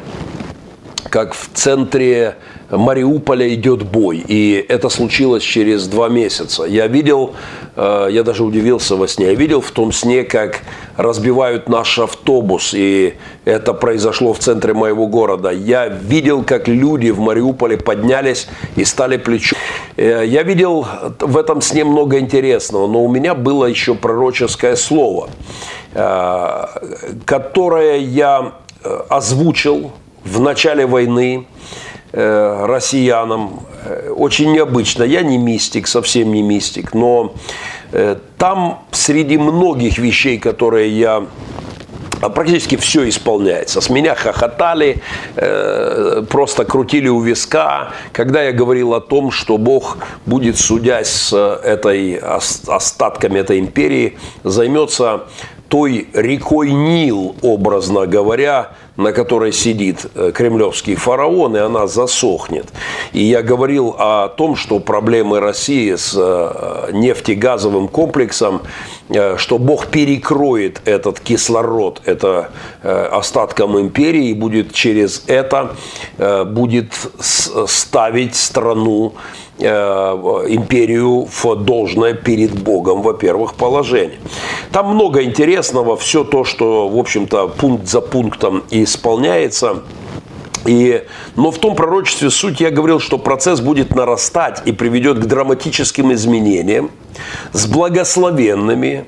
как 1.09 1.33
в 1.33 1.49
центре 1.53 2.35
Мариуполя 2.69 3.53
идет 3.53 3.83
бой. 3.83 4.23
И 4.27 4.65
это 4.67 4.89
случилось 4.89 5.43
через 5.43 5.87
два 5.87 6.09
месяца. 6.09 6.63
Я 6.63 6.87
видел, 6.87 7.35
э, 7.75 8.07
я 8.11 8.23
даже 8.23 8.43
удивился 8.43 8.95
во 8.95 9.07
сне, 9.07 9.27
я 9.27 9.35
видел 9.35 9.61
в 9.61 9.71
том 9.71 9.91
сне, 9.91 10.23
как 10.23 10.61
разбивают 10.97 11.69
наш 11.69 11.99
автобус, 11.99 12.73
и 12.73 13.15
это 13.45 13.73
произошло 13.73 14.33
в 14.33 14.39
центре 14.39 14.73
моего 14.73 15.07
города. 15.07 15.49
Я 15.49 15.87
видел, 15.87 16.43
как 16.43 16.67
люди 16.67 17.11
в 17.11 17.19
Мариуполе 17.19 17.77
поднялись 17.77 18.47
и 18.75 18.83
стали 18.83 19.17
плечом. 19.17 19.57
Э, 19.97 20.23
я 20.25 20.43
видел 20.43 20.87
в 21.19 21.37
этом 21.37 21.61
сне 21.61 21.83
много 21.83 22.19
интересного, 22.19 22.87
но 22.87 23.03
у 23.03 23.09
меня 23.09 23.35
было 23.35 23.65
еще 23.65 23.93
пророческое 23.93 24.75
слово, 24.75 25.29
э, 25.93 26.65
которое 27.25 27.97
я 27.97 28.53
озвучил 29.09 29.91
в 30.23 30.39
начале 30.39 30.85
войны 30.85 31.47
э, 32.15 32.65
россиянам. 32.65 33.59
Э, 33.83 34.09
очень 34.15 34.53
необычно. 34.53 35.03
Я 35.03 35.21
не 35.21 35.37
мистик, 35.37 35.87
совсем 35.87 36.31
не 36.33 36.41
мистик, 36.41 36.93
но 36.93 37.33
там 38.37 38.83
среди 38.91 39.37
многих 39.37 39.97
вещей, 39.99 40.37
которые 40.37 40.89
я 40.89 41.23
а 42.21 42.29
практически 42.29 42.75
все 42.75 43.07
исполняется. 43.07 43.81
С 43.81 43.89
меня 43.89 44.15
хохотали, 44.15 45.01
просто 46.29 46.65
крутили 46.65 47.07
у 47.07 47.19
виска, 47.19 47.91
когда 48.11 48.41
я 48.41 48.51
говорил 48.51 48.95
о 48.95 49.01
том, 49.01 49.31
что 49.31 49.57
Бог 49.57 49.97
будет, 50.25 50.57
судясь 50.57 51.09
с 51.09 51.33
этой 51.33 52.15
остатками 52.15 53.39
этой 53.39 53.59
империи, 53.59 54.17
займется 54.43 55.25
той 55.67 56.07
рекой 56.13 56.71
Нил, 56.71 57.35
образно 57.41 58.05
говоря, 58.05 58.71
на 58.97 59.11
которой 59.11 59.51
сидит 59.51 60.05
э, 60.15 60.31
кремлевский 60.33 60.95
фараон, 60.95 61.55
и 61.55 61.59
она 61.59 61.87
засохнет. 61.87 62.67
И 63.13 63.23
я 63.23 63.41
говорил 63.41 63.95
о 63.97 64.29
том, 64.29 64.55
что 64.55 64.79
проблемы 64.79 65.39
России 65.39 65.95
с 65.95 66.13
э, 66.15 66.91
нефтегазовым 66.93 67.87
комплексом, 67.87 68.61
э, 69.09 69.37
что 69.37 69.57
Бог 69.57 69.87
перекроет 69.87 70.81
этот 70.85 71.19
кислород, 71.19 72.01
это 72.05 72.49
остатком 72.81 73.79
империи, 73.79 74.29
и 74.29 74.33
будет 74.33 74.73
через 74.73 75.23
это 75.27 75.75
будет 76.45 76.93
ставить 77.19 78.35
страну 78.35 79.13
Э, 79.15 79.44
империю 79.57 81.25
в 81.25 81.55
должное 81.55 82.13
перед 82.13 82.51
Богом, 82.51 83.01
во-первых, 83.01 83.55
положение. 83.55 84.19
Там 84.71 84.93
много 84.93 85.23
интересного, 85.23 85.95
все 85.95 86.23
то, 86.23 86.43
что, 86.43 86.89
в 86.89 86.97
общем-то, 86.97 87.47
пункт 87.47 87.87
за 87.87 88.01
пунктом 88.01 88.63
исполняется. 88.69 89.83
И, 90.65 91.03
но 91.35 91.51
в 91.51 91.59
том 91.59 91.75
пророчестве 91.75 92.29
суть 92.31 92.59
я 92.59 92.71
говорил, 92.71 92.99
что 92.99 93.17
процесс 93.17 93.61
будет 93.61 93.95
нарастать 93.95 94.63
и 94.65 94.71
приведет 94.71 95.19
к 95.19 95.25
драматическим 95.25 96.11
изменениям 96.13 96.89
с 97.53 97.67
благословенными, 97.67 99.05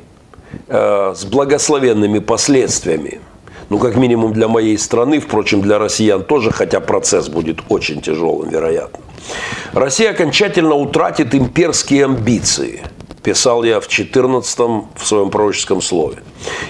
э, 0.68 1.14
с 1.16 1.26
благословенными 1.26 2.20
последствиями. 2.20 3.20
Ну, 3.70 3.80
как 3.80 3.98
минимум 3.98 4.34
для 4.34 4.48
моей 4.48 4.78
страны, 4.78 5.20
впрочем, 5.20 5.62
для 5.62 5.78
россиян 5.78 6.24
тоже, 6.24 6.52
хотя 6.52 6.80
процесс 6.80 7.28
будет 7.28 7.60
очень 7.70 8.02
тяжелым, 8.02 8.50
вероятно. 8.50 9.00
Россия 9.74 10.12
окончательно 10.12 10.76
утратит 10.76 11.36
имперские 11.36 12.06
амбиции, 12.06 12.82
писал 13.24 13.64
я 13.66 13.82
в 13.82 13.90
14 13.90 14.60
в 14.96 15.06
своем 15.06 15.30
пророческом 15.30 15.82
слове. 15.82 16.18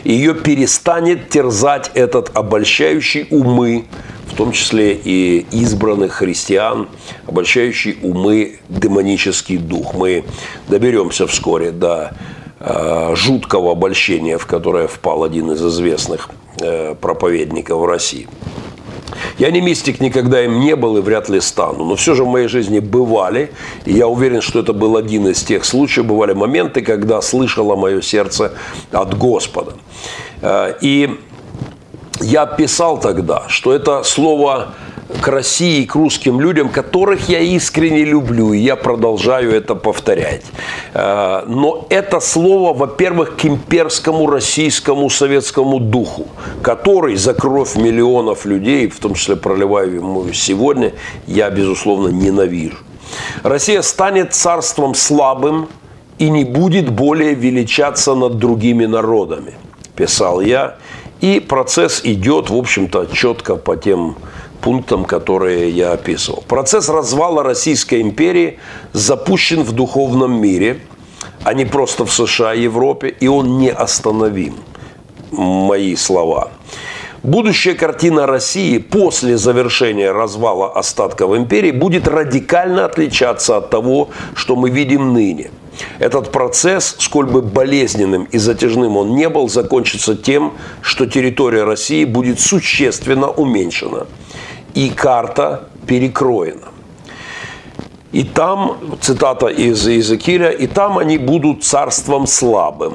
Ее 0.04 0.34
перестанет 0.34 1.30
терзать 1.30 1.92
этот 1.94 2.36
обольщающий 2.36 3.28
умы, 3.30 3.86
в 4.26 4.36
том 4.36 4.52
числе 4.52 4.94
и 4.94 5.46
избранных 5.52 6.14
христиан, 6.14 6.90
обольщающий 7.28 8.00
умы 8.02 8.60
демонический 8.70 9.58
дух. 9.58 9.94
Мы 9.94 10.24
доберемся 10.68 11.28
вскоре 11.28 11.72
до 11.72 12.14
жуткого 12.60 13.72
обольщения, 13.72 14.38
в 14.38 14.46
которое 14.46 14.88
впал 14.88 15.24
один 15.24 15.52
из 15.52 15.64
известных 15.64 16.30
э, 16.60 16.96
проповедников 16.96 17.80
в 17.80 17.86
России. 17.86 18.28
Я 19.38 19.52
не 19.52 19.62
мистик, 19.62 20.00
никогда 20.00 20.44
им 20.44 20.60
не 20.60 20.76
был 20.76 20.98
и 20.98 21.02
вряд 21.02 21.30
ли 21.30 21.40
стану. 21.40 21.86
Но 21.86 21.96
все 21.96 22.16
же 22.16 22.24
в 22.24 22.28
моей 22.28 22.48
жизни 22.48 22.80
бывали, 22.80 23.52
и 23.86 23.94
я 23.94 24.08
уверен, 24.08 24.42
что 24.42 24.60
это 24.60 24.74
был 24.74 24.98
один 24.98 25.28
из 25.28 25.44
тех 25.44 25.66
случаев, 25.66 26.08
бывали 26.08 26.34
моменты, 26.34 26.82
когда 26.82 27.22
слышало 27.22 27.76
мое 27.76 28.02
сердце 28.02 28.54
от 28.92 29.18
Господа. 29.18 29.74
Э, 30.42 30.74
и 30.82 31.20
я 32.20 32.46
писал 32.46 33.00
тогда, 33.00 33.44
что 33.48 33.74
это 33.74 34.04
слово 34.04 34.74
к 35.22 35.28
России, 35.30 35.86
к 35.86 35.96
русским 35.96 36.42
людям, 36.42 36.70
которых 36.70 37.30
я 37.30 37.40
искренне 37.40 38.04
люблю, 38.04 38.54
и 38.54 38.60
я 38.60 38.76
продолжаю 38.76 39.54
это 39.54 39.76
повторять. 39.76 40.44
Э, 40.94 41.44
но 41.48 41.86
это 41.90 42.20
слово, 42.20 42.74
во-первых, 42.74 43.38
к 43.38 43.46
имперскому 43.46 44.28
российскому 44.28 45.10
советскому 45.10 45.80
духу, 45.80 46.28
который 46.62 47.16
за 47.16 47.34
кровь 47.34 47.76
миллионов 47.76 48.46
людей, 48.46 48.90
в 48.90 49.00
том 49.00 49.14
числе 49.14 49.36
проливаю 49.36 49.96
ему 49.96 50.34
сегодня, 50.34 50.94
я, 51.26 51.50
безусловно, 51.50 52.10
ненавижу. 52.10 52.78
Россия 53.44 53.82
станет 53.82 54.34
царством 54.34 54.94
слабым 54.94 55.70
и 56.20 56.30
не 56.30 56.44
будет 56.44 56.90
более 56.90 57.34
величаться 57.34 58.16
над 58.16 58.38
другими 58.38 58.86
народами, 58.86 59.54
писал 59.96 60.42
я. 60.42 60.76
И 61.22 61.40
процесс 61.40 62.02
идет, 62.04 62.50
в 62.50 62.56
общем-то, 62.56 63.08
четко 63.12 63.56
по 63.56 63.76
тем 63.76 64.18
пунктам, 64.62 65.06
которые 65.06 65.70
я 65.70 65.94
описывал. 65.94 66.44
Процесс 66.48 66.90
развала 66.90 67.44
Российской 67.44 68.02
империи 68.02 68.60
запущен 68.94 69.64
в 69.64 69.72
духовном 69.72 70.40
мире, 70.42 70.80
а 71.44 71.54
не 71.54 71.66
просто 71.66 72.06
в 72.06 72.12
США 72.12 72.54
и 72.54 72.64
Европе, 72.64 73.08
и 73.08 73.28
он 73.28 73.58
неостановим. 73.58 74.56
Мои 75.32 75.96
слова. 75.96 76.52
Будущая 77.24 77.74
картина 77.74 78.26
России 78.26 78.78
после 78.78 79.38
завершения 79.38 80.12
развала 80.12 80.72
остатков 80.72 81.36
империи 81.36 81.72
будет 81.72 82.08
радикально 82.08 82.86
отличаться 82.86 83.58
от 83.58 83.70
того, 83.70 84.10
что 84.36 84.56
мы 84.56 84.70
видим 84.70 85.14
ныне. 85.14 85.52
Этот 86.00 86.32
процесс, 86.32 86.96
сколь 87.00 87.26
бы 87.26 87.42
болезненным 87.42 88.26
и 88.32 88.38
затяжным 88.38 88.98
он 88.98 89.16
не 89.16 89.30
был, 89.30 89.50
закончится 89.50 90.16
тем, 90.16 90.54
что 90.82 91.06
территория 91.06 91.64
России 91.64 92.06
будет 92.06 92.40
существенно 92.40 93.30
уменьшена 93.30 94.06
и 94.78 94.90
карта 94.92 95.70
перекроена. 95.88 96.68
И 98.12 98.24
там, 98.24 98.78
цитата 99.02 99.48
из 99.48 99.88
Иезекииля, 99.88 100.52
и 100.52 100.68
там 100.68 101.00
они 101.00 101.18
будут 101.18 101.64
царством 101.64 102.28
слабым. 102.28 102.94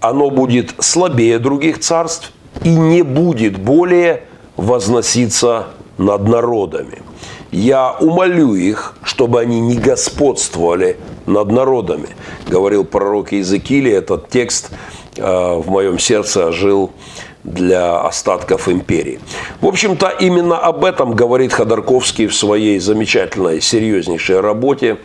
Оно 0.00 0.28
будет 0.28 0.74
слабее 0.78 1.38
других 1.38 1.80
царств 1.80 2.32
и 2.64 2.68
не 2.68 3.02
будет 3.02 3.58
более 3.58 4.24
возноситься 4.58 5.68
над 5.96 6.28
народами. 6.28 6.98
Я 7.50 7.92
умолю 7.92 8.54
их, 8.54 8.94
чтобы 9.02 9.40
они 9.40 9.60
не 9.60 9.76
господствовали 9.76 10.98
над 11.24 11.50
народами, 11.50 12.08
говорил 12.46 12.84
пророк 12.84 13.32
Иезекииль. 13.32 13.88
Этот 13.88 14.28
текст 14.28 14.68
э, 15.16 15.22
в 15.22 15.70
моем 15.70 15.98
сердце 15.98 16.48
ожил 16.48 16.90
для 17.46 18.00
остатков 18.00 18.68
империи. 18.68 19.20
В 19.60 19.66
общем-то, 19.66 20.08
именно 20.08 20.58
об 20.58 20.84
этом 20.84 21.14
говорит 21.14 21.52
Ходорковский 21.52 22.26
в 22.26 22.34
своей 22.34 22.78
замечательной, 22.80 23.60
серьезнейшей 23.60 24.40
работе, 24.40 24.98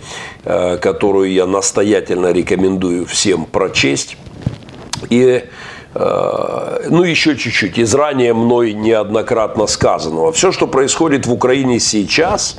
э, 0.43 0.77
которую 0.77 1.31
я 1.31 1.45
настоятельно 1.45 2.31
рекомендую 2.31 3.05
всем 3.05 3.45
прочесть. 3.45 4.17
И 5.09 5.43
э, 5.93 6.87
ну, 6.89 7.03
еще 7.03 7.37
чуть-чуть 7.37 7.77
из 7.77 7.93
ранее 7.93 8.33
мной 8.33 8.73
неоднократно 8.73 9.67
сказанного. 9.67 10.31
Все, 10.31 10.51
что 10.51 10.65
происходит 10.65 11.27
в 11.27 11.33
Украине 11.33 11.79
сейчас, 11.79 12.57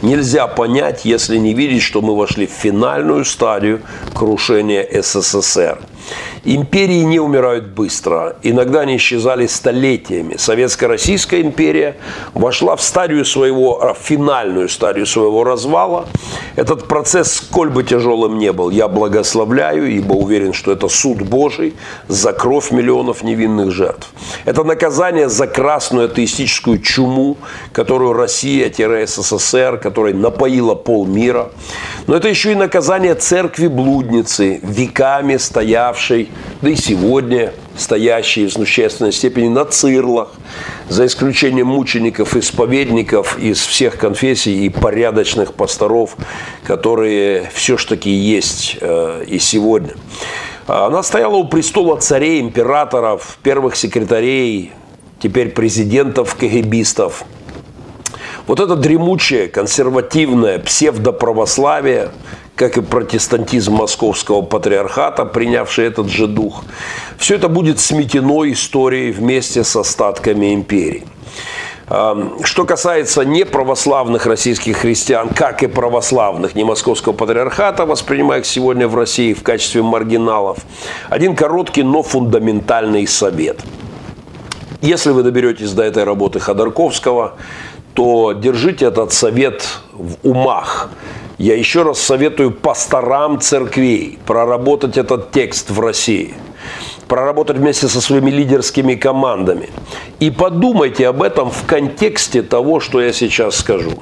нельзя 0.00 0.46
понять, 0.46 1.04
если 1.04 1.38
не 1.38 1.54
видеть, 1.54 1.82
что 1.82 2.02
мы 2.02 2.16
вошли 2.16 2.46
в 2.46 2.52
финальную 2.52 3.24
стадию 3.24 3.80
крушения 4.14 4.86
СССР. 5.02 5.80
Империи 6.46 7.02
не 7.04 7.18
умирают 7.20 7.68
быстро. 7.68 8.36
Иногда 8.42 8.80
они 8.80 8.96
исчезали 8.96 9.46
столетиями. 9.46 10.36
Советско-Российская 10.36 11.40
империя 11.40 11.96
вошла 12.34 12.76
в 12.76 12.82
стадию 12.82 13.24
своего, 13.24 13.82
а, 13.82 13.94
в 13.94 13.98
финальную 13.98 14.68
стадию 14.68 15.06
своего 15.06 15.42
развала. 15.42 16.06
Этот 16.56 16.86
процесс, 16.86 17.32
сколь 17.32 17.70
бы 17.70 17.82
тяжелым 17.82 18.38
не 18.38 18.52
был, 18.52 18.68
я 18.68 18.88
благословляю, 18.88 19.90
ибо 19.90 20.12
уверен, 20.12 20.52
что 20.52 20.70
это 20.72 20.88
суд 20.88 21.22
Божий 21.22 21.74
за 22.08 22.34
кровь 22.34 22.70
миллионов 22.70 23.22
невинных 23.22 23.70
жертв. 23.72 24.10
Это 24.44 24.64
наказание 24.64 25.30
за 25.30 25.46
красную 25.46 26.06
атеистическую 26.06 26.78
чуму, 26.78 27.38
которую 27.72 28.12
Россия-СССР, 28.12 29.78
которой 29.78 30.12
напоила 30.12 30.74
полмира. 30.74 31.50
Но 32.06 32.16
это 32.16 32.28
еще 32.28 32.52
и 32.52 32.54
наказание 32.54 33.14
церкви-блудницы, 33.14 34.60
веками 34.62 35.38
стоявшей 35.38 35.93
да 36.62 36.70
и 36.70 36.76
сегодня 36.76 37.52
стоящие 37.76 38.48
в 38.48 38.52
существенной 38.52 39.12
степени 39.12 39.48
на 39.48 39.64
цирлах, 39.64 40.32
за 40.88 41.06
исключением 41.06 41.68
мучеников, 41.68 42.36
исповедников 42.36 43.38
из 43.38 43.60
всех 43.60 43.98
конфессий 43.98 44.66
и 44.66 44.68
порядочных 44.68 45.54
пасторов, 45.54 46.16
которые 46.64 47.50
все 47.52 47.76
ж 47.76 47.84
таки 47.84 48.10
есть 48.10 48.78
э, 48.80 49.24
и 49.26 49.38
сегодня. 49.38 49.94
Она 50.66 51.02
стояла 51.02 51.36
у 51.36 51.46
престола 51.46 51.98
царей, 51.98 52.40
императоров, 52.40 53.38
первых 53.42 53.76
секретарей, 53.76 54.72
теперь 55.20 55.50
президентов, 55.50 56.34
кгбистов. 56.36 57.24
Вот 58.46 58.60
это 58.60 58.76
дремучее, 58.76 59.48
консервативное 59.48 60.58
псевдоправославие– 60.58 62.10
как 62.56 62.76
и 62.76 62.82
протестантизм 62.82 63.74
московского 63.74 64.42
патриархата, 64.42 65.24
принявший 65.24 65.86
этот 65.86 66.08
же 66.08 66.26
дух. 66.26 66.64
Все 67.18 67.34
это 67.34 67.48
будет 67.48 67.80
сметено 67.80 68.50
историей 68.50 69.12
вместе 69.12 69.64
с 69.64 69.76
остатками 69.76 70.54
империи. 70.54 71.04
Что 71.86 72.64
касается 72.64 73.24
неправославных 73.24 74.24
российских 74.24 74.78
христиан, 74.78 75.28
как 75.28 75.62
и 75.62 75.66
православных, 75.66 76.54
не 76.54 76.64
московского 76.64 77.12
патриархата, 77.12 77.84
воспринимаемых 77.84 78.46
сегодня 78.46 78.88
в 78.88 78.96
России 78.96 79.34
в 79.34 79.42
качестве 79.42 79.82
маргиналов, 79.82 80.58
один 81.10 81.36
короткий, 81.36 81.82
но 81.82 82.02
фундаментальный 82.02 83.06
совет. 83.06 83.60
Если 84.80 85.10
вы 85.10 85.22
доберетесь 85.22 85.72
до 85.72 85.82
этой 85.82 86.04
работы 86.04 86.40
Ходорковского, 86.40 87.34
то 87.92 88.32
держите 88.32 88.86
этот 88.86 89.12
совет 89.12 89.80
в 89.92 90.16
умах. 90.22 90.88
Я 91.38 91.56
еще 91.56 91.82
раз 91.82 91.98
советую 91.98 92.52
пасторам 92.52 93.40
церквей 93.40 94.18
проработать 94.26 94.96
этот 94.96 95.32
текст 95.32 95.70
в 95.70 95.80
России 95.80 96.34
проработать 97.08 97.58
вместе 97.58 97.88
со 97.88 98.00
своими 98.00 98.30
лидерскими 98.30 98.94
командами. 98.94 99.68
И 100.20 100.30
подумайте 100.30 101.06
об 101.06 101.22
этом 101.22 101.50
в 101.50 101.66
контексте 101.66 102.42
того, 102.42 102.80
что 102.80 103.00
я 103.00 103.12
сейчас 103.12 103.56
скажу. 103.56 103.92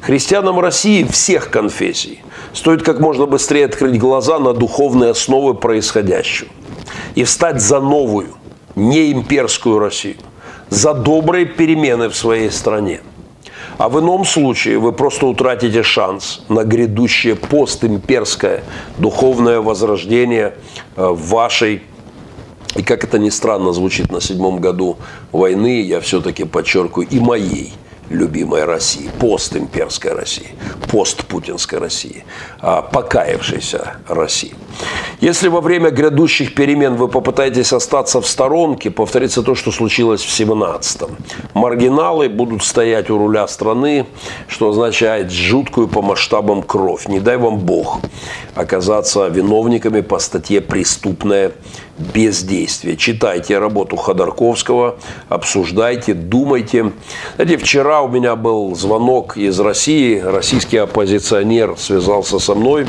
Христианам 0.00 0.58
России 0.58 1.04
всех 1.04 1.50
конфессий 1.50 2.22
стоит 2.52 2.82
как 2.82 3.00
можно 3.00 3.26
быстрее 3.26 3.66
открыть 3.66 3.98
глаза 3.98 4.38
на 4.38 4.52
духовные 4.52 5.10
основы 5.10 5.54
происходящего 5.54 6.48
и 7.14 7.24
встать 7.24 7.60
за 7.60 7.80
новую, 7.80 8.28
не 8.74 9.12
имперскую 9.12 9.78
Россию, 9.78 10.16
за 10.70 10.94
добрые 10.94 11.46
перемены 11.46 12.08
в 12.08 12.16
своей 12.16 12.50
стране– 12.50 13.00
а 13.78 13.88
в 13.88 14.00
ином 14.00 14.24
случае 14.24 14.78
вы 14.78 14.92
просто 14.92 15.26
утратите 15.26 15.82
шанс 15.82 16.42
на 16.48 16.64
грядущее 16.64 17.36
постимперское 17.36 18.62
духовное 18.98 19.60
возрождение 19.60 20.54
э, 20.96 21.06
вашей 21.06 21.82
и 22.74 22.82
как 22.82 23.04
это 23.04 23.18
ни 23.18 23.30
странно 23.30 23.72
звучит 23.72 24.12
на 24.12 24.20
седьмом 24.20 24.60
году 24.60 24.98
войны, 25.32 25.80
я 25.80 26.00
все-таки 26.00 26.44
подчеркиваю, 26.44 27.08
и 27.08 27.18
моей– 27.18 27.72
любимой 28.10 28.64
России, 28.64 29.10
постимперской 29.18 30.12
России, 30.12 30.48
постпутинской 30.90 31.78
России, 31.78 32.24
а, 32.60 32.82
покаявшейся 32.82 33.98
России. 34.08 34.54
Если 35.20 35.48
во 35.48 35.60
время 35.60 35.90
грядущих 35.90 36.54
перемен 36.54 36.96
вы 36.96 37.08
попытаетесь 37.08 37.72
остаться 37.72 38.20
в 38.20 38.26
сторонке, 38.26 38.90
повторится 38.90 39.42
то, 39.42 39.54
что 39.54 39.72
случилось 39.72 40.22
в 40.22 40.28
17-м. 40.28 41.16
Маргиналы 41.54 42.28
будут 42.28 42.62
стоять 42.62 43.10
у 43.10 43.18
руля 43.18 43.48
страны, 43.48 44.06
что 44.48 44.68
означает 44.68 45.30
жуткую 45.30 45.88
по 45.88 46.02
масштабам 46.02 46.62
кровь. 46.62 47.08
Не 47.08 47.20
дай 47.20 47.36
вам 47.38 47.58
Бог 47.58 48.00
оказаться 48.54 49.28
виновниками 49.28 50.00
по 50.00 50.18
статье 50.18 50.60
«Преступное 50.60 51.52
бездействия. 51.98 52.96
Читайте 52.96 53.58
работу 53.58 53.96
Ходорковского, 53.96 54.96
обсуждайте, 55.28 56.14
думайте. 56.14 56.92
Знаете, 57.36 57.56
вчера 57.56 58.02
у 58.02 58.08
меня 58.08 58.36
был 58.36 58.74
звонок 58.74 59.36
из 59.36 59.58
России, 59.60 60.18
российский 60.18 60.78
оппозиционер 60.78 61.74
связался 61.78 62.38
со 62.38 62.54
мной, 62.54 62.86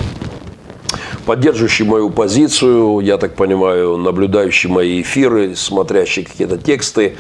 поддерживающий 1.26 1.86
мою 1.86 2.10
позицию, 2.10 3.00
я 3.02 3.18
так 3.18 3.36
понимаю, 3.36 3.98
наблюдающий 3.98 4.70
мои 4.70 5.02
эфиры, 5.02 5.56
смотрящий 5.56 6.24
какие-то 6.24 6.58
тексты, 6.58 7.18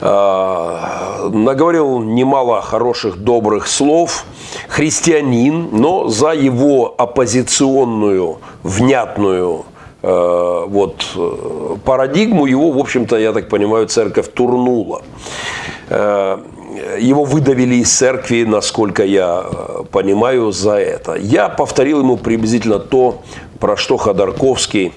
а, 0.00 1.28
наговорил 1.32 2.00
немало 2.00 2.60
хороших, 2.60 3.16
добрых 3.16 3.66
слов. 3.66 4.24
Христианин, 4.68 5.68
но 5.72 6.08
за 6.08 6.32
его 6.32 6.94
оппозиционную, 6.96 8.38
внятную 8.62 9.64
вот, 10.00 11.04
парадигму 11.84 12.46
его, 12.46 12.70
в 12.70 12.78
общем-то, 12.78 13.16
я 13.16 13.32
так 13.32 13.48
понимаю, 13.48 13.86
церковь 13.86 14.28
турнула. 14.32 15.02
А, 15.90 16.40
его 16.98 17.24
выдавили 17.24 17.76
из 17.76 17.90
церкви, 17.90 18.44
насколько 18.44 19.04
я 19.04 19.44
э, 19.44 19.84
понимаю, 19.90 20.52
за 20.52 20.74
это. 20.78 21.14
Я 21.14 21.48
повторил 21.48 22.00
ему 22.00 22.16
приблизительно 22.16 22.78
то, 22.78 23.22
про 23.58 23.76
что 23.76 23.96
Ходорковский 23.96 24.92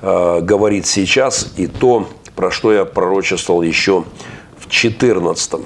э, 0.00 0.40
говорит 0.40 0.86
сейчас, 0.86 1.52
и 1.56 1.66
то, 1.66 2.06
про 2.36 2.50
что 2.50 2.72
я 2.72 2.84
пророчествовал 2.84 3.62
еще 3.62 4.04
в 4.56 4.68
14 4.68 5.60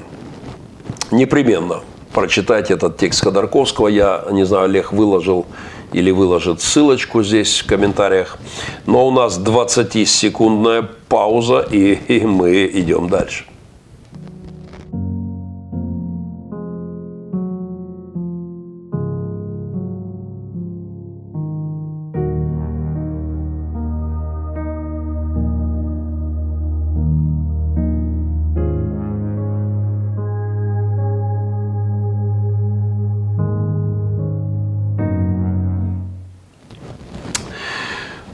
Непременно 1.10 1.82
прочитайте 2.12 2.74
этот 2.74 2.96
текст 2.96 3.22
Ходорковского. 3.22 3.88
Я, 3.88 4.24
не 4.30 4.44
знаю, 4.44 4.64
Олег 4.64 4.92
выложил 4.92 5.46
или 5.94 6.10
выложит 6.10 6.60
ссылочку 6.60 7.22
здесь 7.22 7.60
в 7.60 7.66
комментариях. 7.66 8.36
Но 8.84 9.06
у 9.06 9.10
нас 9.10 9.38
20-секундная 9.38 10.86
пауза, 11.08 11.60
и, 11.60 11.94
и 11.94 12.26
мы 12.26 12.66
идем 12.66 13.08
дальше. 13.08 13.44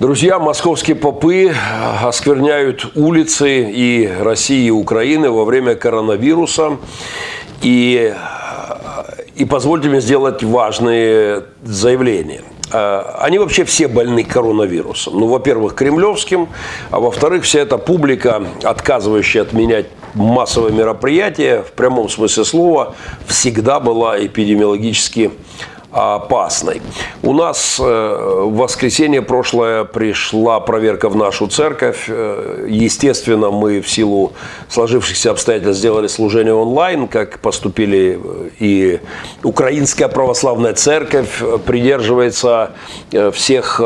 Друзья, 0.01 0.39
московские 0.39 0.97
попы 0.97 1.53
оскверняют 2.03 2.93
улицы 2.95 3.71
и 3.71 4.07
России, 4.07 4.69
и 4.69 4.71
Украины 4.71 5.31
во 5.31 5.45
время 5.45 5.75
коронавируса. 5.75 6.79
И, 7.61 8.15
и 9.37 9.45
позвольте 9.45 9.91
мне 9.91 10.01
сделать 10.01 10.43
важные 10.43 11.45
заявления. 11.63 12.41
Они 12.73 13.39
вообще 13.39 13.65
все 13.65 13.89
больны 13.89 14.25
коронавирусом. 14.25 15.21
Ну, 15.21 15.27
во-первых, 15.27 15.75
кремлевским, 15.75 16.49
а 16.91 16.99
во-вторых, 16.99 17.45
вся 17.45 17.61
эта 17.61 17.77
публика, 17.77 18.43
отказывающая 18.63 19.43
отменять 19.43 19.89
массовые 20.15 20.73
мероприятия, 20.73 21.61
в 21.63 21.73
прямом 21.73 22.09
смысле 22.09 22.47
слова, 22.47 22.95
всегда 23.27 23.81
была 23.81 24.19
эпидемиологически 24.19 25.33
опасной. 25.93 26.81
У 27.23 27.33
нас 27.33 27.79
э, 27.81 27.83
в 27.83 28.57
воскресенье 28.57 29.23
прошлое 29.23 29.85
пришла 29.85 30.61
проверка 30.61 31.09
в 31.09 31.17
нашу 31.17 31.49
церковь. 31.49 32.05
Э, 32.09 32.67
естественно, 32.69 33.51
мы 33.51 33.81
в 33.81 33.91
силу 33.91 34.33
сложившихся 34.69 35.33
обстоятельств 35.33 35.81
сделали 35.81 36.07
служение 36.07 36.55
онлайн, 36.55 37.09
как 37.09 37.41
поступили 37.41 38.21
э, 38.23 38.51
и 38.61 39.01
Украинская 39.43 40.09
православная 40.09 40.75
церковь 40.75 41.43
придерживается 41.65 42.73
всех 43.33 43.81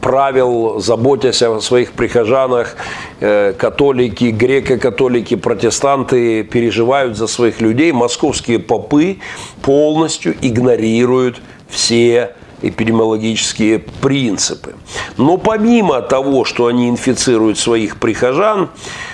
правил, 0.00 0.80
заботясь 0.80 1.42
о 1.42 1.60
своих 1.60 1.92
прихожанах. 1.92 2.76
Католики, 3.20 4.24
греко-католики, 4.26 5.34
протестанты 5.34 6.42
переживают 6.44 7.16
за 7.16 7.26
своих 7.26 7.60
людей. 7.60 7.92
Московские 7.92 8.58
попы 8.58 9.18
полностью 9.62 10.36
игнорируют 10.40 11.40
все 11.68 12.34
эпидемиологические 12.60 13.78
принципы. 13.78 14.74
Но 15.16 15.36
помимо 15.36 16.02
того, 16.02 16.44
что 16.44 16.66
они 16.66 16.88
инфицируют 16.88 17.58
своих 17.58 17.98
прихожан, 17.98 18.70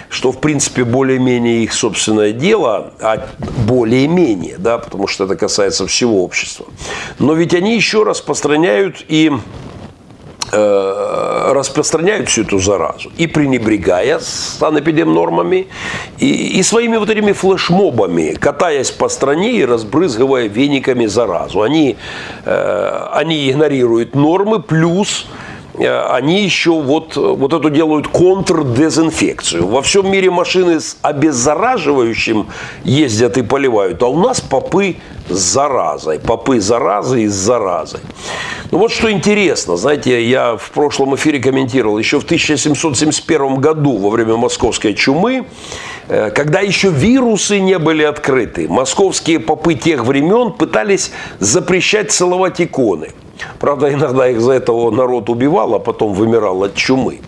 что 0.08 0.32
в 0.32 0.40
принципе 0.40 0.84
более-менее 0.84 1.64
их 1.64 1.74
собственное 1.74 2.32
дело, 2.32 2.94
а 3.00 3.26
более-менее, 3.66 4.56
да, 4.58 4.78
потому 4.78 5.06
что 5.08 5.24
это 5.24 5.36
касается 5.36 5.86
всего 5.86 6.22
общества, 6.24 6.66
но 7.18 7.34
ведь 7.34 7.54
они 7.54 7.74
еще 7.74 8.04
распространяют 8.04 9.04
и 9.08 9.32
распространяют 10.54 12.28
всю 12.28 12.42
эту 12.42 12.58
заразу 12.58 13.10
и 13.16 13.26
пренебрегая 13.26 14.18
санэпидемнормами, 14.20 15.66
и, 16.18 16.58
и 16.58 16.62
своими 16.62 16.96
вот 16.96 17.10
этими 17.10 17.32
флешмобами, 17.32 18.34
катаясь 18.34 18.90
по 18.90 19.08
стране 19.08 19.52
и 19.52 19.64
разбрызгивая 19.64 20.48
вениками 20.48 21.06
заразу. 21.06 21.62
Они, 21.62 21.96
э, 22.44 23.08
они 23.12 23.50
игнорируют 23.50 24.14
нормы, 24.14 24.60
плюс 24.60 25.26
Э, 25.26 25.53
они 25.78 26.44
еще 26.44 26.70
вот, 26.70 27.16
вот 27.16 27.52
эту 27.52 27.70
делают 27.70 28.08
контрдезинфекцию. 28.08 29.66
Во 29.66 29.82
всем 29.82 30.10
мире 30.10 30.30
машины 30.30 30.80
с 30.80 30.96
обеззараживающим 31.02 32.46
ездят 32.84 33.36
и 33.38 33.42
поливают, 33.42 34.02
а 34.02 34.06
у 34.06 34.18
нас 34.18 34.40
попы 34.40 34.96
с 35.28 35.36
заразой. 35.36 36.20
Попы 36.20 36.60
заразы 36.60 37.22
и 37.22 37.28
с 37.28 37.34
заразой. 37.34 38.00
Ну 38.70 38.78
вот 38.78 38.92
что 38.92 39.10
интересно, 39.10 39.76
знаете, 39.76 40.24
я 40.24 40.56
в 40.56 40.70
прошлом 40.70 41.14
эфире 41.16 41.38
комментировал, 41.38 41.98
еще 41.98 42.20
в 42.20 42.24
1771 42.24 43.56
году 43.56 43.96
во 43.96 44.10
время 44.10 44.36
московской 44.36 44.94
чумы, 44.94 45.46
э, 46.08 46.30
когда 46.30 46.60
еще 46.60 46.90
вирусы 46.90 47.60
не 47.60 47.78
были 47.78 48.02
открыты, 48.02 48.68
московские 48.68 49.40
попы 49.40 49.74
тех 49.74 50.04
времен 50.04 50.52
пытались 50.52 51.12
запрещать 51.38 52.12
целовать 52.12 52.60
иконы– 52.60 53.10
Правда, 53.58 53.92
иногда 53.92 54.28
их 54.28 54.40
за 54.40 54.52
этого 54.52 54.90
народ 54.90 55.28
убивал, 55.30 55.74
а 55.74 55.78
потом 55.78 56.12
вымирал 56.12 56.62
от 56.62 56.74
чумы. 56.74 57.20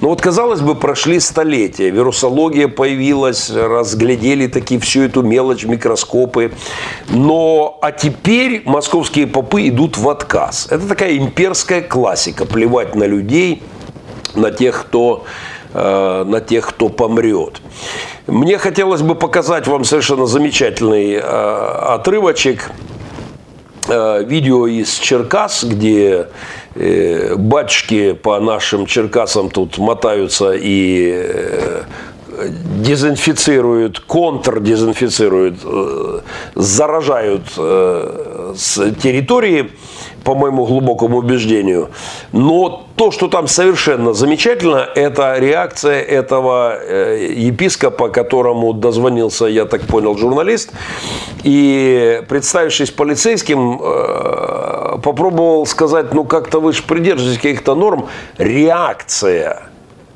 Но 0.00 0.08
вот, 0.08 0.20
казалось 0.20 0.60
бы, 0.60 0.74
прошли 0.74 1.20
столетия, 1.20 1.90
вирусология 1.90 2.66
появилась, 2.66 3.50
разглядели 3.50 4.48
таки 4.48 4.78
всю 4.78 5.02
эту 5.02 5.22
мелочь, 5.22 5.64
микроскопы. 5.64 6.52
Но, 7.08 7.78
а 7.80 7.92
теперь 7.92 8.62
московские 8.64 9.26
попы 9.26 9.68
идут 9.68 9.98
в 9.98 10.08
отказ. 10.08 10.66
Это 10.70 10.88
такая 10.88 11.16
имперская 11.16 11.82
классика, 11.82 12.46
плевать 12.46 12.94
на 12.96 13.04
людей, 13.04 13.62
на 14.34 14.50
тех, 14.50 14.86
кто 14.86 15.24
э, 15.72 16.24
на 16.26 16.40
тех, 16.40 16.66
кто 16.66 16.88
помрет. 16.88 17.60
Мне 18.26 18.58
хотелось 18.58 19.02
бы 19.02 19.14
показать 19.14 19.66
вам 19.66 19.84
совершенно 19.84 20.26
замечательный 20.26 21.14
э, 21.14 21.18
отрывочек 21.20 22.70
видео 23.88 24.66
из 24.66 24.94
Черкас, 24.94 25.64
где 25.64 26.28
э, 26.74 27.34
батюшки 27.36 28.12
по 28.12 28.38
нашим 28.40 28.86
Черкасам 28.86 29.50
тут 29.50 29.78
мотаются 29.78 30.52
и 30.52 31.12
э, 31.14 31.82
дезинфицируют, 32.80 34.00
контрдезинфицируют, 34.00 35.56
заражают 36.54 37.42
с 38.56 38.92
территории 38.92 39.70
по 40.24 40.34
моему 40.34 40.64
глубокому 40.66 41.18
убеждению. 41.18 41.90
Но 42.32 42.86
то, 42.96 43.10
что 43.10 43.28
там 43.28 43.48
совершенно 43.48 44.12
замечательно, 44.12 44.86
это 44.94 45.36
реакция 45.38 46.00
этого 46.00 46.76
э, 46.78 47.32
епископа, 47.36 48.08
которому 48.08 48.72
дозвонился, 48.72 49.46
я 49.46 49.64
так 49.64 49.82
понял, 49.82 50.16
журналист, 50.16 50.72
и, 51.42 52.22
представившись 52.28 52.90
полицейским, 52.90 53.80
э, 53.82 54.98
попробовал 55.02 55.66
сказать, 55.66 56.14
ну 56.14 56.24
как-то 56.24 56.60
вы 56.60 56.72
же 56.72 56.82
придерживаетесь 56.82 57.40
каких-то 57.40 57.74
норм. 57.74 58.06
Реакция 58.38 59.62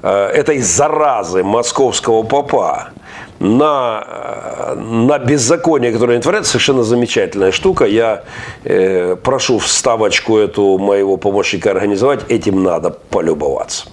э, 0.03 0.27
этой 0.29 0.61
заразы 0.61 1.43
московского 1.43 2.23
папа– 2.23 2.89
на, 3.40 4.76
на 4.76 5.20
беззаконие, 5.20 5.92
которое 5.92 6.14
они 6.14 6.22
творят, 6.22 6.46
совершенно 6.46 6.84
замечательная 6.84 7.52
штука. 7.52 7.86
Я 7.86 8.24
э, 8.64 9.16
прошу 9.16 9.58
вставочку 9.58 10.38
эту 10.38 10.78
моего 10.78 11.18
помощника 11.18 11.72
организовать. 11.72 12.30
Этим 12.30 12.64
надо 12.64 12.92
полюбоваться. 12.92 13.86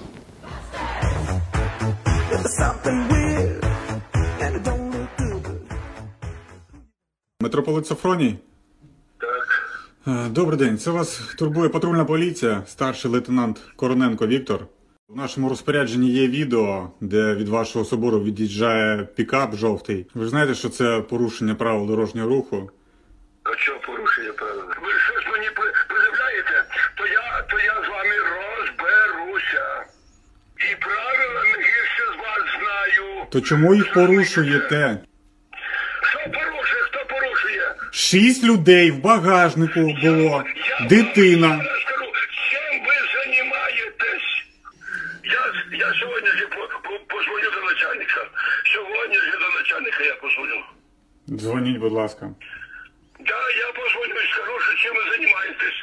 Митрополит 7.41 7.87
Софроній? 7.87 8.39
Так. 9.19 9.49
Е, 10.07 10.29
добрий 10.29 10.59
день. 10.59 10.79
Це 10.79 10.91
вас 10.91 11.21
турбує 11.39 11.69
патрульна 11.69 12.05
поліція, 12.05 12.63
старший 12.67 13.11
лейтенант 13.11 13.61
Короненко 13.77 14.27
Віктор. 14.27 14.67
У 15.14 15.18
нашому 15.18 15.50
розпорядженні 15.50 16.10
є 16.10 16.28
відео, 16.28 16.90
де 17.02 17.36
від 17.36 17.48
вашого 17.50 17.86
собору 17.86 18.24
від'їжджає 18.24 19.04
пікап 19.16 19.56
жовтий. 19.56 20.06
Ви 20.14 20.24
ж 20.24 20.30
знаєте, 20.30 20.54
що 20.56 20.70
це 20.70 21.02
порушення 21.10 21.56
правил 21.56 21.88
дорожнього 21.88 22.30
руху. 22.30 22.70
А 23.44 23.58
що 23.58 23.80
порушення 23.88 24.32
правил? 24.34 24.64
Ви 24.84 24.92
щось 25.08 25.32
мені 25.34 25.48
при- 25.56 25.74
то 26.98 27.08
я, 27.08 27.42
то 27.50 27.58
я 27.60 27.74
з 27.86 27.90
вами 27.90 28.16
розберуся. 28.20 29.86
І 30.72 30.76
правила 30.76 31.44
не 31.44 31.50
гірше 31.64 32.04
з 32.14 32.18
вас 32.18 32.44
знаю. 32.60 33.26
То 33.30 33.42
чому 33.42 33.76
їх 33.76 33.94
порушуєте? 33.94 34.98
Що 36.10 36.20
порушує? 36.20 36.84
Хто 36.92 37.00
порушує? 37.10 37.76
Шість 37.92 38.44
людей 38.44 38.92
в 38.92 39.02
багажнику 39.02 39.80
було, 40.04 40.44
Я 40.82 40.88
дитина. 40.88 41.62
Дзвоніть, 51.29 51.79
будь 51.79 51.93
ласка. 51.93 52.31
Да, 53.21 53.41
я 53.67 53.67
позвоню 53.83 54.15
і 54.25 54.33
скажу, 54.33 54.53
що 54.61 54.75
чим 54.83 54.95
ви 54.95 55.03
займаєтесь. 55.11 55.79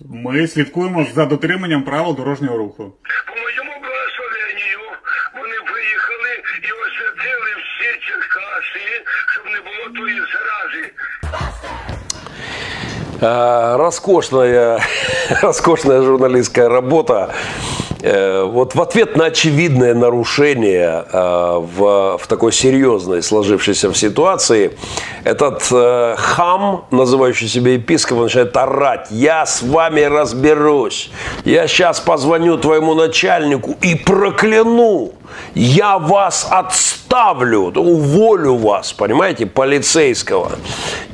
Ми 0.00 0.48
слідкуємо 0.48 1.06
за 1.14 1.26
дотриманням 1.26 1.82
правил 1.82 2.16
дорожнього 2.16 2.56
руху. 2.58 2.94
По 3.26 3.32
моєму 3.42 3.72
благословенню 3.80 4.80
вони 5.34 5.56
виїхали 5.72 6.32
і 6.62 6.70
освятили 6.86 7.50
всі 7.62 8.00
Черкаси, 8.06 9.04
щоб 9.32 9.44
не 9.44 9.60
було 9.60 9.96
тої 10.00 10.16
зарази. 10.20 10.92
Э, 13.20 13.76
Роскошная, 13.76 14.80
роскошная 15.42 16.02
журналистская 16.02 16.68
работа. 16.68 17.34
Э, 18.03 18.43
Вот 18.43 18.75
в 18.75 18.81
ответ 18.81 19.15
на 19.15 19.25
очевидное 19.25 19.93
нарушение 19.93 21.05
э, 21.11 21.59
в, 21.77 22.17
в 22.17 22.27
такой 22.27 22.51
серьезной 22.51 23.23
сложившейся 23.23 23.93
ситуации, 23.93 24.77
этот 25.23 25.65
э, 25.71 26.15
хам, 26.17 26.85
называющий 26.91 27.47
себя 27.47 27.73
епископом, 27.73 28.23
начинает 28.23 28.57
орать. 28.57 29.07
Я 29.09 29.45
с 29.45 29.61
вами 29.61 30.01
разберусь. 30.01 31.11
Я 31.45 31.67
сейчас 31.67 32.01
позвоню 32.01 32.57
твоему 32.57 32.93
начальнику 32.93 33.77
и 33.81 33.95
прокляну. 33.95 35.13
Я 35.55 35.97
вас 35.97 36.47
отставлю, 36.49 37.71
уволю 37.75 38.55
вас, 38.55 38.93
понимаете, 38.93 39.45
полицейского. 39.45 40.51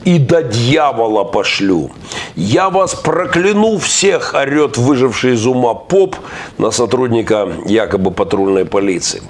И 0.06 0.18
до 0.18 0.44
дьявола 0.44 1.24
пошлю. 1.24 1.92
Я 2.36 2.70
вас 2.70 2.96
прокляну 2.96 3.78
всех, 3.78 4.34
орет 4.34 4.78
выживший 4.78 5.34
из 5.34 5.46
ума 5.46 5.74
поп 5.74 6.16
на 6.58 6.72
сотрудника 6.72 7.48
якобы 7.66 8.12
патрульной 8.12 8.66
полиции. 8.66 9.22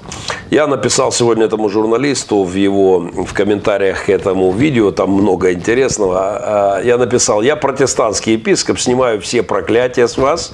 Я 0.50 0.66
написал 0.66 1.12
сегодня 1.12 1.44
этому 1.44 1.68
журналисту 1.68 2.42
в 2.42 2.54
его 2.54 2.98
в 2.98 3.32
комментариях 3.34 4.06
к 4.06 4.10
этому 4.10 4.50
видео, 4.52 4.90
там 4.90 5.10
много 5.10 5.52
интересного. 5.52 6.18
А, 6.20 6.80
Я 6.82 6.98
написал, 6.98 7.42
я 7.42 7.56
протестантский 7.56 8.32
епископ, 8.32 8.78
снимаю 8.78 9.20
все 9.20 9.42
проклятия 9.42 10.08
с 10.08 10.16
вас. 10.16 10.52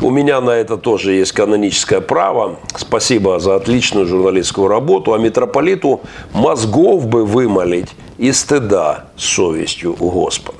У 0.00 0.10
меня 0.10 0.40
на 0.40 0.50
это 0.50 0.76
тоже 0.76 1.12
есть 1.12 1.32
каноническое 1.32 2.00
право. 2.00 2.56
Спасибо 2.76 3.38
за 3.38 3.60
отличную 3.66 4.06
журналистскую 4.06 4.68
работу. 4.68 5.12
А 5.12 5.18
митрополиту 5.18 6.00
мозгов 6.32 7.06
бы 7.06 7.24
вымолить 7.24 7.88
и 8.18 8.32
стыда 8.32 9.06
совестью 9.16 9.96
у 9.98 10.10
Господа. 10.10 10.58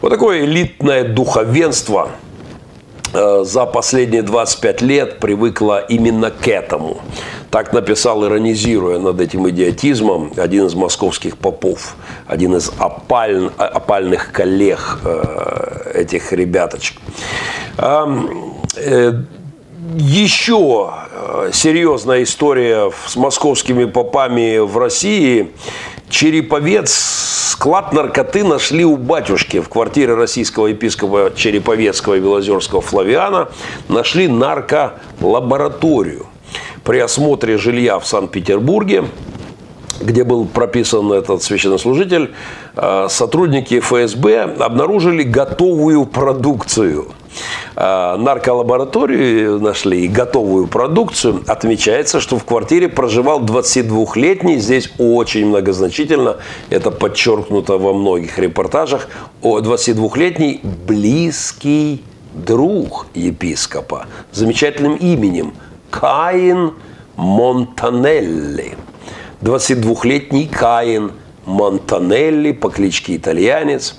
Вот 0.00 0.08
такое 0.10 0.44
элитное 0.44 1.04
духовенство 1.04 2.08
э, 3.12 3.44
за 3.44 3.66
последние 3.66 4.22
25 4.22 4.82
лет 4.82 5.18
привыкла 5.18 5.80
именно 5.80 6.30
к 6.30 6.48
этому. 6.48 7.02
Так 7.50 7.72
написал, 7.72 8.24
иронизируя 8.24 8.98
над 8.98 9.20
этим 9.20 9.48
идиотизмом, 9.48 10.32
один 10.36 10.66
из 10.66 10.74
московских 10.74 11.36
попов, 11.36 11.96
один 12.26 12.54
из 12.56 12.70
опаль- 12.78 13.50
опальных 13.58 14.32
коллег 14.32 15.00
э, 15.04 15.92
этих 15.94 16.32
ребяточек. 16.32 16.96
Еще 19.96 20.92
э, 21.10 21.50
серьезная 21.52 22.22
история 22.22 22.92
с 23.06 23.16
московскими 23.16 23.86
попами 23.86 24.58
в 24.58 24.78
России. 24.78 25.50
Череповец, 26.08 26.92
склад 26.92 27.92
наркоты 27.92 28.44
нашли 28.44 28.84
у 28.84 28.96
батюшки 28.96 29.60
в 29.60 29.68
квартире 29.68 30.14
российского 30.14 30.68
епископа 30.68 31.32
Череповецкого 31.34 32.14
и 32.14 32.20
Белозерского 32.20 32.80
Флавиана. 32.80 33.48
Нашли 33.88 34.28
нарколабораторию. 34.28 36.26
При 36.84 36.98
осмотре 36.98 37.58
жилья 37.58 37.98
в 37.98 38.06
Санкт-Петербурге 38.06 39.04
где 40.00 40.24
был 40.24 40.46
прописан 40.46 41.12
этот 41.12 41.42
священнослужитель, 41.42 42.30
э, 42.74 43.06
сотрудники 43.10 43.80
ФСБ 43.80 44.56
обнаружили 44.58 45.24
готовую 45.24 46.06
продукцию. 46.06 47.08
Э, 47.76 48.16
Нарколабораторию 48.16 49.60
нашли 49.60 50.04
и 50.04 50.08
готовую 50.08 50.66
продукцию. 50.66 51.42
Отмечается, 51.46 52.20
что 52.20 52.38
в 52.38 52.44
квартире 52.44 52.88
проживал 52.88 53.40
22-летний, 53.40 54.58
здесь 54.58 54.90
очень 54.98 55.46
многозначительно, 55.46 56.36
это 56.68 56.90
подчеркнуто 56.90 57.78
во 57.78 57.92
многих 57.92 58.38
репортажах, 58.38 59.08
о 59.42 59.60
22-летний 59.60 60.60
близкий 60.62 62.04
друг 62.34 63.06
епископа 63.14 64.06
замечательным 64.32 64.96
именем 64.96 65.52
Каин 65.90 66.74
Монтанелли. 67.16 68.76
22-летний 69.42 70.46
Каин 70.46 71.12
Монтанелли 71.50 72.52
по 72.52 72.70
кличке 72.70 73.16
Итальянец. 73.16 73.98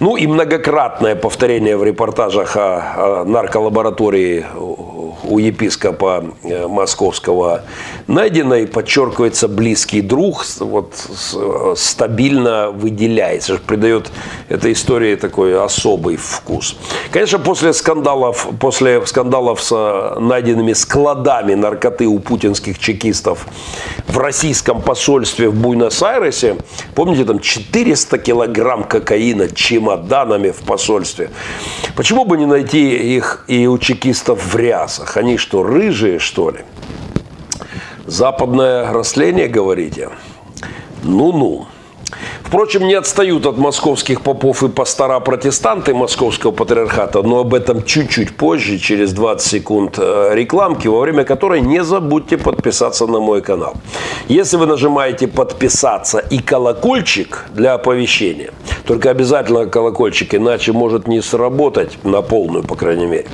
Ну 0.00 0.16
и 0.16 0.26
многократное 0.26 1.14
повторение 1.14 1.76
в 1.76 1.84
репортажах 1.84 2.56
о, 2.56 3.20
о 3.20 3.24
нарколаборатории 3.24 4.44
у- 4.56 5.38
епископа 5.38 6.24
э, 6.42 6.66
московского 6.66 7.62
найдено 8.06 8.56
и 8.56 8.66
подчеркивается 8.66 9.48
близкий 9.48 10.00
друг, 10.00 10.44
вот 10.58 10.94
э, 11.34 11.74
стабильно 11.76 12.70
выделяется, 12.70 13.58
придает 13.58 14.10
этой 14.48 14.72
истории 14.72 15.14
такой 15.16 15.58
особый 15.62 16.16
вкус. 16.16 16.76
Конечно, 17.12 17.38
после 17.38 17.72
скандалов, 17.72 18.48
после 18.58 19.06
скандалов 19.06 19.62
с 19.62 19.70
э, 19.72 20.20
найденными 20.20 20.72
складами 20.72 21.54
наркоты 21.54 22.06
у 22.06 22.18
путинских 22.18 22.78
чекистов 22.78 23.46
в 24.08 24.18
российском 24.18 24.80
посольстве 24.82 25.48
в 25.48 25.54
Буэнос-Айресе, 25.54 26.56
помните, 26.94 27.24
там 27.24 27.40
400 27.40 28.18
килограмм 28.18 28.84
кокаина 28.84 29.48
чемоданами 29.48 30.50
в 30.50 30.60
посольстве. 30.60 31.30
Почему 31.96 32.24
бы 32.24 32.36
не 32.36 32.46
найти 32.46 33.16
их 33.16 33.44
и 33.48 33.66
у 33.66 33.78
чекистов 33.78 34.52
в 34.52 34.56
рясах? 34.56 35.16
Они 35.16 35.36
что, 35.36 35.62
рыжие, 35.62 36.18
что 36.18 36.50
ли? 36.50 36.60
Западное 38.06 38.92
растление, 38.92 39.48
говорите? 39.48 40.10
Ну-ну. 41.02 41.66
Впрочем, 42.42 42.86
не 42.88 42.94
отстают 42.94 43.46
от 43.46 43.58
московских 43.58 44.22
попов 44.22 44.62
и 44.62 44.68
пастора 44.68 45.20
протестанты 45.20 45.94
московского 45.94 46.50
патриархата, 46.50 47.22
но 47.22 47.40
об 47.40 47.54
этом 47.54 47.84
чуть-чуть 47.84 48.36
позже, 48.36 48.78
через 48.78 49.12
20 49.12 49.46
секунд 49.46 49.98
э, 49.98 50.30
рекламки, 50.34 50.88
во 50.88 51.00
время 51.00 51.24
которой 51.24 51.60
не 51.60 51.84
забудьте 51.84 52.36
подписаться 52.36 53.06
на 53.06 53.20
мой 53.20 53.40
канал. 53.40 53.74
Если 54.28 54.56
вы 54.56 54.66
нажимаете 54.66 55.28
подписаться 55.28 56.18
и 56.18 56.38
колокольчик 56.38 57.46
для 57.54 57.74
оповещения, 57.74 58.50
только 58.84 59.10
обязательно 59.10 59.66
колокольчик, 59.66 60.34
иначе 60.34 60.72
может 60.72 61.06
не 61.06 61.22
сработать 61.22 61.98
на 62.02 62.22
полную, 62.22 62.64
по 62.64 62.74
крайней 62.74 63.06
мере, 63.06 63.26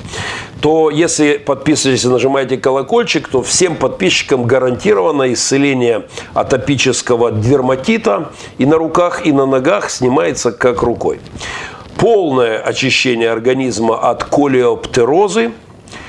то 0.61 0.91
если 0.91 1.39
подписываетесь 1.39 2.05
и 2.05 2.09
нажимаете 2.09 2.57
колокольчик, 2.57 3.29
то 3.29 3.43
всем 3.43 3.77
подписчикам 3.77 4.45
гарантировано 4.45 5.33
исцеление 5.33 6.07
атопического 6.35 7.31
дерматита 7.33 8.33
и 8.59 8.66
на 8.67 8.77
руках, 8.77 9.25
и 9.25 9.33
на 9.33 9.47
ногах 9.47 9.91
снимается 9.91 10.53
как 10.53 10.83
рукой. 10.83 11.21
Полное 11.97 12.59
очищение 12.59 13.31
организма 13.31 13.97
от 14.11 14.25
колеоптерозы, 14.25 15.53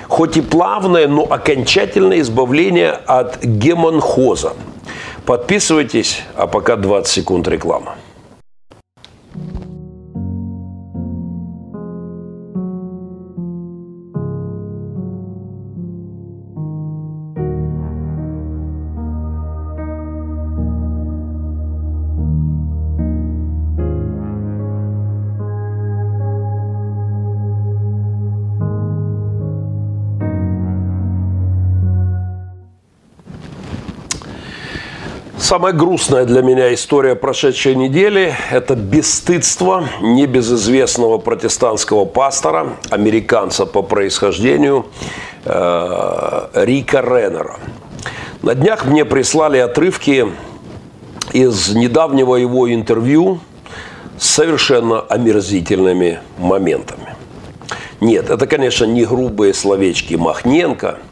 хоть 0.08 0.38
и 0.38 0.42
плавное, 0.42 1.08
но 1.08 1.24
окончательное 1.24 2.20
избавление 2.20 2.92
от 2.92 3.44
гемонхоза. 3.44 4.54
Подписывайтесь, 5.26 6.24
а 6.36 6.48
пока 6.48 6.76
20 6.76 7.08
секунд 7.08 7.48
реклама. 7.48 7.96
Самая 35.48 35.72
грустная 35.72 36.26
для 36.26 36.42
меня 36.42 36.74
история 36.74 37.16
прошедшей 37.16 37.74
недели– 37.74 38.36
это 38.52 38.76
бесстыдство 38.76 39.88
небезызвестного 40.02 41.20
протестантского 41.20 42.04
пастора, 42.04 42.74
американца 42.90 43.66
по 43.66 43.82
происхождению 43.82 44.88
э, 45.46 46.48
Рика 46.54 47.00
Реннера. 47.00 47.62
На 48.42 48.56
днях 48.56 48.88
мне 48.88 49.06
прислали 49.06 49.58
отрывки 49.60 50.28
из 51.32 51.74
недавнего 51.74 52.36
его 52.36 52.70
интервью 52.74 53.40
с 54.20 54.30
совершенно 54.30 55.00
омерзительными 55.00 56.20
моментами. 56.38 57.16
Нет, 58.02 58.30
это, 58.30 58.48
конечно, 58.48 58.84
не 58.84 59.06
грубые 59.06 59.54
словечки 59.54 60.16
Махненко– 60.16 60.98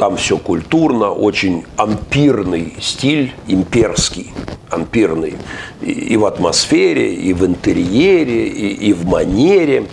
там 0.00 0.16
все 0.16 0.38
культурно, 0.38 1.10
очень 1.10 1.66
ампирный 1.76 2.72
стиль, 2.80 3.34
имперский, 3.46 4.32
ампирный. 4.70 5.34
И, 5.82 6.16
в 6.16 6.24
атмосфере, 6.24 7.12
и 7.12 7.34
в 7.34 7.44
интерьере, 7.44 8.48
и, 8.48 8.88
и 8.88 8.92
в 8.94 9.04
манере. 9.04 9.88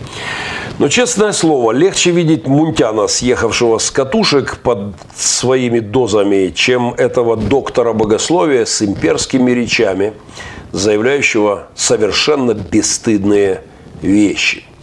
Но, 0.79 0.87
честное 0.87 1.33
слово, 1.33 1.73
легче 1.73 2.11
видеть 2.11 2.47
Мунтяна, 2.47 3.07
съехавшего 3.07 3.79
с 3.79 3.91
катушек 3.91 4.59
под 4.63 4.93
своими 5.13 5.79
дозами, 5.79 6.53
чем 6.55 6.93
этого 6.93 7.35
доктора 7.35 7.91
богословия 7.91 8.63
с 8.63 8.81
имперскими 8.81 9.51
речами, 9.51 10.13
заявляющего 10.71 11.67
совершенно 11.75 12.53
бесстыдные 12.53 13.61
вещи– 14.01 14.63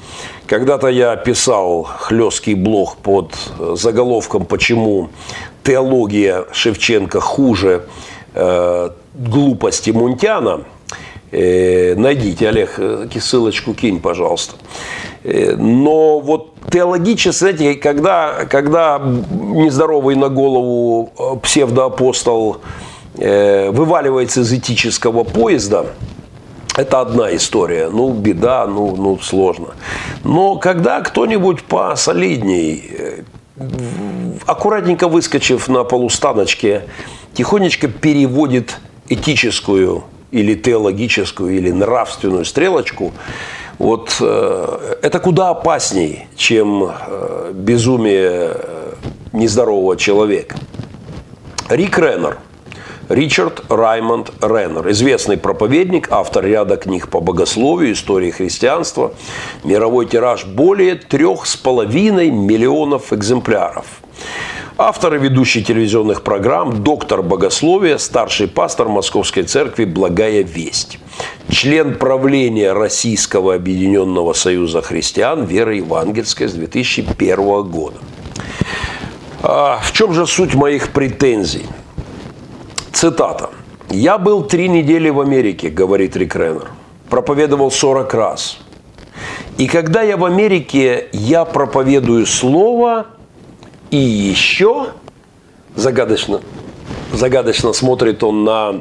когда-то 0.59 0.87
я 0.87 1.17
писал 1.17 1.83
хлесткий 1.83 2.55
блог 2.55 2.97
под 2.99 3.35
заголовком 3.75 4.45
«Почему 4.47 5.09
теология 5.65 6.45
Шевченко 6.53 7.19
хуже 7.21 7.87
э, 8.35 8.91
глупости 9.15 9.91
Мунтяна». 9.91 10.61
Э, 11.33 11.97
найдите, 11.97 12.49
Олег, 12.49 12.75
э, 12.79 13.09
ссылочку 13.19 13.75
кинь, 13.75 13.99
пожалуйста. 13.99 14.55
Э, 15.25 15.57
но 15.57 16.21
вот 16.21 16.53
теологически, 16.71 17.37
знаете, 17.37 17.75
когда, 17.75 18.45
когда 18.49 19.01
нездоровый 19.01 20.15
на 20.15 20.29
голову 20.29 21.11
э, 21.19 21.37
псевдоапостол 21.43 22.59
э, 23.19 23.71
вываливается 23.73 24.43
из 24.43 24.53
этического 24.53 25.25
поезда– 25.25 25.87
это 26.77 27.01
одна 27.01 27.35
история. 27.35 27.89
Ну, 27.89 28.13
беда, 28.13 28.67
ну, 28.67 28.97
ну 28.97 29.19
сложно. 29.19 29.69
Но 30.25 30.57
когда 30.57 31.01
кто-нибудь 31.01 31.63
посолидней, 31.63 32.91
э, 32.91 33.23
аккуратненько 34.47 35.09
выскочив 35.09 35.69
на 35.69 35.85
полустаночке, 35.85 36.85
тихонечко 37.35 37.89
переводит 37.89 38.77
этическую 39.09 40.05
или 40.31 40.55
теологическую, 40.55 41.57
или 41.57 41.71
нравственную 41.71 42.45
стрелочку, 42.45 43.13
вот 43.79 44.17
э, 44.21 44.97
это 45.03 45.21
куда 45.21 45.51
опасней, 45.51 46.27
чем 46.37 46.85
э, 46.85 47.53
безумие 47.55 48.57
нездорового 49.33 49.97
человека. 49.97 50.57
Рик 51.69 51.99
Реннер– 51.99 52.39
Ричард 53.09 53.65
Раймонд 53.69 54.33
Реннер, 54.41 54.91
известный 54.91 55.37
проповедник, 55.37 56.09
автор 56.11 56.45
ряда 56.45 56.77
книг 56.77 57.09
по 57.09 57.21
богословию, 57.21 57.93
истории 57.93 58.31
христианства. 58.31 59.13
Мировой 59.63 60.07
тираж 60.07 60.47
более 60.47 60.95
трех 60.95 61.47
с 61.47 61.57
половиной 61.57 62.31
миллионов 62.31 63.13
экземпляров. 63.13 63.85
Автор 64.79 65.15
и 65.15 65.19
ведущий 65.19 65.63
телевизионных 65.63 66.23
программ, 66.23 66.83
доктор 66.83 67.23
богословия, 67.23 67.99
старший 67.99 68.49
пастор 68.49 68.89
Московской 68.89 69.43
церкви 69.43 69.85
«Благая 69.85 70.43
весть». 70.43 70.99
Член 71.51 71.97
правления 71.97 72.73
Российского 72.73 73.55
Объединенного 73.55 74.33
Союза 74.33 74.81
Христиан 74.81 75.45
веры 75.45 75.77
евангельской 75.77 76.49
с 76.49 76.55
2001 76.55 77.37
года. 77.65 77.99
А 79.43 79.79
в 79.83 79.93
чем 79.93 80.15
же 80.15 80.27
суть 80.27 80.55
моих 80.55 80.89
претензий? 80.89 81.67
Цитата. 82.95 83.51
«Я 83.91 84.19
был 84.19 84.45
три 84.45 84.69
недели 84.69 85.11
в 85.11 85.21
Америке,– 85.21 85.69
говорит 85.71 86.15
Рик 86.15 86.37
Реннер. 86.37 86.69
Проповедовал 87.11 87.73
40 87.73 88.15
раз. 88.15 88.59
И 89.59 89.67
когда 89.67 90.03
я 90.03 90.17
в 90.17 90.25
Америке, 90.25 91.09
я 91.13 91.45
проповедую 91.45 92.25
слово 92.25 93.07
и 93.91 93.97
еще, 93.97 94.91
загадочно, 95.75 96.41
загадочно 97.13 97.73
смотрит 97.73 98.23
он 98.23 98.45
на 98.45 98.81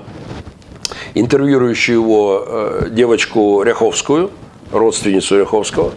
интервьюирующую 1.15 1.99
его 1.99 2.43
э, 2.45 2.87
девочку 2.91 3.63
Ряховскую, 3.63 4.29
родственницу 4.71 5.39
Ряховского, 5.39 5.91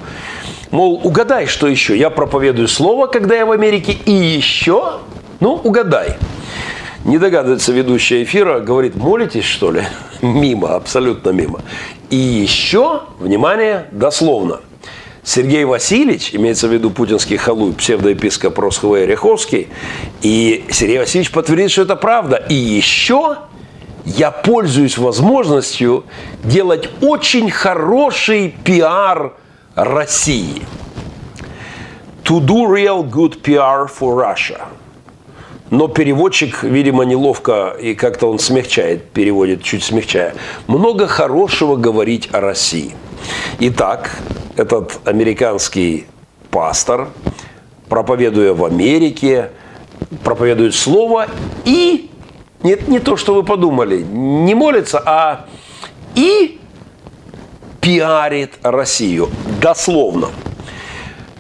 мол, 0.71 1.03
угадай, 1.05 1.47
что 1.47 1.67
еще. 1.67 1.97
Я 1.97 2.09
проповедую 2.09 2.69
слово, 2.69 3.09
когда 3.09 3.35
я 3.35 3.45
в 3.45 3.53
Америке, 3.53 3.93
и 3.93 4.13
еще, 4.13 5.01
ну, 5.41 5.53
угадай. 5.53 6.17
Не 7.07 7.19
догадывается 7.19 7.73
ведущая 7.73 8.25
эфира, 8.25 8.59
говорит, 8.59 8.97
молитесь, 8.97 9.45
что 9.45 9.71
ли? 9.71 9.85
Мимо, 10.23 10.75
абсолютно 10.75 11.31
мимо. 11.31 11.61
И 12.11 12.17
еще, 12.17 13.03
внимание, 13.21 13.87
дословно. 13.93 14.59
Сергей 15.23 15.65
Васильевич, 15.65 16.35
имеется 16.35 16.67
в 16.67 16.73
виду 16.73 16.91
путинский 16.91 17.37
халуй, 17.37 17.75
псевдоепископ 17.75 18.59
Росхвей 18.59 19.07
Ряховский, 19.07 19.69
и 20.23 20.65
Сергей 20.69 20.99
Васильевич 20.99 21.31
подтвердит, 21.31 21.71
что 21.71 21.83
это 21.83 21.95
правда. 21.95 22.45
И 22.49 22.55
еще 22.55 23.37
я 24.05 24.33
пользуюсь 24.33 24.99
возможностью 24.99 26.07
делать 26.43 26.91
очень 27.03 27.53
хороший 27.53 28.53
пиар 28.65 29.35
России. 29.77 30.63
To 32.25 32.41
do 32.41 32.67
real 32.67 33.09
good 33.09 33.41
PR 33.43 33.89
for 33.89 34.17
Russia– 34.17 34.63
но 35.77 35.89
переводчик, 35.89 36.63
видимо, 36.63 37.05
неловко 37.05 37.77
и 37.79 37.95
как-то 37.95 38.31
он 38.31 38.39
смягчает, 38.39 39.11
переводит, 39.11 39.63
чуть 39.63 39.85
смягчая. 39.85 40.35
Много 40.69 41.07
хорошего 41.07 41.77
говорить 41.77 42.31
о 42.33 42.41
России. 42.41 42.95
Итак, 43.61 44.11
этот 44.57 44.99
американский 45.05 46.07
пастор, 46.51 47.09
проповедуя 47.91 48.55
в 48.55 48.65
Америке, 48.65 49.51
проповедует 50.25 50.75
слово 50.75 51.27
и, 51.67 52.11
нет, 52.63 52.89
не 52.89 52.99
то, 52.99 53.19
что 53.19 53.35
вы 53.35 53.43
подумали, 53.43 54.03
не 54.03 54.55
молится, 54.55 55.03
а 55.05 55.45
и 56.15 56.59
пиарит 57.83 58.55
Россию. 58.63 59.29
Дословно 59.61 60.29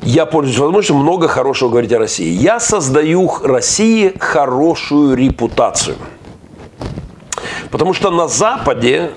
я 0.06 0.24
пользуюсь 0.24 0.58
возможностью 0.58 0.96
много 0.96 1.26
хорошего 1.26 1.68
говорить 1.68 1.92
о 1.92 1.98
России. 1.98 2.30
Я 2.30 2.60
создаю 2.60 3.28
России 3.42 4.14
хорошую 4.18 5.16
репутацию. 5.16 5.96
Потому 7.72 7.92
что 7.92 8.10
на 8.10 8.28
Западе 8.28 9.10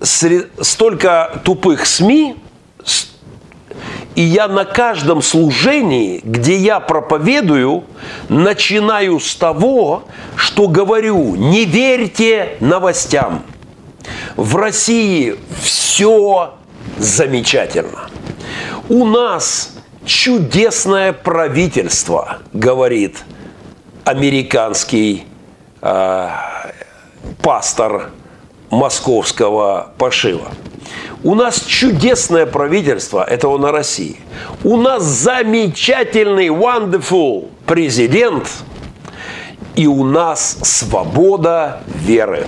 столько 0.00 1.40
тупых 1.44 1.86
СМИ, 1.86 2.36
и 4.14 4.22
я 4.22 4.46
на 4.46 4.64
каждом 4.64 5.22
служении, 5.22 6.20
где 6.22 6.56
я 6.56 6.78
проповедую, 6.78 7.84
начинаю 8.28 9.18
с 9.18 9.34
того, 9.34 10.04
что 10.36 10.68
говорю, 10.68 11.34
не 11.34 11.64
верьте 11.64 12.56
новостям. 12.60 13.42
В 14.36 14.54
России 14.54 15.36
все 15.60 16.54
замечательно. 16.96 18.08
У 18.88 19.04
нас 19.04 19.77
чудесное 20.08 21.12
правительство, 21.12 22.38
говорит 22.54 23.18
американский 24.04 25.26
э, 25.82 26.28
пастор 27.42 28.10
московского 28.70 29.92
пошива. 29.98 30.48
У 31.22 31.34
нас 31.34 31.60
чудесное 31.60 32.46
правительство, 32.46 33.22
это 33.22 33.48
он 33.48 33.66
о 33.66 33.72
России. 33.72 34.16
У 34.64 34.78
нас 34.78 35.02
замечательный, 35.02 36.48
wonderful 36.48 37.50
президент, 37.66 38.48
и 39.76 39.86
у 39.86 40.04
нас 40.04 40.56
свобода 40.62 41.82
веры. 41.86 42.46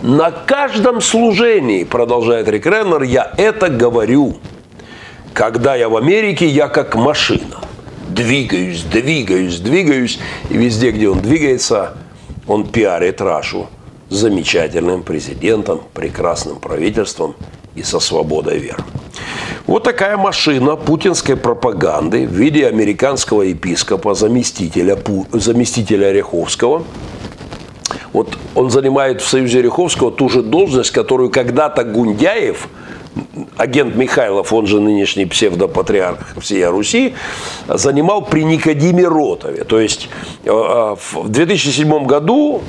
На 0.00 0.30
каждом 0.30 1.02
служении, 1.02 1.84
продолжает 1.84 2.48
Рик 2.48 2.64
Реннер, 2.64 3.02
я 3.02 3.32
это 3.36 3.68
говорю– 3.68 4.38
когда 5.34 5.74
я 5.74 5.88
в 5.88 5.96
Америке, 5.96 6.46
я 6.46 6.68
как 6.68 6.94
машина. 6.94 7.58
Двигаюсь, 8.08 8.82
двигаюсь, 8.82 9.58
двигаюсь. 9.58 10.18
И 10.50 10.56
везде, 10.56 10.90
где 10.90 11.08
он 11.08 11.20
двигается, 11.20 11.94
он 12.46 12.66
пиарит 12.66 13.20
Рашу 13.20 13.68
замечательным 14.10 15.02
президентом, 15.02 15.80
прекрасным 15.94 16.58
правительством 16.58 17.34
и 17.74 17.82
со 17.82 18.00
свободой 18.00 18.58
веры. 18.58 18.84
Вот 19.66 19.84
такая 19.84 20.18
машина 20.18 20.76
путинской 20.76 21.36
пропаганды 21.36 22.26
в 22.26 22.32
виде 22.32 22.66
американского 22.66 23.42
епископа, 23.42 24.14
заместителя, 24.14 24.98
заместителя 25.32 26.08
Ореховского, 26.08 26.84
Вот 28.12 28.36
он 28.54 28.70
занимает 28.70 29.22
в 29.22 29.26
Союзе 29.26 29.62
Риховского 29.62 30.10
ту 30.10 30.28
же 30.28 30.42
должность, 30.42 30.90
которую 30.90 31.30
когда-то 31.30 31.84
Гундяев– 31.84 32.68
агент 33.56 33.96
Михайлов, 33.96 34.52
он 34.52 34.66
же 34.66 34.80
нынешний 34.80 35.26
псевдопатриарх 35.26 36.36
всей 36.40 36.66
Руси, 36.66 37.14
занимал 37.68 38.22
при 38.22 38.44
Никодиме 38.44 39.06
Ротове. 39.06 39.64
То 39.64 39.80
есть 39.80 40.08
э, 40.44 40.50
э, 40.50 40.96
в 41.12 41.28
2007 41.28 42.06
году 42.06 42.62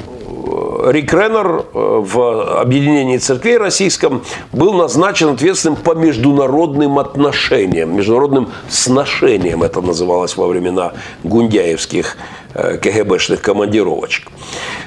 Рик 0.91 1.13
Реннер 1.13 1.65
в 1.73 2.59
объединении 2.59 3.17
церквей 3.17 3.57
российском 3.57 4.23
был 4.51 4.73
назначен 4.73 5.29
ответственным 5.29 5.77
по 5.77 5.93
международным 5.93 6.99
отношениям, 6.99 7.95
международным 7.95 8.49
сношениям, 8.69 9.63
это 9.63 9.81
называлось 9.81 10.35
во 10.37 10.47
времена 10.47 10.93
гундяевских 11.23 12.17
КГБшных 12.53 13.41
командировочек. 13.41 14.27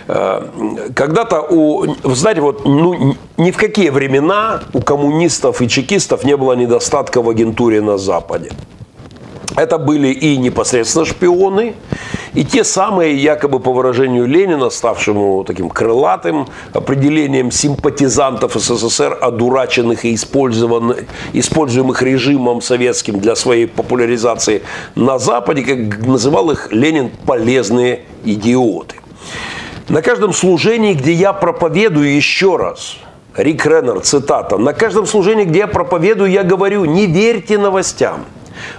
Э, 0.09 0.43
когда-то 0.95 1.41
у, 1.41 1.87
знаете, 2.05 2.41
вот 2.41 2.65
ну, 2.65 3.17
ни 3.37 3.51
в 3.51 3.57
какие 3.57 3.91
времена 3.91 4.63
у 4.73 4.81
коммунистов 4.81 5.61
и 5.63 5.69
чекистов 5.69 6.25
не 6.25 6.37
было 6.37 6.53
недостатка 6.53 7.23
в 7.23 7.29
агентуре 7.29 7.81
на 7.81 7.99
Западе. 7.99 8.51
Это 9.57 9.79
были 9.79 10.09
и 10.09 10.37
непосредственно 10.37 11.07
шпионы, 11.07 11.75
и 12.35 12.45
те 12.45 12.63
самые, 12.63 13.17
якобы 13.17 13.59
по 13.59 13.73
выражению 13.73 14.27
Ленина, 14.27 14.69
ставшему 14.69 15.45
таким 15.45 15.71
крылатым 15.71 16.47
определением 16.75 17.51
симпатизантов 17.51 18.53
СССР, 18.53 19.17
одураченных 19.19 20.05
и 20.05 20.15
используемых 20.15 22.03
режимом 22.03 22.61
советским 22.61 23.19
для 23.19 23.35
своей 23.35 23.67
популяризации 23.67 24.61
на 24.95 25.19
Западе, 25.19 25.63
как 25.63 26.07
называл 26.07 26.51
их 26.51 26.71
Ленин, 26.71 27.11
полезные 27.25 28.03
идиоты. 28.25 28.97
На 29.89 30.03
каждом 30.03 30.35
служении, 30.35 30.93
где 30.93 31.15
я 31.15 31.33
проповедую 31.33 32.15
еще 32.15 32.57
раз, 32.57 32.99
Рик 33.35 33.65
Реннер, 33.65 34.01
цитата, 34.01 34.59
на 34.59 34.75
каждом 34.75 35.07
служении, 35.07 35.45
где 35.45 35.61
я 35.61 35.67
проповедую, 35.67 36.31
я 36.31 36.43
говорю, 36.43 36.85
не 36.85 37.07
верьте 37.07 37.57
новостям. 37.57 38.27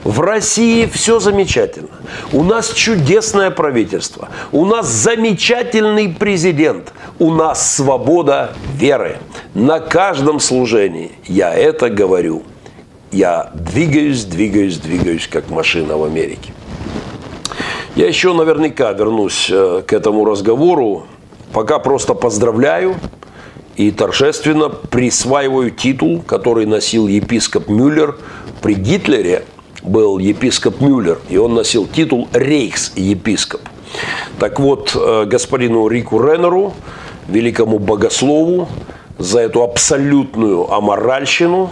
В 0.04 0.22
России 0.22 0.86
все 0.86 1.20
замечательно. 1.20 1.90
У 2.32 2.44
нас 2.44 2.72
чудесное 2.72 3.52
правительство. 3.52 4.30
У 4.52 4.66
нас 4.66 4.88
замечательный 4.88 6.10
президент. 6.10 6.94
У 7.20 7.32
нас 7.32 7.76
свобода 7.76 8.54
веры. 8.76 9.18
На 9.54 9.80
каждом 9.80 10.40
служении 10.40 11.12
я 11.26 11.54
это 11.54 11.90
говорю. 11.90 12.44
Я 13.12 13.52
двигаюсь, 13.54 14.26
двигаюсь, 14.26 14.78
двигаюсь, 14.78 15.28
как 15.28 15.50
машина 15.50 15.98
в 15.98 16.04
Америке. 16.04 16.54
Я 17.96 18.08
еще 18.08 18.34
наверняка 18.34 18.92
вернусь 18.92 19.50
э, 19.50 19.82
к 19.88 19.94
этому 19.94 20.26
разговору. 20.26 21.08
Пока 21.52 21.80
просто 21.80 22.14
поздравляю 22.14 22.96
и 23.76 23.92
торжественно 23.92 24.70
присваиваю 24.70 25.72
титул, 25.72 26.22
который 26.22 26.66
носил 26.66 27.08
епископ 27.08 27.70
Мюллер. 27.70 28.18
При 28.62 28.76
Гитлере 28.76 29.46
был 29.88 30.18
епископ 30.18 30.82
Мюллер, 30.82 31.20
и 31.30 31.38
он 31.38 31.54
носил 31.54 31.88
титул 31.88 32.28
рейхс-епископ. 32.34 33.62
Так 34.40 34.60
вот, 34.60 34.96
э, 34.96 35.26
господину 35.26 35.88
Рику 35.88 36.22
Реннеру, 36.22 36.74
великому 37.28 37.80
богослову, 37.80 38.68
за 39.18 39.40
эту 39.40 39.64
абсолютную 39.64 40.72
аморальщину 40.72 41.72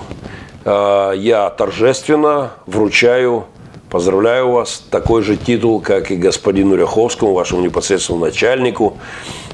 э, 0.63 1.13
я 1.17 1.49
торжественно 1.49 2.51
вручаю 2.65 3.45
Поздравляю 3.87 4.49
вас. 4.49 4.83
Такой 4.89 5.21
же 5.21 5.37
титул, 5.37 5.79
как 5.79 6.11
и 6.11 6.15
господину 6.15 6.75
Ряховскому, 6.75 7.33
вашему 7.33 7.61
непосредственному 7.61 8.25
начальнику, 8.25 8.97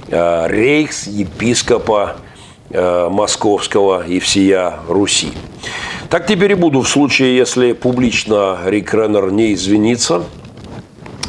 э, 0.07 0.47
рейхс-епископа 0.47 2.15
Московского 2.73 4.07
и 4.07 4.19
всея 4.19 4.75
Руси. 4.87 5.33
Так 6.11 6.27
теперь 6.27 6.51
и 6.51 6.55
буду 6.55 6.81
в 6.81 6.89
случае, 6.89 7.37
если 7.37 7.71
публично 7.71 8.59
Рик 8.65 8.93
Реннер 8.93 9.31
не 9.31 9.53
извинится. 9.53 10.25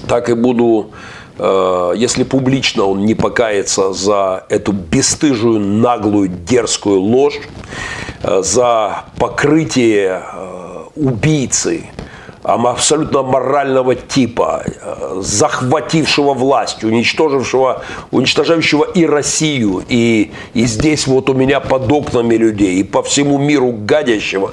Так 0.09 0.28
и 0.28 0.35
буду, 0.35 0.91
э, 1.39 1.93
если 1.95 2.24
публично 2.24 2.87
он 2.87 3.05
не 3.05 3.14
покается 3.14 3.93
за 3.93 4.45
эту 4.49 4.72
бесстыжую, 4.72 5.61
наглую, 5.61 6.30
дерзкую 6.30 7.01
ложь, 7.01 7.39
за 8.24 9.05
покрытие 9.18 10.20
убийцы– 10.97 11.85
абсолютно 12.43 13.22
морального 13.22 13.95
типа, 13.95 14.64
э, 14.64 15.20
захватившего 15.20 16.34
власть, 16.34 16.82
уничтожившего, 16.82 17.84
уничтожающего 18.11 18.84
и 18.84 19.07
Россию, 19.07 19.84
и, 19.88 20.32
и 20.55 20.64
здесь 20.66 21.07
вот 21.07 21.30
у 21.30 21.34
меня 21.34 21.61
под 21.61 21.90
окнами 21.90 22.34
людей, 22.34 22.80
и 22.80 22.82
по 22.82 23.03
всему 23.03 23.38
миру 23.38 23.72
гадящего. 23.72 24.53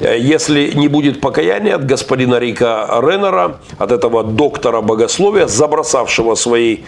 Э, 0.00 0.18
если 0.18 0.72
не 0.74 0.88
будет 0.88 1.20
покаяния 1.20 1.76
от 1.76 1.86
господина 1.86 2.38
Рика 2.38 2.86
Реннера, 3.00 3.58
от 3.78 3.92
этого 3.92 4.22
доктора 4.24 4.82
богословия, 4.82 5.46
забросавшего 5.46 6.34
своей 6.34 6.84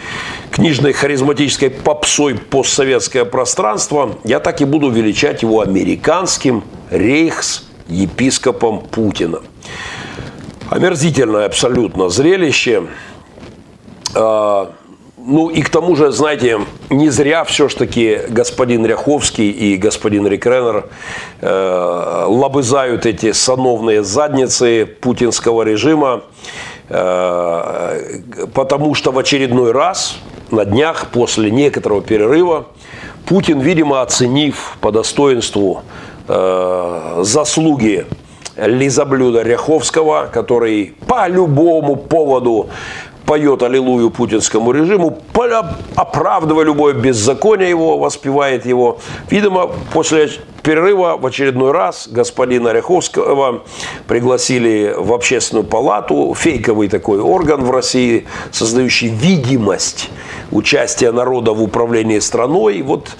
книжной 0.51 0.93
харизматической 0.93 1.71
попсой 1.71 2.35
постсоветское 2.35 3.25
пространство, 3.25 4.17
я 4.23 4.39
так 4.39 4.61
и 4.61 4.65
буду 4.65 4.89
величать 4.89 5.41
его 5.41 5.61
американским 5.61 6.63
рейхс-епископом 6.91 8.81
Путина. 8.81 9.39
Омерзительное 10.69 11.45
абсолютно 11.45 12.09
зрелище. 12.09 12.83
А, 14.15 14.71
ну 15.17 15.49
и 15.49 15.61
к 15.61 15.69
тому 15.69 15.95
же, 15.95 16.11
знаете, 16.11 16.59
не 16.89 17.09
зря 17.09 17.43
все-таки 17.43 18.19
господин 18.29 18.85
Ряховский 18.85 19.49
и 19.49 19.77
господин 19.77 20.27
Рикренер 20.27 20.85
э, 21.41 22.25
лобызают 22.27 23.05
эти 23.05 23.31
сановные 23.31 24.03
задницы 24.03 24.85
путинского 24.85 25.63
режима, 25.63 26.21
э, 26.89 28.21
потому 28.53 28.93
что 28.93 29.11
в 29.11 29.17
очередной 29.17 29.71
раз 29.71 30.17
на 30.51 30.63
днях 30.65 31.07
после 31.11 31.49
некоторого 31.49 32.01
перерыва 32.01 32.67
Путин, 33.25 33.59
видимо, 33.59 34.01
оценив 34.01 34.77
по 34.79 34.91
достоинству 34.91 35.81
э, 36.27 37.19
заслуги 37.21 38.05
лизоблюда 38.57 39.41
Ряховского, 39.43 40.29
который 40.31 40.93
по 41.07 41.27
любому 41.27 41.95
поводу 41.95 42.69
поет 43.25 43.63
аллилуйю 43.63 44.09
путинскому 44.09 44.71
режиму, 44.71 45.19
оправдывая 45.95 46.65
любое 46.65 46.93
беззаконие 46.93 47.69
его, 47.69 47.97
воспевает 47.97 48.65
его. 48.65 48.99
Видимо, 49.29 49.71
после 49.93 50.29
перерыва 50.65 51.17
в 51.17 51.25
очередной 51.25 51.71
раз 51.71 52.07
господина 52.07 52.69
Ряховского 52.69 53.63
пригласили 54.07 54.95
в 54.97 55.13
общественную 55.13 55.63
палату, 55.63 56.33
фейковый 56.35 56.89
такой 56.89 57.19
орган 57.19 57.63
в 57.63 57.71
России, 57.71 58.25
создающий 58.51 59.09
видимость 59.09 60.09
участия 60.51 61.11
народа 61.11 61.53
в 61.53 61.61
управлении 61.61 62.17
страной. 62.17 62.81
Вот 62.81 63.15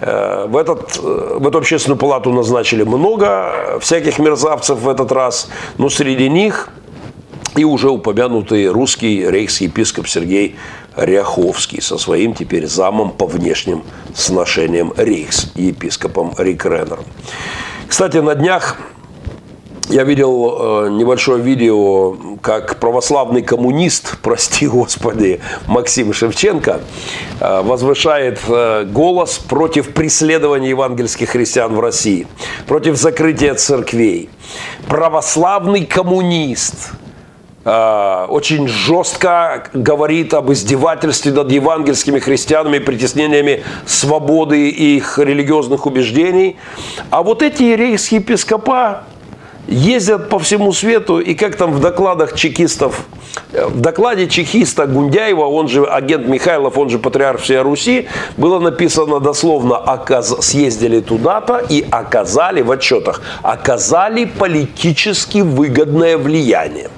э, 0.00 0.46
в, 0.48 0.56
этот, 0.56 1.00
э, 1.02 1.38
в 1.40 1.46
эту 1.46 1.58
общественную 1.58 1.98
палату 1.98 2.32
назначили 2.32 2.84
много 2.84 3.78
всяких 3.80 4.20
мерзавцев 4.20 4.78
в 4.78 4.88
этот 4.88 5.10
раз, 5.10 5.50
но 5.78 5.88
среди 5.88 6.28
них 6.28 6.70
и 7.56 7.64
уже 7.64 7.90
упомянутый 7.90 8.68
русский 8.68 9.24
рейхс-епископ 9.28 10.08
Сергей 10.08 10.56
Ряховский 10.96 11.82
со 11.82 11.98
своим 11.98 12.34
теперь 12.34 12.66
замом 12.66 13.10
по 13.10 13.26
внешним 13.26 13.82
сношениям 14.14 14.92
рейхс-епископом 14.96 16.34
Рик 16.38 16.64
Реннером. 16.64 17.04
Кстати, 17.88 18.18
на 18.18 18.34
днях 18.34 18.78
я 19.90 20.04
видел 20.04 20.86
э, 20.86 20.90
небольшое 20.90 21.42
видео, 21.42 22.16
как 22.40 22.80
православный 22.80 23.42
коммунист, 23.42 24.18
прости 24.22 24.66
господи, 24.66 25.40
Максим 25.66 26.12
Шевченко, 26.12 26.80
э, 27.40 27.62
возвышает 27.62 28.40
э, 28.48 28.84
голос 28.84 29.38
против 29.38 29.92
преследования 29.92 30.70
евангельских 30.70 31.30
христиан 31.30 31.74
в 31.74 31.80
России, 31.80 32.26
против 32.66 32.96
закрытия 32.96 33.54
церквей. 33.54 34.30
Православный 34.88 35.84
коммунист– 35.84 36.92
очень 37.64 38.68
жестко 38.68 39.68
говорит 39.72 40.34
об 40.34 40.52
издевательстве 40.52 41.32
над 41.32 41.50
евангельскими 41.50 42.18
христианами, 42.18 42.78
притеснениями 42.78 43.62
свободы 43.86 44.68
их 44.68 45.18
религиозных 45.18 45.86
убеждений. 45.86 46.56
А 47.10 47.22
вот 47.22 47.42
эти 47.42 47.62
епископа 48.12 49.04
ездят 49.66 50.28
по 50.28 50.38
всему 50.38 50.72
свету, 50.72 51.18
и 51.18 51.34
как 51.34 51.56
там 51.56 51.72
в 51.72 51.80
докладах 51.80 52.34
чекистов, 52.34 53.04
в 53.52 53.80
докладе 53.80 54.28
чекиста 54.28 54.86
Гундяева, 54.86 55.44
он 55.44 55.68
же 55.68 55.84
агент 55.84 56.26
Михайлов, 56.26 56.78
он 56.78 56.90
же 56.90 56.98
патриарх 56.98 57.40
всей 57.40 57.60
Руси, 57.60 58.06
было 58.36 58.58
написано 58.58 59.20
дословно, 59.20 59.76
оказ... 59.76 60.36
съездили 60.40 61.00
туда-то 61.00 61.58
и 61.58 61.84
оказали 61.90 62.62
в 62.62 62.70
отчетах, 62.70 63.22
оказали 63.42 64.24
политически 64.24 65.38
выгодное 65.38 66.18
влияние. 66.18 66.88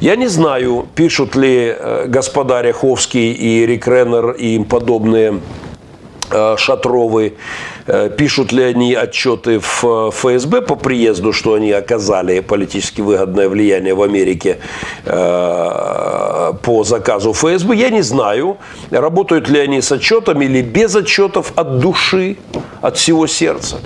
Я 0.00 0.16
не 0.16 0.26
знаю, 0.26 0.86
пишут 0.94 1.36
ли 1.36 1.74
э, 1.76 2.06
господа 2.06 2.62
Ряховский 2.62 3.32
и 3.32 3.66
Рик 3.66 3.86
Реннер 3.86 4.32
и 4.32 4.56
им 4.56 4.64
подобные 4.64 5.40
Э, 6.30 6.56
Шатровы, 6.56 7.34
пишут 8.16 8.52
ли 8.52 8.62
они 8.62 8.94
отчеты 8.94 9.58
в 9.58 9.84
э, 9.84 10.10
ФСБ 10.10 10.62
по 10.62 10.76
приезду, 10.76 11.32
что 11.32 11.54
они 11.54 11.70
оказали 11.72 12.40
политически 12.40 13.00
выгодное 13.02 13.48
влияние 13.48 13.94
в 13.94 14.02
Америке 14.02 14.58
по 16.62 16.84
заказу 16.84 17.32
ФСБ, 17.32 17.74
я 17.74 17.90
не 17.90 18.02
знаю. 18.02 18.56
Работают 18.90 19.48
ли 19.48 19.58
они 19.58 19.80
с 19.80 19.92
отчетами 19.92 20.44
или 20.46 20.62
без 20.62 20.94
отчетов 20.96 21.52
от 21.56 21.78
души, 21.78 22.36
от 22.80 22.96
всего 22.96 23.26
сердца. 23.26 23.80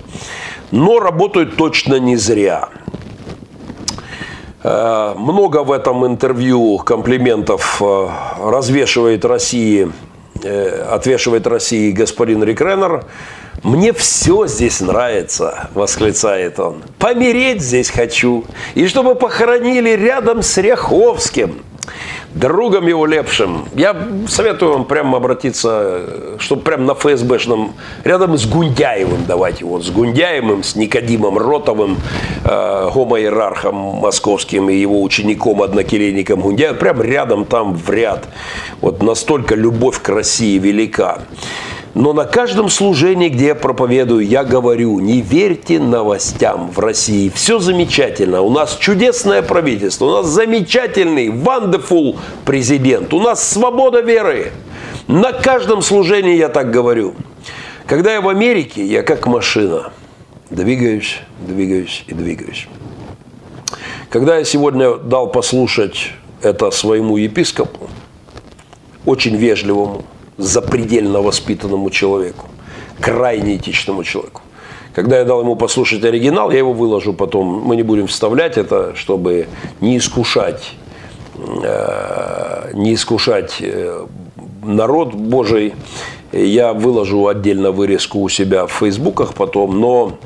Но 0.71 1.01
работают 1.01 1.57
точно 1.57 1.99
не 1.99 2.17
зря. 2.17 2.69
Много 4.63 5.65
в 5.65 5.73
этом 5.73 6.07
интервью 6.07 6.79
комплиментов 6.79 7.83
развешивает 8.41 9.25
России 9.25 9.89
Э, 10.45 10.87
отвешивает 10.93 11.47
России 11.47 11.91
господин 11.91 12.45
Рикренер. 12.45 13.05
«Мне 13.63 13.93
все 13.93 14.47
здесь 14.47 14.81
нравится»,– 14.81 15.69
восклицает 15.75 16.61
он. 16.61 16.83
«Помереть 16.99 17.61
здесь 17.61 17.91
хочу. 17.91 18.45
И 18.75 18.87
чтобы 18.87 19.15
похоронили 19.15 19.91
рядом 19.91 20.43
с 20.43 20.57
Ряховским 20.59 21.63
другом 22.35 22.87
его 22.87 23.07
лепшим. 23.07 23.69
Я 23.75 23.97
советую 24.29 24.73
вам 24.73 24.85
прямо 24.85 25.17
обратиться, 25.17 26.37
чтобы 26.39 26.63
прямо 26.63 26.85
на 26.85 26.95
ФСБшном, 26.95 27.75
рядом 28.05 28.37
с 28.37 28.47
Гундяевым 28.47 29.25
давать 29.27 29.61
его, 29.61 29.81
с 29.81 29.91
Гундяевым, 29.91 30.63
с 30.63 30.77
Никодимом 30.77 31.39
Ротовым, 31.39 31.97
э, 32.45 32.91
гомоиерархом 32.95 33.75
московским 33.75 34.71
и 34.71 34.77
его 34.77 35.03
учеником, 35.03 35.63
однокелейником 35.63 36.41
Гундяевым, 36.41 36.79
прямо 36.79 37.03
рядом 37.03 37.45
там 37.45 37.75
в 37.75 37.91
ряд. 37.91 38.29
Вот 38.81 39.03
настолько 39.03 39.55
любовь 39.55 40.01
к 40.01 40.09
России 40.09 40.59
велика. 40.59 41.21
Но 41.99 42.13
на 42.13 42.27
каждом 42.27 42.69
служении, 42.69 43.29
где 43.29 43.47
я 43.47 43.55
проповедую, 43.57 44.25
я 44.25 44.45
говорю, 44.45 45.01
не 45.01 45.21
верьте 45.21 45.81
новостям 45.81 46.71
в 46.71 46.79
России. 46.79 47.29
Все 47.29 47.59
замечательно. 47.59 48.41
У 48.43 48.51
нас 48.51 48.77
чудесное 48.77 49.43
правительство. 49.43 50.05
У 50.05 50.11
нас 50.13 50.27
замечательный, 50.29 51.27
wonderful 51.27 52.17
президент. 52.45 53.13
У 53.13 53.21
нас 53.21 53.43
свобода 53.43 54.01
веры. 54.01 54.53
На 55.09 55.33
каждом 55.33 55.83
служении 55.83 56.37
я 56.37 56.49
так 56.49 56.71
говорю. 56.71 57.17
Когда 57.89 58.13
я 58.13 58.21
в 58.21 58.29
Америке, 58.29 58.87
я 58.87 59.03
как 59.03 59.27
машина. 59.27 59.91
Двигаюсь, 60.51 61.19
двигаюсь 61.41 62.05
и 62.07 62.15
двигаюсь. 62.15 62.69
Когда 64.09 64.39
я 64.39 64.45
сегодня 64.45 64.95
дал 64.99 65.33
послушать 65.33 66.13
это 66.43 66.71
своему 66.71 67.17
епископу, 67.17 67.91
очень 69.05 69.35
вежливому, 69.35 70.05
запредельно 70.39 71.21
воспитанному 71.21 71.91
человеку, 71.91 72.47
крайне 73.01 73.57
этичному 73.57 74.05
человеку. 74.05 74.41
Когда 74.95 75.19
я 75.19 75.25
дал 75.25 75.41
ему 75.43 75.57
послушать 75.57 76.05
оригинал, 76.05 76.51
я 76.51 76.59
его 76.59 76.73
выложу 76.73 77.13
потом. 77.13 77.63
Мы 77.65 77.77
не 77.77 77.83
будем 77.83 78.07
вставлять 78.07 78.57
это, 78.57 78.95
чтобы 78.97 79.47
не 79.81 79.99
искушать, 79.99 80.73
э, 81.37 82.71
не 82.73 82.95
искушать 82.95 83.59
э, 83.61 84.07
народ 84.65 85.15
Божий. 85.15 85.75
Я 86.33 86.73
выложу 86.73 87.27
отдельно 87.29 87.71
вырезку 87.71 88.21
у 88.21 88.29
себя 88.29 88.67
в 88.67 88.73
фейсбуках 88.73 89.35
потом, 89.35 89.79
но 89.79 90.19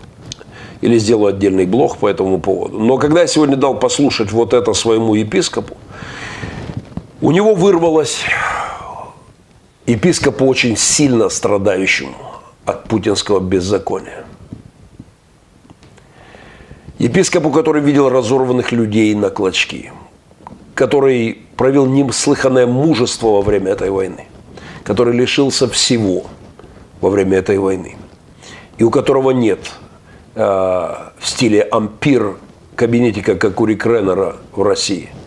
или 0.80 0.98
сделаю 0.98 1.34
отдельный 1.34 1.66
блог 1.66 1.98
по 1.98 2.08
этому 2.08 2.40
поводу. 2.40 2.78
Но 2.78 2.98
когда 2.98 3.20
я 3.20 3.26
сегодня 3.26 3.56
дал 3.56 3.74
послушать 3.78 4.32
вот 4.32 4.52
это 4.52 4.72
своему 4.74 5.14
епископу, 5.14 5.76
у 7.20 7.30
него 7.30 7.54
вырвалось 7.54 8.24
епископу 9.86 10.46
очень 10.46 10.76
сильно 10.76 11.28
страдающему 11.28 12.14
от 12.64 12.84
путинского 12.84 13.40
беззакония. 13.40 14.24
Епископу, 16.98 17.50
который 17.50 17.82
видел 17.82 18.08
разорванных 18.08 18.70
людей 18.70 19.14
на 19.14 19.30
клочки, 19.30 19.92
который 20.74 21.38
провел 21.56 21.86
неслыханное 21.86 22.66
мужество 22.66 23.28
во 23.28 23.42
время 23.42 23.72
этой 23.72 23.90
войны, 23.90 24.26
который 24.84 25.14
лишился 25.14 25.68
всего 25.68 26.26
во 27.00 27.10
время 27.10 27.38
этой 27.38 27.58
войны, 27.58 27.96
и 28.78 28.84
у 28.84 28.90
которого 28.90 29.32
нет 29.32 29.72
э, 30.36 30.40
в 30.40 31.26
стиле 31.26 31.62
ампир 31.62 32.36
кабинетика, 32.76 33.34
как 33.34 33.60
у 33.60 33.66
Рик 33.66 33.84
Реннера 33.84 34.36
в 34.52 34.62
России– 34.62 35.10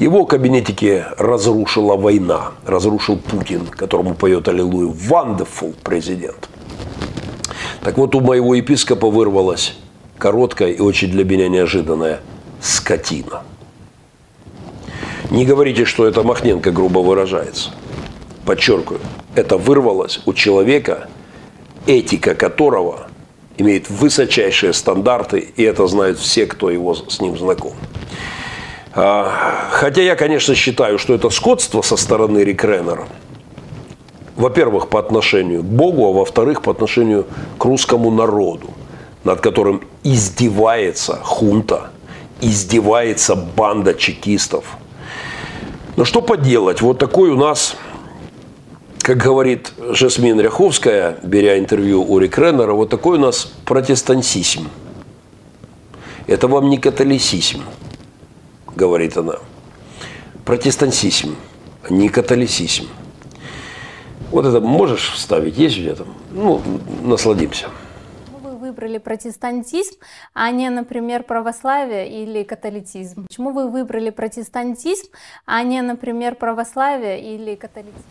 его 0.00 0.24
кабинетики 0.24 1.04
разрушила 1.18 1.94
война, 1.94 2.52
разрушил 2.64 3.18
Путин, 3.18 3.66
которому 3.66 4.14
поет 4.14 4.48
Аллилуйя. 4.48 4.90
Wonderful 4.92 5.74
президент. 5.84 6.48
Так 7.82 7.98
вот, 7.98 8.14
у 8.14 8.20
моего 8.20 8.54
епископа 8.54 9.10
вырвалась 9.10 9.74
короткая 10.16 10.70
и 10.70 10.80
очень 10.80 11.10
для 11.10 11.24
меня 11.24 11.48
неожиданная 11.48 12.20
скотина. 12.62 13.42
Не 15.30 15.44
говорите, 15.44 15.84
что 15.84 16.06
это 16.06 16.22
Махненко 16.22 16.70
грубо 16.70 17.00
выражается. 17.00 17.70
Подчеркиваю, 18.46 19.00
это 19.34 19.58
вырвалось 19.58 20.20
у 20.24 20.32
человека, 20.32 21.08
этика 21.86 22.34
которого 22.34 23.08
имеет 23.58 23.90
высочайшие 23.90 24.72
стандарты, 24.72 25.40
и 25.56 25.62
это 25.62 25.86
знают 25.86 26.18
все, 26.18 26.46
кто 26.46 26.70
его 26.70 26.94
с 26.94 27.20
ним 27.20 27.36
знаком. 27.36 27.74
А, 28.92 29.68
хотя 29.70 30.02
я, 30.02 30.16
конечно, 30.16 30.54
считаю, 30.54 30.98
что 30.98 31.14
это 31.14 31.30
скотство 31.30 31.82
со 31.82 31.96
стороны 31.96 32.38
Рик 32.38 32.64
Реннера. 32.64 33.06
Во-первых, 34.36 34.88
по 34.88 34.98
отношению 34.98 35.62
к 35.62 35.66
Богу, 35.66 36.06
а 36.06 36.12
во-вторых, 36.12 36.62
по 36.62 36.72
отношению 36.72 37.26
к 37.58 37.64
русскому 37.64 38.10
народу, 38.10 38.70
над 39.22 39.40
которым 39.40 39.82
издевается 40.02 41.18
хунта, 41.22 41.90
издевается 42.40 43.36
банда 43.36 43.94
чекистов. 43.94 44.64
Но 45.96 46.04
что 46.04 46.22
поделать, 46.22 46.80
вот 46.80 46.98
такой 46.98 47.30
у 47.30 47.36
нас, 47.36 47.76
как 49.02 49.18
говорит 49.18 49.72
Жасмин 49.90 50.40
Ряховская, 50.40 51.18
беря 51.22 51.58
интервью 51.58 52.02
у 52.02 52.18
Рик 52.18 52.38
Реннера, 52.38 52.72
вот 52.72 52.88
такой 52.88 53.18
у 53.18 53.20
нас 53.20 53.52
протестантизм. 53.66 54.68
Это 56.26 56.48
вам 56.48 56.70
не 56.70 56.78
католицизм 56.78 57.62
говорит 58.76 59.16
она. 59.16 59.36
Протестантизм, 60.44 61.36
не 61.88 62.08
католицизм. 62.08 62.88
Вот 64.30 64.46
это 64.46 64.60
можешь 64.60 65.12
вставить? 65.12 65.58
Есть 65.58 65.96
там? 65.96 66.06
Ну, 66.30 66.60
насладимся. 67.02 67.68
Вы 68.42 68.56
выбрали 68.56 68.98
протестантизм, 68.98 69.96
а 70.34 70.50
не, 70.50 70.70
например, 70.70 71.24
православие 71.24 72.22
или 72.22 72.44
католицизм? 72.44 73.26
Почему 73.26 73.52
вы 73.52 73.68
выбрали 73.68 74.10
протестантизм, 74.10 75.08
а 75.46 75.62
не, 75.62 75.82
например, 75.82 76.36
православие 76.36 77.34
или 77.34 77.54
католицизм? 77.56 78.04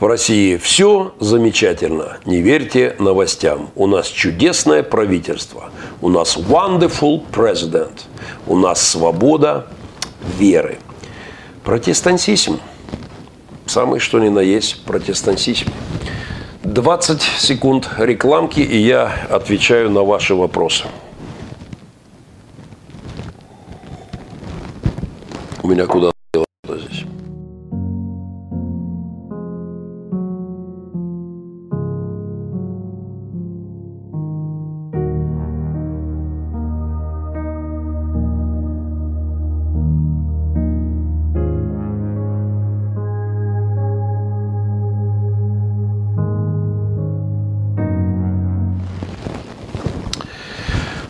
В 0.00 0.06
России 0.06 0.56
все 0.56 1.14
замечательно. 1.20 2.18
Не 2.24 2.40
верьте 2.42 2.96
новостям. 2.98 3.70
У 3.76 3.86
нас 3.86 4.08
чудесное 4.08 4.82
правительство. 4.82 5.70
У 6.00 6.08
нас 6.08 6.36
wonderful 6.36 7.22
president. 7.32 7.92
У 8.46 8.56
нас 8.56 8.82
свобода 8.82 9.66
веры. 10.38 10.78
Протестантизм. 11.62 12.58
Самый 13.66 14.00
что 14.00 14.18
ни 14.18 14.28
на 14.28 14.40
есть 14.40 14.84
протестантизм. 14.84 15.66
20 16.64 17.22
секунд 17.22 17.88
рекламки, 17.98 18.60
и 18.60 18.76
я 18.78 19.12
отвечаю 19.30 19.90
на 19.90 20.02
ваши 20.02 20.34
вопросы. 20.34 20.84
У 25.62 25.68
меня 25.68 25.86
куда 25.86 26.14
Э, 26.66 27.13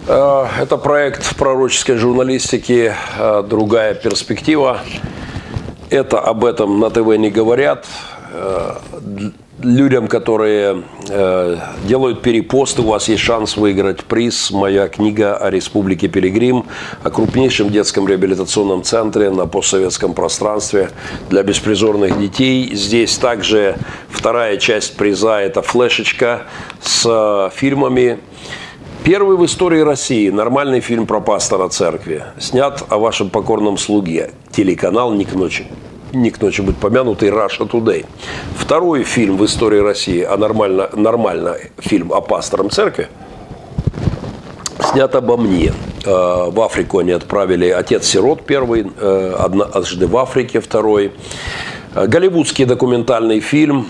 это 0.07 0.77
проект 0.77 1.37
пророческой 1.37 1.97
журналистики 1.97 2.95
э, 3.19 3.43
«Другая 3.49 3.95
перспектива». 3.95 4.81
Это 5.89 6.21
об 6.21 6.45
этом 6.45 6.79
на 6.79 6.91
ТВ 6.91 7.17
не 7.17 7.31
говорят. 7.31 7.87
Э, 8.33 8.77
людям, 9.63 10.09
которые 10.09 10.83
э, 11.09 11.57
делают 11.85 12.23
перепосты, 12.23 12.83
у 12.83 12.87
вас 12.89 13.09
есть 13.09 13.23
шанс 13.23 13.57
выиграть 13.57 14.05
приз. 14.05 14.51
Моя 14.51 14.89
книга 14.89 15.37
о 15.37 15.51
Республике 15.51 16.09
Пилигрим, 16.09 16.67
о 17.03 17.11
крупнейшем 17.11 17.71
детском 17.71 18.07
реабилитационном 18.07 18.83
центре 18.83 19.31
на 19.31 19.47
постсоветском 19.47 20.13
пространстве 20.13 20.91
для 21.31 21.43
беспризорных 21.43 22.19
детей. 22.19 22.75
Здесь 22.75 23.17
также 23.17 23.77
вторая 24.11 24.59
часть 24.59 24.97
приза– 24.97 25.39
это 25.41 25.63
флешечка 25.63 26.43
с 26.83 27.07
э, 27.07 27.51
фильмами. 27.57 28.19
Первый 29.05 29.37
в 29.37 29.45
истории 29.45 29.81
России 29.81 30.31
нормальный 30.31 30.81
фильм 30.81 31.07
про 31.07 31.21
пастора 31.21 31.69
церкви. 31.69 32.25
Снят 32.39 32.83
о 32.89 32.97
вашем 32.97 33.29
покорном 33.29 33.77
слуге. 33.77 34.31
Телеканал 34.51 35.13
«Ник 35.13 35.35
ночи» 35.35 35.67
не 36.15 36.31
к 36.31 36.41
ночи 36.41 36.63
быть 36.63 36.79
помянутый 36.79 37.29
Russia 37.29 37.69
Today. 37.69 38.07
Второй 38.57 39.03
фильм 39.03 39.37
в 39.37 39.45
истории 39.45 39.81
России, 39.81 40.23
а 40.23 40.39
нормально, 40.39 40.89
нормально 40.95 41.57
фильм 41.77 42.15
о 42.15 42.23
пастором 42.23 42.71
церкви, 42.71 43.09
снят 44.81 45.15
обо 45.15 45.37
мне. 45.37 45.75
Э, 46.07 46.51
в 46.51 46.59
Африку 46.63 47.01
они 47.01 47.11
отправили 47.11 47.69
«Отец-сирот» 47.69 48.47
первый, 48.47 48.87
э, 48.99 49.37
однажды 49.39 50.07
в 50.07 50.17
Африке 50.17 50.61
второй. 50.61 51.13
Э, 51.95 52.07
голливудский 52.07 52.65
документальный 52.65 53.41
фильм, 53.41 53.89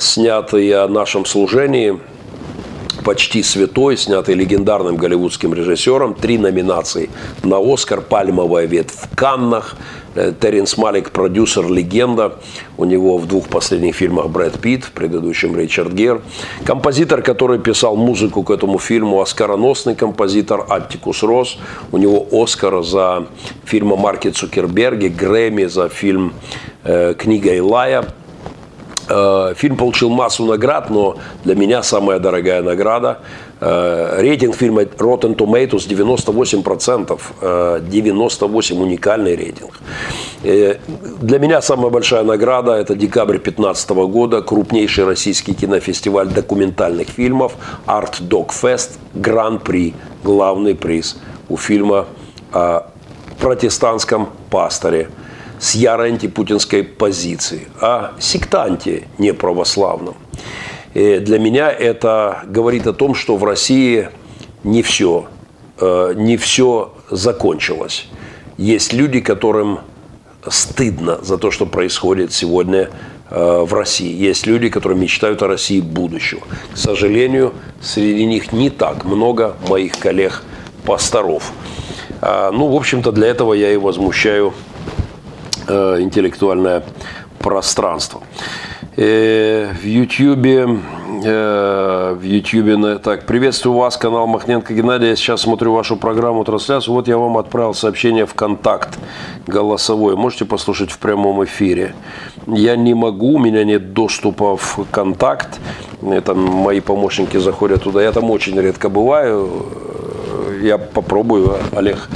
снятый 0.00 0.72
о 0.72 0.88
нашем 0.88 1.24
служении– 1.24 2.00
«Почти 3.06 3.44
святой», 3.44 3.96
снятый 3.96 4.34
легендарным 4.34 4.96
голливудским 4.96 5.54
режиссером. 5.54 6.12
Три 6.12 6.38
номинации 6.38 7.08
на 7.44 7.60
«Оскар», 7.60 8.00
«Пальмовая 8.00 8.66
ветвь» 8.66 8.96
в 8.96 9.16
Каннах. 9.16 9.76
Э, 10.16 10.32
Теренс 10.40 10.76
Малик, 10.76 11.12
продюсер, 11.12 11.70
легенда. 11.70 12.40
У 12.76 12.84
него 12.84 13.18
в 13.18 13.28
двух 13.28 13.46
последних 13.46 13.94
фильмах 13.94 14.28
Брэд 14.30 14.58
Питт, 14.58 14.82
в 14.82 14.90
предыдущем 14.90 15.56
Ричард 15.56 15.92
Гер. 15.92 16.20
Композитор, 16.64 17.22
который 17.22 17.60
писал 17.60 17.94
музыку 17.94 18.42
к 18.42 18.50
этому 18.50 18.80
фильму, 18.80 19.20
оскароносный 19.20 19.94
композитор 19.94 20.66
Аттикус 20.68 21.22
Рос. 21.22 21.58
У 21.92 21.98
него 21.98 22.26
Оскар 22.32 22.82
за 22.82 23.28
фильм 23.64 23.92
о 23.92 23.96
Марке 23.96 24.32
Цукерберге, 24.32 25.10
Грэмми 25.10 25.66
за 25.66 25.88
фильм 25.88 26.34
э, 26.82 27.14
«Книга 27.16 27.54
Илая». 27.54 28.04
Э, 29.08 29.54
фильм 29.56 29.76
получил 29.76 30.10
массу 30.10 30.44
наград, 30.44 30.90
но 30.90 31.16
для 31.44 31.54
меня 31.54 31.82
самая 31.82 32.18
дорогая 32.18 32.62
награда. 32.62 33.20
Э, 33.60 34.20
рейтинг 34.20 34.56
фильма 34.56 34.82
Rotten 34.82 35.36
Tomatoes 35.36 35.88
98%. 35.88 37.80
98 37.88 38.80
уникальный 38.80 39.36
рейтинг. 39.36 39.80
Э, 40.42 40.76
для 41.20 41.38
меня 41.38 41.62
самая 41.62 41.90
большая 41.90 42.24
награда– 42.24 42.72
это 42.74 42.94
декабрь 42.94 43.38
2015 43.38 43.90
года, 43.90 44.42
крупнейший 44.42 45.04
российский 45.04 45.54
кинофестиваль 45.54 46.28
документальных 46.28 47.08
фильмов 47.08 47.52
Art 47.86 48.20
Dog 48.20 48.48
Fest, 48.48 48.98
Гран-при, 49.14 49.94
главный 50.24 50.74
приз 50.74 51.16
у 51.48 51.56
фильма 51.56 52.06
о 52.52 52.90
протестантском 53.38 54.30
пасторе– 54.50 55.08
с 55.58 55.74
ярой 55.74 56.10
антипутинской 56.10 56.84
позиции, 56.84 57.68
а 57.80 58.14
сектанте 58.18 59.08
неправославном. 59.18 60.14
И 60.94 61.18
для 61.18 61.38
меня 61.38 61.70
это 61.70 62.42
говорит 62.46 62.86
о 62.86 62.92
том, 62.92 63.14
что 63.14 63.36
в 63.36 63.44
России 63.44 64.08
не 64.64 64.82
все, 64.82 65.26
э, 65.78 66.14
не 66.16 66.36
все 66.36 66.94
закончилось. 67.10 68.06
Есть 68.56 68.92
люди, 68.92 69.20
которым 69.20 69.80
стыдно 70.48 71.18
за 71.22 71.38
то, 71.38 71.50
что 71.50 71.66
происходит 71.66 72.32
сегодня 72.32 72.90
э, 73.30 73.64
в 73.64 73.74
России. 73.74 74.10
Есть 74.10 74.46
люди, 74.46 74.68
которые 74.70 74.98
мечтают 74.98 75.42
о 75.42 75.48
России 75.48 75.80
будущего. 75.80 76.40
К 76.72 76.76
сожалению, 76.76 77.52
среди 77.82 78.24
них 78.24 78.52
не 78.52 78.70
так 78.70 79.04
много 79.04 79.56
моих 79.68 79.98
коллег-пасторов. 79.98 81.52
А, 82.22 82.50
ну, 82.52 82.68
в 82.68 82.76
общем-то, 82.76 83.12
для 83.12 83.26
этого 83.26 83.52
я 83.52 83.70
и 83.70 83.76
возмущаю 83.76 84.54
Э, 84.54 84.65
интеллектуальное 85.68 86.82
пространство. 87.38 88.22
Э, 88.96 89.72
в 89.74 89.84
Ютьюбе, 89.84 90.66
э, 91.22 92.16
в 92.18 92.22
Ютьюбе, 92.22 92.96
так, 92.96 93.26
приветствую 93.26 93.76
вас, 93.76 93.98
канал 93.98 94.26
Махненко 94.26 94.72
Геннадий, 94.72 95.08
я 95.08 95.16
сейчас 95.16 95.42
смотрю 95.42 95.74
вашу 95.74 95.98
программу 95.98 96.44
трансляцию, 96.44 96.94
вот 96.94 97.06
я 97.06 97.18
вам 97.18 97.36
отправил 97.36 97.74
сообщение 97.74 98.24
в 98.24 98.32
контакт 98.32 98.98
голосовой, 99.46 100.16
можете 100.16 100.46
послушать 100.46 100.90
в 100.90 100.98
прямом 100.98 101.44
эфире. 101.44 101.94
Я 102.46 102.74
не 102.74 102.94
могу, 102.94 103.34
у 103.34 103.38
меня 103.38 103.64
нет 103.64 103.92
доступа 103.92 104.56
в 104.56 104.86
контакт, 104.90 105.60
это 106.02 106.34
мои 106.34 106.80
помощники 106.80 107.36
заходят 107.36 107.82
туда, 107.82 108.02
я 108.02 108.12
там 108.12 108.30
очень 108.30 108.58
редко 108.58 108.88
бываю, 108.88 109.66
я 110.62 110.78
попробую, 110.78 111.58
Олег, 111.72 112.08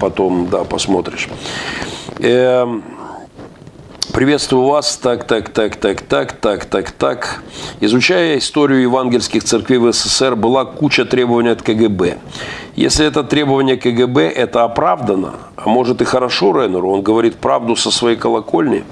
потом, 0.00 0.48
да, 0.48 0.64
посмотришь. 0.64 1.28
Эм, 2.20 2.82
приветствую 4.12 4.64
вас. 4.64 4.96
Так, 4.96 5.24
так, 5.24 5.50
так, 5.50 5.76
так, 5.76 6.02
так, 6.02 6.32
так, 6.32 6.64
так, 6.64 6.90
так. 6.90 7.42
Изучая 7.80 8.38
историю 8.38 8.82
евангельских 8.82 9.44
церквей 9.44 9.78
в 9.78 9.92
СССР, 9.92 10.36
была 10.36 10.64
куча 10.64 11.04
требований 11.04 11.50
от 11.50 11.62
КГБ. 11.62 12.18
Если 12.76 13.06
это 13.06 13.24
требование 13.24 13.76
КГБ, 13.76 14.28
это 14.28 14.64
оправдано, 14.64 15.34
а 15.56 15.68
может 15.68 16.00
и 16.02 16.04
хорошо 16.04 16.52
Реннеру, 16.52 16.90
он 16.90 17.02
говорит 17.02 17.36
правду 17.36 17.76
со 17.76 17.90
своей 17.90 18.16
колокольни. 18.16 18.84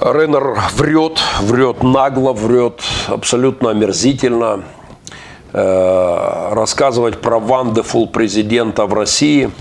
Реннер 0.00 0.58
врет, 0.76 1.20
врет 1.40 1.82
нагло, 1.82 2.32
врет 2.32 2.82
абсолютно 3.08 3.70
омерзительно. 3.70 4.64
Э, 5.54 6.48
рассказывать 6.52 7.20
про 7.20 7.38
вандефул 7.38 8.08
президента 8.08 8.86
в 8.86 8.92
России– 8.92 9.50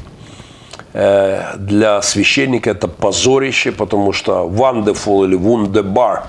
Э, 0.93 1.55
для 1.57 2.01
священника 2.03 2.69
это 2.69 2.87
позорище, 2.87 3.71
потому 3.71 4.13
что 4.13 4.47
Wonderful 4.47 5.25
или 5.25 5.37
Wunderbar 5.37 6.21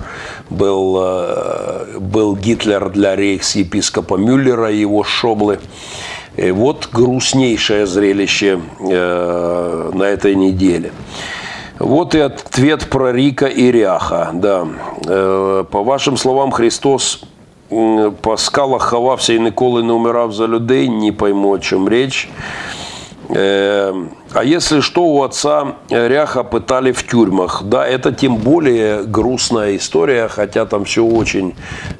был, 0.48 0.96
э, 1.00 1.98
был 1.98 2.34
Гитлер 2.34 2.88
для 2.88 3.14
рейхс-епископа 3.14 4.16
Мюллера 4.16 4.70
и 4.70 4.78
его 4.78 5.04
шоблы. 5.04 5.60
И 6.36 6.50
вот 6.50 6.88
грустнейшее 6.90 7.86
зрелище 7.86 8.60
э, 8.80 9.90
на 9.92 10.04
этой 10.04 10.34
неделе. 10.34 10.92
Вот 11.78 12.14
и 12.14 12.20
ответ 12.20 12.88
про 12.88 13.12
Рика 13.12 13.46
и 13.46 13.70
Ряха. 13.70 14.30
Да. 14.32 14.66
По 15.04 15.82
вашим 15.82 16.16
словам, 16.16 16.52
Христос 16.52 17.20
по 18.20 18.36
скалах 18.36 18.82
ховався 18.82 19.32
і 19.32 19.38
ніколи 19.38 19.82
не 19.82 19.92
умирав 19.92 20.32
за 20.32 20.48
людей. 20.48 20.88
Не 20.88 21.12
пойму, 21.12 21.50
о 21.50 21.58
чем 21.58 21.88
речь. 21.88 22.28
А 23.30 24.44
если 24.44 24.80
что, 24.80 25.02
у 25.02 25.22
отца 25.22 25.76
Ряха 25.88 26.44
пытали 26.44 26.92
в 26.92 27.02
тюрьмах. 27.02 27.62
Да, 27.64 27.86
это 27.86 28.12
тем 28.12 28.36
более 28.36 29.04
грустная 29.04 29.76
история, 29.76 30.28
хотя 30.28 30.66
там 30.66 30.84
все 30.84 31.02
очень, 31.02 31.54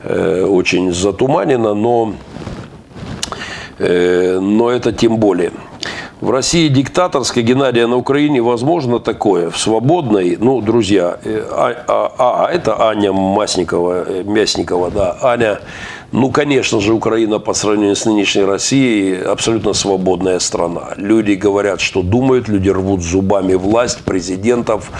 очень 0.04 0.92
затуманено, 0.92 1.74
но, 1.74 2.12
но 3.78 4.70
это 4.70 4.92
тем 4.92 5.16
более. 5.16 5.50
В 6.24 6.30
России 6.30 6.68
диктаторской, 6.68 7.42
Геннадия, 7.42 7.86
на 7.86 7.96
Украине 7.96 8.40
возможно 8.40 8.98
такое, 8.98 9.50
в 9.50 9.58
свободной, 9.58 10.38
ну, 10.40 10.62
друзья, 10.62 11.18
э, 11.22 11.44
а, 11.50 11.84
а, 11.86 12.46
а 12.46 12.50
это 12.50 12.88
Аня 12.88 13.12
Масникова, 13.12 14.22
Мясникова, 14.22 14.90
да, 14.90 15.18
Аня 15.20 15.60
ну, 16.14 16.30
конечно 16.30 16.80
же, 16.80 16.92
Украина 16.94 17.40
по 17.40 17.54
сравнению 17.54 17.96
с 17.96 18.04
нынешней 18.04 18.44
Россией 18.44 19.20
абсолютно 19.20 19.72
свободная 19.72 20.38
страна. 20.38 20.90
Люди 20.96 21.32
говорят, 21.32 21.80
что 21.80 22.02
думают, 22.02 22.46
люди 22.46 22.68
рвут 22.70 23.02
зубами 23.02 23.54
власть, 23.54 24.04
президентов. 24.04 24.92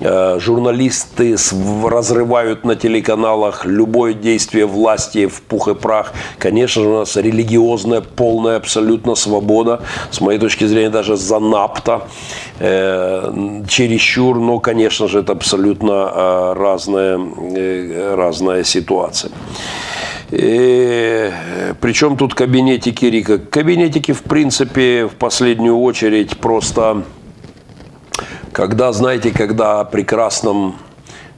Э, 0.00 0.38
журналисты 0.40 1.36
разрывают 1.84 2.64
на 2.64 2.76
телеканалах 2.76 3.66
любое 3.66 4.14
действие 4.14 4.64
власти 4.64 5.26
в 5.26 5.42
пух 5.42 5.68
и 5.68 5.74
прах. 5.74 6.14
Конечно 6.38 6.82
же, 6.82 6.88
у 6.88 6.98
нас 7.00 7.14
религиозная, 7.16 8.00
полная 8.00 8.56
абсолютно 8.56 9.16
свобода. 9.16 9.82
С 10.10 10.22
моей 10.22 10.38
точки 10.38 10.64
зрения, 10.64 10.88
даже 10.88 11.18
занапта. 11.18 12.08
Э, 12.58 13.62
чересчур, 13.68 14.38
но, 14.38 14.60
конечно 14.60 15.08
же, 15.08 15.18
это 15.18 15.32
абсолютно 15.32 16.10
э, 16.14 16.52
разная, 16.56 18.16
разная 18.16 18.64
ситуация. 18.64 19.30
И, 20.36 21.32
причем 21.80 22.16
тут 22.16 22.34
кабинетики 22.34 23.04
Рика? 23.04 23.38
Кабинетики, 23.38 24.10
в 24.10 24.22
принципе, 24.22 25.06
в 25.06 25.14
последнюю 25.14 25.78
очередь 25.78 26.38
просто, 26.38 27.04
когда, 28.50 28.92
знаете, 28.92 29.30
когда 29.30 29.78
о 29.80 29.84
прекрасном, 29.84 30.74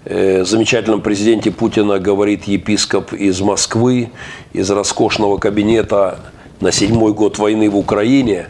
э, 0.07 0.45
замечательном 0.45 1.03
президенте 1.03 1.51
Путина 1.51 1.99
говорит 1.99 2.45
епископ 2.45 3.13
из 3.13 3.39
Москвы, 3.43 4.13
из 4.55 4.71
роскошного 4.71 5.37
кабинета 5.37 6.21
на 6.61 6.73
седьмой 6.73 7.13
год 7.13 7.37
войны 7.37 7.69
в 7.69 7.77
Украине, 7.77 8.47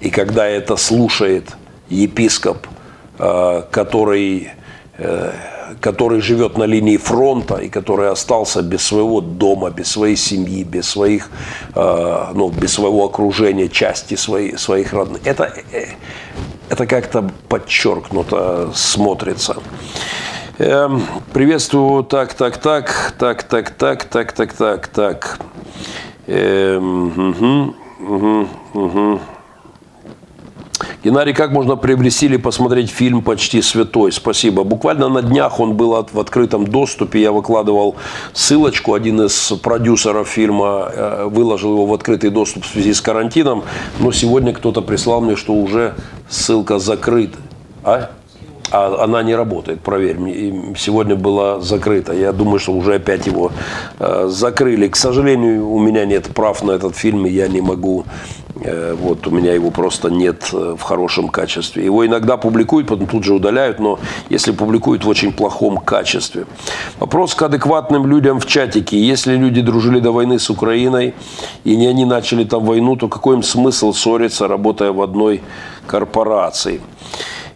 и 0.00 0.10
когда 0.10 0.46
это 0.46 0.76
слушает 0.76 1.56
епископ, 1.88 2.68
э, 3.18 3.62
который 3.72 4.50
э, 4.96 5.32
который 5.80 6.20
живет 6.20 6.58
на 6.58 6.64
линии 6.64 6.96
фронта 6.96 7.56
и 7.56 7.68
который 7.68 8.10
остался 8.10 8.62
без 8.62 8.82
своего 8.82 9.20
дома, 9.20 9.70
без 9.70 9.90
своей 9.90 10.16
семьи, 10.16 10.64
без 10.64 10.88
своих, 10.88 11.30
э, 11.74 12.26
ну, 12.34 12.50
без 12.50 12.72
своего 12.72 13.04
окружения, 13.04 13.68
части 13.68 14.16
своей, 14.16 14.56
своих 14.58 14.92
родных. 14.92 15.20
Это, 15.24 15.52
э, 15.72 15.86
это 16.68 16.86
как-то 16.86 17.30
подчеркнуто 17.48 18.70
смотрится. 18.74 19.56
Эм, 20.58 21.02
приветствую, 21.32 22.02
так, 22.02 22.34
так, 22.34 22.58
так, 22.58 23.14
так, 23.18 23.42
так, 23.44 23.70
так, 23.70 24.04
так, 24.04 24.32
так, 24.32 24.52
так, 24.52 24.88
так. 24.88 25.38
Эм, 26.26 27.08
угу, 27.30 27.74
угу, 28.00 28.48
угу. 28.74 29.20
Геннадий, 31.02 31.34
как 31.34 31.50
можно 31.50 31.76
приобрести 31.76 32.26
или 32.26 32.36
посмотреть 32.36 32.90
фильм 32.90 33.22
«Почти 33.22 33.62
святой»? 33.62 34.12
Спасибо. 34.12 34.64
Буквально 34.64 35.08
на 35.08 35.22
днях 35.22 35.60
он 35.60 35.74
был 35.74 36.06
в 36.12 36.20
открытом 36.20 36.66
доступе. 36.66 37.20
Я 37.20 37.32
выкладывал 37.32 37.96
ссылочку. 38.32 38.94
Один 38.94 39.22
из 39.22 39.52
продюсеров 39.62 40.28
фильма 40.28 40.90
э, 40.92 41.24
выложил 41.26 41.72
его 41.72 41.86
в 41.86 41.94
открытый 41.94 42.30
доступ 42.30 42.64
в 42.64 42.68
связи 42.68 42.92
с 42.92 43.00
карантином. 43.00 43.64
Но 43.98 44.12
сегодня 44.12 44.52
кто-то 44.52 44.82
прислал 44.82 45.20
мне, 45.20 45.36
что 45.36 45.54
уже 45.54 45.94
ссылка 46.28 46.78
закрыта. 46.78 47.38
А? 47.82 48.10
А 48.70 49.04
она 49.04 49.22
не 49.22 49.34
работает, 49.34 49.80
проверь. 49.80 50.16
Сегодня 50.76 51.16
была 51.16 51.60
закрыта. 51.60 52.12
Я 52.12 52.32
думаю, 52.32 52.58
что 52.58 52.72
уже 52.72 52.94
опять 52.94 53.26
его 53.26 53.50
э, 53.98 54.28
закрыли. 54.28 54.88
К 54.88 54.96
сожалению, 54.96 55.68
у 55.68 55.78
меня 55.78 56.04
нет 56.04 56.28
прав 56.34 56.62
на 56.62 56.72
этот 56.72 56.96
фильм, 56.96 57.26
и 57.26 57.30
я 57.30 57.48
не 57.48 57.60
могу 57.60 58.04
Э, 58.60 58.96
вот 58.98 59.26
у 59.26 59.30
меня 59.30 59.52
его 59.54 59.70
просто 59.70 60.10
нет 60.10 60.50
э, 60.52 60.76
в 60.78 60.82
хорошем 60.82 61.28
качестве. 61.28 61.84
Его 61.84 62.06
иногда 62.06 62.36
публикуют, 62.36 62.88
потом 62.88 63.06
тут 63.06 63.24
же 63.24 63.34
удаляют, 63.34 63.78
но 63.78 63.98
если 64.30 64.52
публикуют 64.52 65.04
в 65.04 65.08
очень 65.08 65.32
плохом 65.32 65.78
качестве. 65.78 66.46
Вопрос 66.98 67.34
к 67.34 67.42
адекватным 67.42 68.06
людям 68.06 68.40
в 68.40 68.46
чатике. 68.46 68.98
Если 68.98 69.36
люди 69.36 69.60
дружили 69.60 70.00
до 70.00 70.12
войны 70.12 70.38
с 70.38 70.50
Украиной, 70.50 71.14
и 71.64 71.76
не 71.76 71.86
они 71.86 72.04
начали 72.04 72.44
там 72.44 72.64
войну, 72.64 72.96
то 72.96 73.08
какой 73.08 73.36
им 73.36 73.42
смысл 73.42 73.92
ссориться, 73.92 74.48
работая 74.48 74.92
в 74.92 75.02
одной 75.02 75.42
корпорации? 75.86 76.80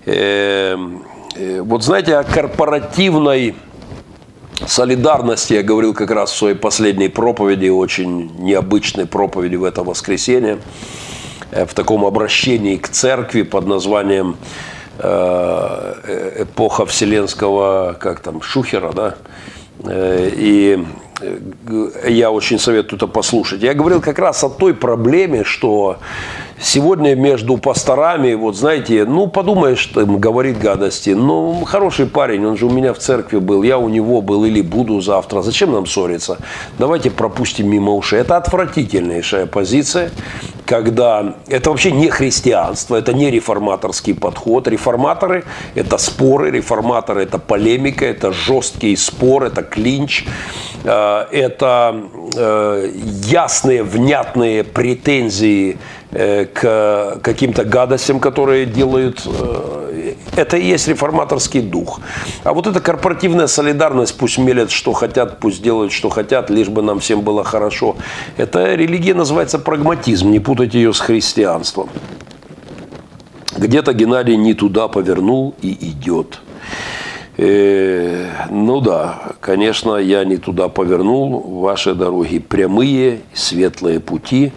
Эм, 0.04 1.04
э, 1.36 1.60
вот 1.62 1.84
знаете, 1.84 2.16
о 2.16 2.24
корпоративной 2.24 3.54
солидарности 4.66 5.54
я 5.54 5.62
говорил 5.62 5.94
как 5.94 6.10
раз 6.10 6.32
в 6.32 6.36
своей 6.36 6.56
последней 6.56 7.08
проповеди, 7.08 7.68
очень 7.68 8.32
необычной 8.38 9.06
проповеди 9.06 9.54
в 9.54 9.64
это 9.64 9.84
воскресенье, 9.84 10.58
э, 11.52 11.66
в 11.66 11.74
таком 11.74 12.04
обращении 12.04 12.76
к 12.78 12.88
церкви 12.88 13.42
под 13.42 13.68
названием 13.68 14.36
э, 14.98 16.34
«Эпоха 16.40 16.84
вселенского, 16.84 17.96
как 17.98 18.20
там, 18.20 18.42
Шухера», 18.42 18.92
да, 18.92 19.14
и 19.88 20.84
я 22.08 22.30
очень 22.30 22.58
советую 22.58 22.98
это 22.98 23.06
послушать. 23.06 23.62
Я 23.62 23.74
говорил 23.74 24.00
как 24.00 24.18
раз 24.18 24.44
о 24.44 24.48
той 24.48 24.74
проблеме, 24.74 25.44
что 25.44 25.98
Сегодня 26.60 27.14
между 27.14 27.56
пасторами, 27.58 28.34
вот 28.34 28.56
знаете, 28.56 29.04
ну 29.04 29.26
подумаешь, 29.26 29.86
там, 29.86 30.18
говорит 30.18 30.58
гадости, 30.58 31.10
ну 31.10 31.64
хороший 31.64 32.06
парень, 32.06 32.46
он 32.46 32.56
же 32.56 32.66
у 32.66 32.70
меня 32.70 32.92
в 32.92 32.98
церкви 32.98 33.38
был, 33.38 33.62
я 33.62 33.78
у 33.78 33.88
него 33.88 34.20
был 34.22 34.44
или 34.44 34.62
буду 34.62 35.00
завтра, 35.00 35.42
зачем 35.42 35.72
нам 35.72 35.86
ссориться? 35.86 36.38
Давайте 36.78 37.10
пропустим 37.10 37.68
мимо 37.68 37.92
ушей. 37.92 38.20
Это 38.20 38.36
отвратительнейшая 38.36 39.46
позиция, 39.46 40.10
когда 40.66 41.34
это 41.48 41.70
вообще 41.70 41.90
не 41.90 42.08
христианство, 42.08 42.96
это 42.96 43.12
не 43.12 43.30
реформаторский 43.30 44.14
подход. 44.14 44.68
Реформаторы– 44.68 45.44
это 45.74 45.98
споры, 45.98 46.50
реформаторы– 46.50 47.22
это 47.24 47.38
полемика, 47.38 48.06
это 48.06 48.32
жесткий 48.32 48.96
спор, 48.96 49.44
это 49.44 49.62
клинч, 49.62 50.24
э, 50.84 51.26
это 51.30 52.02
э, 52.36 52.90
ясные, 53.24 53.82
внятные 53.82 54.64
претензии 54.64 55.78
к 56.12 57.20
каким-то 57.22 57.64
гадостям, 57.64 58.20
которые 58.20 58.66
делают. 58.66 59.22
Э, 59.26 60.14
это 60.36 60.56
и 60.56 60.66
есть 60.66 60.88
реформаторский 60.88 61.60
дух. 61.62 62.00
А 62.44 62.52
вот 62.52 62.66
эта 62.66 62.80
корпоративная 62.80 63.46
солидарность, 63.46 64.16
пусть 64.18 64.38
мелят, 64.38 64.70
что 64.70 64.92
хотят, 64.92 65.40
пусть 65.40 65.62
делают, 65.62 65.92
что 65.92 66.10
хотят, 66.10 66.50
лишь 66.50 66.68
бы 66.68 66.82
нам 66.82 67.00
всем 67.00 67.22
было 67.22 67.44
хорошо. 67.44 67.96
Эта 68.36 68.74
религия 68.74 69.14
называется 69.14 69.58
прагматизм, 69.58 70.30
не 70.30 70.38
путайте 70.40 70.78
ее 70.78 70.92
с 70.92 71.00
христианством. 71.00 71.88
Где-то 73.56 73.92
Геннадий 73.92 74.36
не 74.36 74.54
туда 74.54 74.88
повернул 74.88 75.54
и 75.62 75.72
идет. 75.88 76.40
Э, 77.38 78.46
ну 78.50 78.80
да, 78.80 79.32
конечно, 79.40 79.96
я 79.96 80.24
не 80.24 80.36
туда 80.36 80.68
повернул. 80.68 81.40
Ваши 81.60 81.94
дороги 81.94 82.38
прямые, 82.38 83.20
светлые 83.32 84.00
пути. 84.00 84.52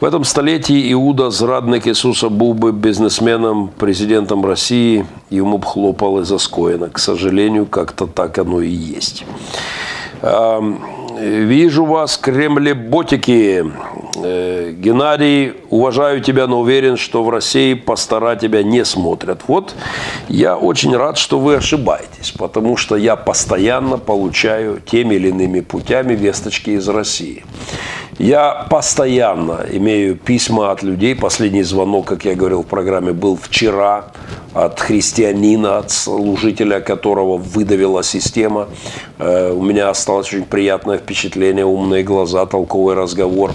В 0.00 0.04
этом 0.04 0.24
столетии 0.24 0.92
Иуда, 0.92 1.30
зрадник 1.30 1.86
Ісуса, 1.86 2.28
був 2.28 2.54
би 2.54 2.72
бизнесменом, 2.72 3.70
президентом 3.76 4.44
России, 4.44 5.06
ему 5.30 5.58
бы 5.58 5.66
хлопали 5.66 6.24
за 6.24 6.38
скоено. 6.38 6.88
К 6.88 6.98
сожалению, 6.98 7.66
как-то 7.66 8.06
так 8.06 8.38
оно 8.38 8.60
и 8.60 8.68
есть. 8.68 9.24
Вижу 11.18 11.86
вас, 11.86 12.18
кремлеботики. 12.18 13.64
Э, 14.22 14.70
Геннадий, 14.72 15.54
уважаю 15.70 16.20
тебя, 16.20 16.46
но 16.46 16.60
уверен, 16.60 16.98
что 16.98 17.24
в 17.24 17.30
России 17.30 17.72
пастора 17.72 18.36
тебя 18.36 18.62
не 18.62 18.84
смотрят. 18.84 19.42
Вот 19.46 19.74
я 20.28 20.56
очень 20.56 20.94
рад, 20.94 21.16
что 21.16 21.38
вы 21.38 21.56
ошибаетесь, 21.56 22.32
потому 22.32 22.76
что 22.76 22.96
я 22.96 23.16
постоянно 23.16 23.96
получаю 23.96 24.80
теми 24.80 25.14
или 25.14 25.28
иными 25.28 25.60
путями 25.60 26.14
весточки 26.14 26.70
из 26.70 26.86
России. 26.88 27.44
Я 28.18 28.66
постоянно 28.70 29.66
имею 29.72 30.16
письма 30.16 30.70
от 30.70 30.82
людей. 30.82 31.14
Последний 31.14 31.62
звонок, 31.62 32.06
как 32.06 32.24
я 32.24 32.34
говорил 32.34 32.62
в 32.62 32.66
программе, 32.66 33.12
был 33.12 33.36
вчера 33.36 34.06
от 34.54 34.80
христианина, 34.80 35.78
от 35.78 35.90
служителя, 35.90 36.80
которого 36.80 37.36
выдавила 37.36 38.02
система. 38.02 38.68
Э, 39.18 39.52
у 39.52 39.60
меня 39.60 39.90
осталось 39.90 40.28
очень 40.28 40.44
приятное 40.44 40.96
впечатление, 40.96 41.66
умные 41.66 42.02
глаза, 42.04 42.46
толковый 42.46 42.94
разговор. 42.94 43.52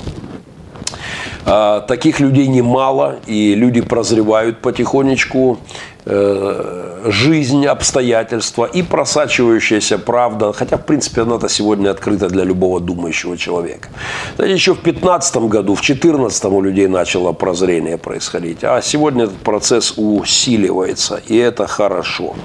А, 1.44 1.82
таких 1.82 2.20
людей 2.20 2.48
немало, 2.48 3.20
и 3.26 3.56
люди 3.56 3.82
прозревают 3.82 4.62
потихонечку. 4.62 5.58
Э, 6.04 7.02
жизнь, 7.06 7.68
обстоятельства 7.68 8.66
и 8.66 8.82
просачивающаяся 8.82 10.00
правда, 10.00 10.52
хотя, 10.52 10.78
в 10.78 10.86
принципе, 10.86 11.22
она-то 11.22 11.48
сегодня 11.48 11.92
открыта 11.92 12.28
для 12.28 12.44
любого 12.44 12.80
думающего 12.80 13.38
человека. 13.38 13.90
Знаете, 14.36 14.56
еще 14.56 14.74
в 14.74 14.82
2015 14.82 15.36
году, 15.48 15.76
в 15.76 15.82
2014 15.82 16.46
у 16.46 16.62
людей 16.62 16.88
начало 16.88 17.34
прозрение 17.34 17.98
происходить, 17.98 18.64
а 18.64 18.82
сегодня 18.82 19.26
этот 19.26 19.38
процесс 19.38 19.94
усиливается, 19.96 21.22
и 21.28 21.38
это 21.38 21.68
хорошо. 21.68 22.36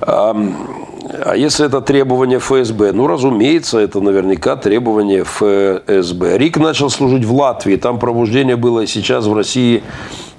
А 0.00 1.34
если 1.36 1.66
это 1.66 1.80
требование 1.80 2.40
ФСБ? 2.40 2.92
Ну, 2.92 3.06
разумеется, 3.06 3.78
это 3.78 4.00
наверняка 4.00 4.56
требование 4.56 5.22
ФСБ. 5.22 6.38
Рик 6.38 6.56
начал 6.56 6.90
служить 6.90 7.24
в 7.24 7.32
Латвии, 7.32 7.76
там 7.76 7.98
пробуждение 7.98 8.56
было, 8.56 8.80
и 8.80 8.86
сейчас 8.86 9.26
в 9.26 9.34
России 9.34 9.82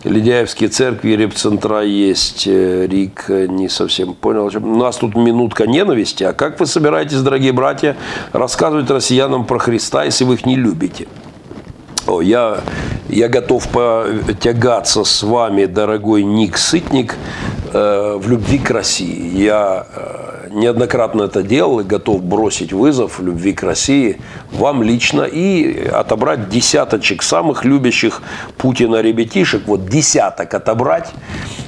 Ледяевские 0.03 0.69
церкви, 0.69 1.11
репцентра 1.11 1.81
есть. 1.81 2.47
Э, 2.47 2.85
Рик 2.87 3.25
э, 3.29 3.47
не 3.47 3.67
совсем 3.67 4.13
понял. 4.13 4.49
У 4.55 4.77
нас 4.77 4.97
тут 4.97 5.15
минутка 5.15 5.65
ненависти. 5.65 6.23
А 6.23 6.33
как 6.33 6.59
вы 6.59 6.67
собираетесь, 6.67 7.19
дорогие 7.21 7.51
братья, 7.51 7.97
рассказывать 8.31 8.89
россиянам 8.89 9.45
про 9.45 9.57
Христа, 9.57 10.03
если 10.03 10.23
вы 10.23 10.35
их 10.35 10.45
не 10.45 10.55
любите? 10.55 11.07
О, 12.07 12.21
я, 12.21 12.61
я 13.09 13.27
готов 13.27 13.67
потягаться 13.67 15.03
с 15.03 15.23
вами, 15.23 15.65
дорогой 15.65 16.23
Ник 16.23 16.57
Сытник, 16.57 17.15
э, 17.73 18.17
в 18.17 18.29
любви 18.29 18.59
к 18.59 18.71
России. 18.71 19.37
Я 19.37 19.85
э, 19.93 20.47
неоднократно 20.51 21.23
это 21.23 21.43
делал 21.43 21.81
и 21.81 21.83
готов 21.83 22.23
бросить 22.23 22.71
вызов 22.71 23.19
любви 23.19 23.51
к 23.51 23.61
России 23.63 24.21
вам 24.51 24.83
лично 24.83 25.23
и 25.23 25.85
отобрать 25.85 26.47
десяточек 26.47 27.23
самых 27.23 27.65
любящих 27.65 28.21
Путина 28.57 29.01
ребятишек, 29.01 29.63
вот 29.67 29.89
десяток 29.89 30.53
отобрать. 30.53 31.09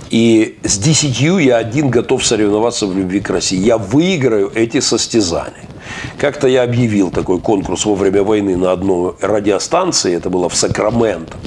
И 0.09 0.57
с 0.63 0.77
десятью 0.77 1.37
я 1.39 1.57
один 1.57 1.89
готов 1.89 2.25
соревноваться 2.25 2.87
в 2.87 2.97
любви 2.97 3.19
к 3.19 3.29
России. 3.29 3.59
Я 3.59 3.77
выиграю 3.77 4.51
эти 4.55 4.79
состязания. 4.79 5.68
Как-то 6.17 6.47
я 6.47 6.63
объявил 6.63 7.11
такой 7.11 7.39
конкурс 7.39 7.85
во 7.85 7.95
время 7.95 8.23
войны 8.23 8.57
на 8.57 8.71
одной 8.71 9.15
радиостанции, 9.21 10.15
это 10.15 10.29
было 10.29 10.49
в 10.49 10.55
Сакраменто, 10.55 11.37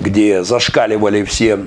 где 0.00 0.44
зашкаливали 0.44 1.24
все 1.24 1.58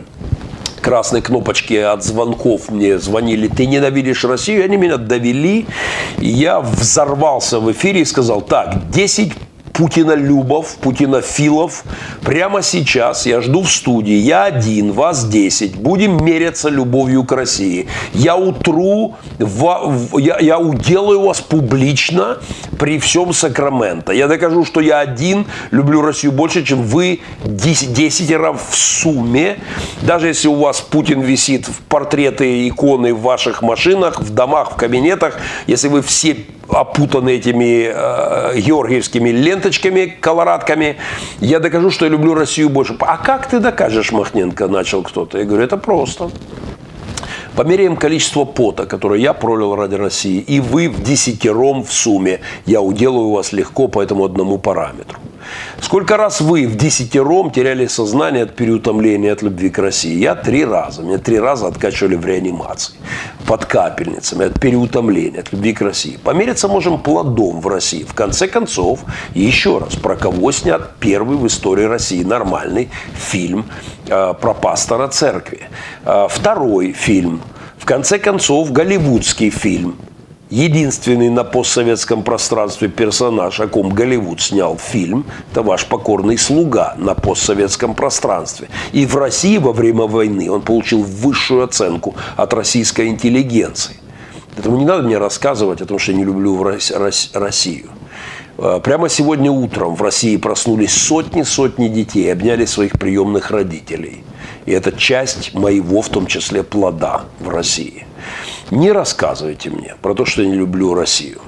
красные 0.82 1.22
кнопочки 1.22 1.74
от 1.74 2.04
звонков. 2.04 2.70
Мне 2.70 2.98
звонили, 2.98 3.50
ты 3.50 3.66
ненавидишь 3.66 4.24
Россию, 4.24 4.64
они 4.64 4.78
меня 4.78 4.98
довели, 4.98 5.66
и 6.18 6.28
я 6.30 6.62
взорвался 6.62 7.60
в 7.60 7.70
эфире 7.72 8.02
и 8.02 8.06
сказал, 8.06 8.42
так, 8.42 8.90
10 8.90 9.34
путинолюбов, 9.78 10.76
путинофилов. 10.82 11.84
Прямо 12.24 12.64
сейчас 12.64 13.28
я 13.28 13.42
жду 13.42 13.62
в 13.62 13.72
студии. 13.72 14.16
Я 14.16 14.46
один, 14.46 14.92
вас 14.92 15.28
10. 15.28 15.76
Будем 15.76 16.24
меряться 16.26 16.70
любовью 16.70 17.24
к 17.24 17.32
России. 17.32 17.88
Я 18.14 18.36
утру, 18.36 19.16
я, 20.18 20.40
я 20.40 20.60
уделаю 20.60 21.22
вас 21.22 21.42
публично 21.42 22.40
при 22.80 22.98
всем 22.98 23.34
Сакраменто. 23.34 24.12
Я 24.14 24.28
докажу, 24.28 24.66
что 24.66 24.82
я 24.82 25.00
один 25.00 25.46
люблю 25.70 26.02
Россию 26.02 26.32
больше, 26.32 26.66
чем 26.66 26.82
вы 26.82 27.20
10, 27.46 27.94
10 27.94 28.32
раз 28.32 28.60
в 28.72 28.76
сумме. 28.76 29.60
Даже 30.02 30.28
если 30.28 30.48
у 30.48 30.56
вас 30.56 30.82
Путин 30.82 31.22
висит 31.22 31.68
в 31.68 31.82
портреты, 31.82 32.68
иконы 32.68 33.14
в 33.14 33.22
ваших 33.22 33.62
машинах, 33.62 34.20
в 34.20 34.34
домах, 34.34 34.72
в 34.72 34.76
кабинетах, 34.76 35.38
если 35.68 35.88
вы 35.88 36.02
все 36.02 36.38
опутаны 36.70 37.36
этими 37.36 37.90
э, 37.94 38.60
георгиевскими 38.60 39.30
ленточками, 39.68 40.18
колорадками, 40.20 40.98
я 41.40 41.60
докажу, 41.60 41.92
что 41.92 42.06
я 42.06 42.12
люблю 42.12 42.34
Россию 42.34 42.70
больше. 42.70 42.96
А 43.00 43.18
как 43.18 43.48
ты 43.48 43.60
докажешь, 43.60 44.12
Махненко, 44.12 44.68
начал 44.68 45.04
кто-то. 45.04 45.38
Я 45.38 45.46
говорю, 45.46 45.64
это 45.64 45.78
просто. 45.78 46.30
Померяем 47.56 47.98
количество 47.98 48.46
пота, 48.46 48.86
которое 48.86 49.20
я 49.20 49.34
пролил 49.34 49.76
ради 49.76 49.96
России, 49.96 50.40
и 50.40 50.60
вы 50.60 50.90
в 50.90 51.02
десятером 51.04 51.84
в 51.84 51.92
сумме. 51.92 52.40
Я 52.66 52.82
уделаю 52.82 53.32
вас 53.32 53.52
легко 53.52 53.88
по 53.88 54.02
этому 54.02 54.26
одному 54.26 54.58
параметру. 54.60 55.20
Сколько 55.82 56.18
раз 56.18 56.42
вы 56.42 56.68
в 56.68 56.76
десятером 56.76 57.52
теряли 57.52 57.88
сознание 57.88 58.44
от 58.44 58.56
переутомления, 58.56 59.34
от 59.34 59.42
любви 59.42 59.70
к 59.70 59.80
России? 59.80 60.18
Я 60.18 60.36
три 60.36 60.66
раза. 60.66 61.04
Меня 61.04 61.18
три 61.18 61.40
раза 61.40 61.68
откачивали 61.68 62.16
в 62.16 62.26
реанимации. 62.26 62.96
Под 63.46 63.66
капельницами, 63.66 64.46
от 64.46 64.60
переутомления, 64.60 65.42
от 65.42 65.54
любви 65.54 65.74
к 65.74 65.82
России. 65.82 66.18
Помериться 66.24 66.68
можем 66.68 67.00
плодом 67.00 67.62
в 67.62 67.68
России. 67.68 68.04
В 68.04 68.14
конце 68.14 68.48
концов, 68.48 69.02
еще 69.34 69.78
раз, 69.78 69.96
про 69.96 70.16
кого 70.16 70.52
снят 70.52 70.96
первый 71.00 71.38
в 71.38 71.46
истории 71.48 71.86
России 71.86 72.24
нормальный 72.24 72.90
фильм 73.14 73.66
э, 74.08 74.34
про 74.40 74.54
пастора 74.54 75.08
церкви. 75.08 75.70
Э, 76.06 76.28
второй 76.30 76.94
фильм. 76.94 77.42
В 77.78 77.86
конце 77.86 78.20
концов, 78.20 78.72
голливудский 78.72 79.50
фильм– 79.50 79.96
единственный 80.50 81.30
на 81.30 81.44
постсоветском 81.44 82.24
пространстве 82.24 82.88
персонаж, 82.88 83.60
о 83.60 83.68
ком 83.68 83.90
Голливуд 83.90 84.42
снял 84.42 84.78
фильм, 84.78 85.26
это 85.52 85.62
ваш 85.62 85.86
покорный 85.86 86.38
слуга 86.38 86.96
на 86.98 87.14
постсоветском 87.16 87.96
пространстве. 87.96 88.70
И 88.94 89.06
в 89.06 89.16
России 89.18 89.58
во 89.58 89.74
время 89.74 90.04
войны 90.04 90.50
он 90.50 90.62
получил 90.62 91.04
высшую 91.04 91.64
оценку 91.64 92.16
от 92.36 92.54
российской 92.54 93.08
интеллигенции. 93.08 93.98
Поэтому 94.56 94.78
не 94.78 94.86
надо 94.86 95.04
мне 95.04 95.20
рассказывать 95.20 95.82
о 95.82 95.86
том, 95.86 96.00
что 96.00 96.14
я 96.14 96.18
не 96.18 96.24
люблю 96.24 96.64
Россию. 96.64 97.90
А, 98.58 98.80
прямо 98.80 99.08
сегодня 99.08 99.52
утром 99.52 99.96
в 99.96 100.02
России 100.02 100.36
проснулись 100.38 100.94
сотни-сотни 100.94 101.90
детей, 101.90 102.32
обняли 102.32 102.66
своих 102.66 102.94
приемных 102.94 103.52
родителей. 103.52 104.24
И 104.66 104.72
это 104.72 104.92
часть 104.92 105.54
моего, 105.54 106.02
в 106.02 106.10
том 106.10 106.26
числе, 106.26 106.64
плода 106.64 107.22
в 107.40 107.50
России. 107.50 108.07
Не 108.72 108.92
рассказывайте 108.92 109.70
мне 109.70 109.96
про 110.02 110.14
то, 110.14 110.26
что 110.26 110.42
я 110.42 110.50
не 110.50 110.56
люблю 110.56 110.94
Россию. 110.94 111.42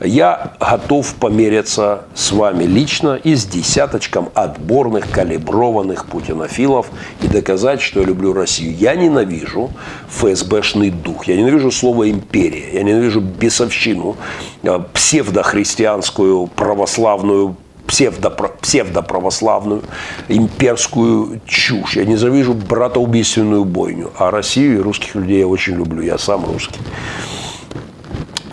Я 0.00 0.54
готов 0.58 1.14
помериться 1.14 2.04
с 2.14 2.32
вами 2.32 2.64
лично 2.64 3.14
и 3.14 3.34
с 3.34 3.46
десяточком 3.46 4.28
отборных, 4.34 5.10
калиброванных 5.10 6.06
путинофилов 6.06 6.90
и 7.22 7.28
доказать, 7.28 7.80
что 7.80 8.00
я 8.00 8.06
люблю 8.06 8.32
Россию. 8.32 8.74
Я 8.76 8.96
ненавижу 8.96 9.70
ФСБшный 10.08 10.90
дух, 10.90 11.26
я 11.26 11.36
ненавижу 11.36 11.70
слово 11.70 12.10
«империя», 12.10 12.72
я 12.72 12.82
ненавижу 12.82 13.20
бесовщину, 13.20 14.16
э, 14.62 14.80
псевдохристианскую, 14.92 16.48
православную 16.48 17.56
псевдо, 17.86 18.30
псевдоправославную 18.30 19.82
имперскую 20.28 21.40
чушь. 21.46 21.96
Я 21.96 22.04
ненавижу 22.04 22.54
братоубийственную 22.54 23.64
бойню. 23.64 24.10
А 24.18 24.30
Россию 24.30 24.78
и 24.78 24.82
русских 24.82 25.14
людей 25.14 25.40
я 25.40 25.46
очень 25.46 25.74
люблю. 25.76 26.02
Я 26.02 26.18
сам 26.18 26.44
русский. 26.44 26.80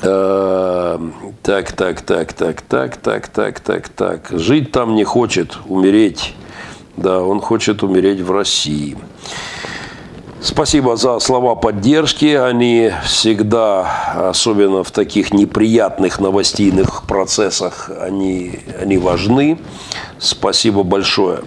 Так, 0.01 1.71
так, 1.71 2.01
так, 2.01 2.33
так, 2.33 2.61
так, 2.61 2.97
так, 2.97 3.27
так, 3.27 3.59
так, 3.59 3.89
так. 3.89 4.27
Жить 4.31 4.71
там 4.71 4.95
не 4.95 5.03
хочет, 5.03 5.57
умереть. 5.67 6.33
Да, 6.97 7.21
он 7.21 7.39
хочет 7.39 7.83
умереть 7.83 8.21
в 8.21 8.31
России. 8.31 8.97
Спасибо 10.43 10.95
за 10.95 11.19
слова 11.19 11.53
поддержки. 11.53 12.33
Они 12.33 12.91
всегда, 13.05 14.29
особенно 14.29 14.83
в 14.83 14.89
таких 14.89 15.33
неприятных 15.33 16.19
новостейных 16.19 17.03
процессах, 17.03 17.91
они, 18.01 18.59
они 18.81 18.97
важны. 18.97 19.59
Спасибо 20.17 20.81
большое. 20.81 21.41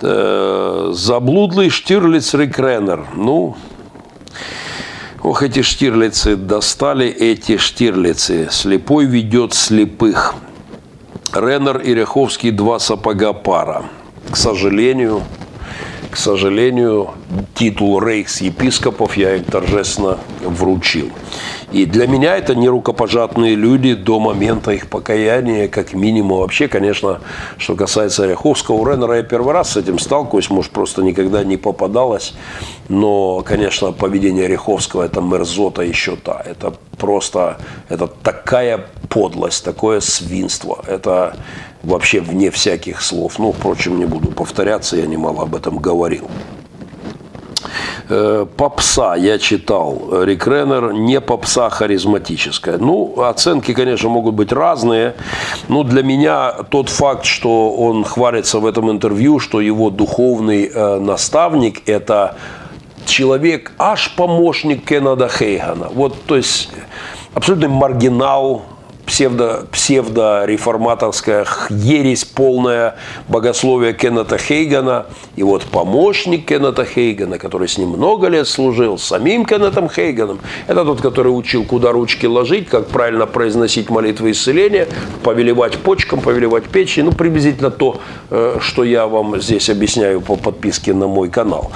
Э, 0.00 0.92
заблудлый 0.94 1.68
Штирлиц 1.68 2.32
Рекренер. 2.32 3.06
Ну, 3.14 3.56
ох, 5.22 5.42
эти 5.42 5.60
Штирлицы, 5.60 6.36
достали 6.36 7.06
эти 7.06 7.58
Штирлицы. 7.58 8.48
Слепой 8.50 9.04
ведет 9.04 9.52
слепых. 9.52 10.34
Реннер 11.34 11.78
и 11.78 11.92
Ряховский 11.92 12.52
два 12.52 12.78
сапога 12.78 13.34
пара. 13.34 13.84
К 14.30 14.36
сожалению, 14.36 15.22
к 16.14 16.16
сожалению, 16.16 17.10
титул 17.56 17.98
рейхс-епископов 18.00 19.16
я 19.16 19.34
им 19.34 19.42
торжественно 19.42 20.20
вручил. 20.42 21.10
И 21.74 21.86
для 21.86 22.06
меня 22.06 22.36
это 22.36 22.54
не 22.54 22.68
рукопожатные 22.68 23.56
люди 23.56 23.94
до 23.94 24.20
момента 24.20 24.70
их 24.70 24.88
покаяния, 24.88 25.66
как 25.66 25.92
минимум. 25.92 26.38
Вообще, 26.38 26.68
конечно, 26.68 27.20
что 27.58 27.74
касается 27.74 28.22
Ореховского, 28.22 28.76
у 28.76 28.86
Реннера 28.86 29.16
я 29.16 29.24
первый 29.24 29.52
раз 29.52 29.72
с 29.72 29.76
этим 29.76 29.98
сталкиваюсь, 29.98 30.50
может, 30.50 30.70
просто 30.70 31.02
никогда 31.02 31.42
не 31.42 31.56
попадалось. 31.56 32.34
Но, 32.88 33.42
конечно, 33.44 33.90
поведение 33.90 34.44
Ореховского– 34.44 35.02
это 35.04 35.20
мерзота 35.20 35.82
еще 35.82 36.14
та. 36.14 36.40
Это 36.44 36.74
просто, 36.96 37.58
это 37.88 38.06
такая 38.06 38.86
подлость, 39.08 39.64
такое 39.64 39.98
свинство. 39.98 40.80
Это 40.86 41.36
вообще 41.82 42.20
вне 42.20 42.52
всяких 42.52 43.02
слов. 43.02 43.40
Ну, 43.40 43.50
впрочем, 43.50 43.98
не 43.98 44.04
буду 44.04 44.30
повторяться, 44.30 44.96
я 44.96 45.06
немало 45.06 45.42
об 45.42 45.56
этом 45.56 45.78
говорил. 45.78 46.30
Э, 48.08 48.46
попса 48.56 49.16
я 49.16 49.38
читал. 49.38 50.22
Рик 50.24 50.46
Реннер 50.46 50.92
не 50.92 51.20
попса 51.20 51.70
харизматическая. 51.70 52.78
Ну, 52.78 53.22
оценки, 53.22 53.72
конечно, 53.72 54.08
могут 54.08 54.34
быть 54.34 54.52
разные. 54.52 55.14
Но 55.68 55.82
для 55.84 56.02
меня 56.02 56.52
тот 56.70 56.88
факт, 56.88 57.24
что 57.24 57.72
он 57.72 58.04
хвалится 58.04 58.58
в 58.58 58.66
этом 58.66 58.90
интервью, 58.90 59.40
что 59.40 59.60
его 59.60 59.90
духовный 59.90 60.70
э, 60.72 60.98
наставник– 60.98 61.82
это 61.88 62.36
человек, 63.06 63.72
аж 63.78 64.14
помощник 64.16 64.84
Кеннеда 64.84 65.28
Хейгана. 65.28 65.88
Вот, 65.94 66.22
то 66.26 66.36
есть, 66.36 66.70
абсолютный 67.34 67.68
маргинал, 67.68 68.62
псевдо, 69.06 69.66
псевдо-реформаторская 69.72 71.46
ересь, 71.70 72.24
полное 72.24 72.96
богословие 73.28 73.92
Кеннета 73.92 74.38
Хейгана. 74.38 75.06
И 75.36 75.42
вот 75.42 75.62
помощник 75.62 76.46
Кеннета 76.46 76.84
Хейгана, 76.84 77.38
который 77.38 77.68
с 77.68 77.78
ним 77.78 77.90
много 77.90 78.28
лет 78.28 78.48
служил, 78.48 78.98
самим 78.98 79.44
Кеннетом 79.44 79.88
Хейганом, 79.88 80.40
это 80.66 80.84
тот, 80.84 81.00
который 81.00 81.28
учил, 81.28 81.64
куда 81.64 81.92
ручки 81.92 82.26
ложить, 82.26 82.68
как 82.68 82.88
правильно 82.88 83.26
произносить 83.26 83.90
молитвы 83.90 84.32
исцеления, 84.32 84.88
повелевать 85.22 85.78
почкам, 85.78 86.20
повелевать 86.20 86.64
печени, 86.64 87.04
ну, 87.04 87.12
приблизительно 87.12 87.70
то, 87.70 88.00
э, 88.30 88.58
что 88.60 88.84
я 88.84 89.06
вам 89.06 89.40
здесь 89.40 89.68
объясняю 89.70 90.20
по 90.20 90.36
подписке 90.36 90.92
на 90.94 91.06
мой 91.06 91.28
канал. 91.28 91.70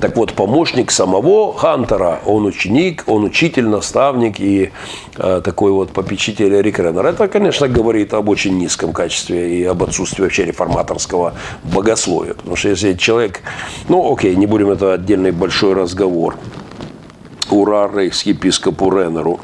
Так 0.00 0.16
вот, 0.16 0.32
помощник 0.32 0.90
самого 0.90 1.54
Хантера, 1.54 2.20
он 2.26 2.46
ученик, 2.46 3.04
он 3.06 3.24
учитель, 3.24 3.66
наставник 3.66 4.40
и 4.40 4.70
э, 5.16 5.40
такой 5.44 5.72
вот 5.72 5.90
попечитель 5.90 6.54
Кренер. 6.74 7.06
Это, 7.06 7.28
конечно, 7.28 7.68
говорит 7.68 8.12
об 8.12 8.28
очень 8.28 8.58
низком 8.58 8.92
качестве 8.92 9.60
и 9.60 9.64
об 9.64 9.82
отсутствии 9.82 10.22
вообще 10.22 10.44
реформаторского 10.44 11.34
богословия. 11.62 12.34
Потому 12.34 12.56
что 12.56 12.68
если 12.68 12.94
человек, 12.94 13.40
ну 13.88 14.12
окей, 14.12 14.34
не 14.36 14.46
будем 14.46 14.70
это 14.70 14.94
отдельный 14.94 15.30
большой 15.30 15.74
разговор. 15.74 16.36
Ура 17.50 17.88
рейхс-епископу 17.88 18.90
Реннеру. 18.90 19.40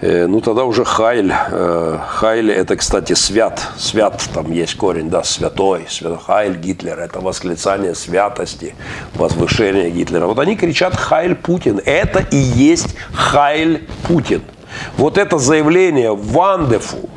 Э, 0.00 0.26
ну, 0.26 0.40
тогда 0.40 0.64
уже 0.64 0.84
Хайль. 0.84 1.32
Э, 1.32 1.98
Хайль– 2.08 2.50
это, 2.62 2.76
кстати, 2.76 3.12
свят. 3.12 3.60
Свят, 3.76 4.28
там 4.34 4.50
есть 4.50 4.74
корень, 4.74 5.10
да, 5.10 5.22
святой. 5.22 5.86
Свят, 5.88 6.20
Хайль 6.26 6.56
Гитлер– 6.56 6.98
это 7.00 7.20
восклицание 7.20 7.94
святости, 7.94 8.74
возвышение 9.14 9.90
Гитлера. 9.90 10.26
Вот 10.26 10.38
они 10.38 10.56
кричат 10.56 10.96
«Хайль 10.96 11.34
Путин». 11.34 11.80
Это 11.84 12.20
и 12.30 12.36
есть 12.36 12.96
Хайль 13.12 13.86
Путин– 14.08 14.42
вот 14.96 15.18
это 15.18 15.38
заявление 15.38 16.10
wonderful, 16.10 17.08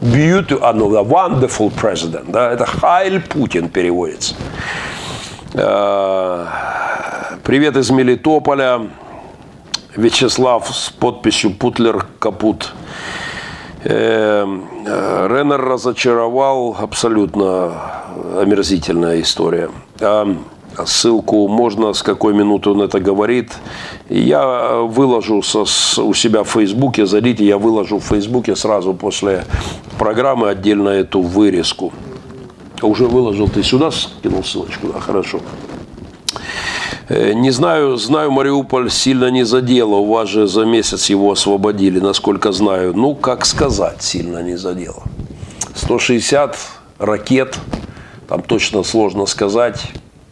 beautiful, 0.00 0.58
а, 0.62 0.72
ну, 0.72 0.90
wonderful 1.02 1.72
president, 1.74 2.30
да, 2.30 2.52
это 2.52 2.66
Хайль 2.66 3.20
Путин 3.20 3.68
переводится. 3.68 4.34
Э, 5.54 6.46
привет 7.42 7.76
из 7.76 7.90
Мелитополя. 7.90 8.88
Вячеслав 9.96 10.68
с 10.74 10.90
подписью 10.90 11.54
Путлер 11.54 12.06
Капут. 12.18 12.72
Э, 13.84 14.44
Реннер 15.28 15.60
разочаровал, 15.60 16.76
абсолютно 16.76 17.72
омерзительная 18.40 19.20
история. 19.20 19.70
Ссылку 20.86 21.48
можно, 21.48 21.92
с 21.92 22.02
какой 22.02 22.34
минуты 22.34 22.70
он 22.70 22.82
это 22.82 23.00
говорит. 23.00 23.52
Я 24.08 24.78
выложу 24.78 25.42
со, 25.42 25.62
у 26.02 26.14
себя 26.14 26.42
в 26.42 26.48
Фейсбуке, 26.48 27.06
зайдите, 27.06 27.44
я 27.44 27.58
выложу 27.58 27.98
в 27.98 28.04
Фейсбуке 28.04 28.56
сразу 28.56 28.94
после 28.94 29.44
программы 29.98 30.48
отдельно 30.48 30.88
эту 30.88 31.20
вырезку. 31.20 31.92
Уже 32.82 33.06
выложил, 33.06 33.48
ты 33.48 33.62
сюда 33.62 33.90
скинул 33.90 34.44
ссылочку, 34.44 34.88
да, 34.88 35.00
хорошо. 35.00 35.40
Э, 37.08 37.32
не 37.32 37.50
знаю, 37.50 37.96
знаю, 37.96 38.30
Мариуполь 38.30 38.90
сильно 38.90 39.30
не 39.30 39.44
задело. 39.44 39.96
У 39.96 40.12
вас 40.12 40.28
же 40.28 40.46
за 40.46 40.64
месяц 40.64 41.10
его 41.10 41.30
освободили, 41.30 42.00
насколько 42.00 42.52
знаю. 42.52 42.94
Ну, 42.94 43.14
как 43.14 43.46
сказать, 43.46 44.02
сильно 44.02 44.42
не 44.42 44.56
задело. 44.56 45.02
160 45.74 46.56
ракет, 46.98 47.58
там 48.28 48.42
точно 48.42 48.82
сложно 48.82 49.26
сказать, 49.26 49.80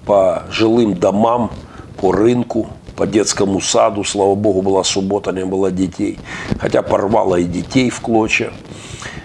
по 0.05 0.43
жилым 0.51 0.95
домам, 0.95 1.51
по 1.99 2.13
рынку, 2.13 2.69
по 2.97 3.07
детскому 3.07 3.61
саду. 3.61 4.05
Слава 4.05 4.35
богу, 4.35 4.63
была 4.63 4.85
суббота, 4.85 5.33
не 5.33 5.45
было 5.45 5.71
детей. 5.71 6.19
Хотя 6.61 6.83
порвало 6.83 7.37
и 7.37 7.45
детей 7.45 7.91
в 7.91 8.01
клочья 8.01 8.53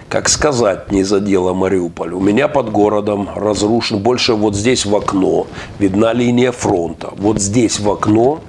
как 0.08 0.28
сказать, 0.28 0.90
не 0.90 1.04
задела 1.04 1.52
Мариуполь. 1.52 2.14
У 2.14 2.20
меня 2.20 2.48
под 2.48 2.70
городом 2.72 3.28
разрушен, 3.34 3.98
больше 3.98 4.34
вот 4.34 4.54
здесь 4.54 4.86
в 4.86 4.96
окно, 4.96 5.46
видна 5.78 6.12
линия 6.12 6.50
фронта. 6.50 7.10
Вот 7.16 7.40
здесь 7.40 7.78
в 7.78 7.90
окно 7.90 8.40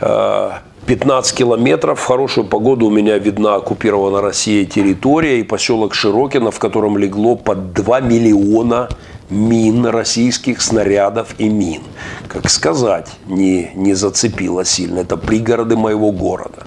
15 0.00 1.32
э, 1.32 1.36
километров, 1.36 2.00
в 2.00 2.06
хорошую 2.06 2.46
погоду 2.46 2.86
у 2.86 2.90
меня 2.90 3.18
видна 3.18 3.56
оккупирована 3.56 4.22
Россией 4.22 4.64
территория 4.64 5.40
и 5.40 5.42
поселок 5.42 5.94
Широкино, 5.94 6.50
в 6.50 6.58
котором 6.58 6.96
легло 6.96 7.36
под 7.36 7.72
2 7.74 8.00
миллиона 8.00 8.88
мин, 9.30 9.86
российских 9.86 10.62
снарядов 10.62 11.34
и 11.38 11.48
мин. 11.48 11.82
Как 12.28 12.48
сказать, 12.50 13.08
не, 13.26 13.70
не 13.74 13.94
зацепило 13.94 14.64
сильно. 14.64 15.00
Это 15.00 15.16
пригороды 15.16 15.76
моего 15.76 16.12
города. 16.12 16.64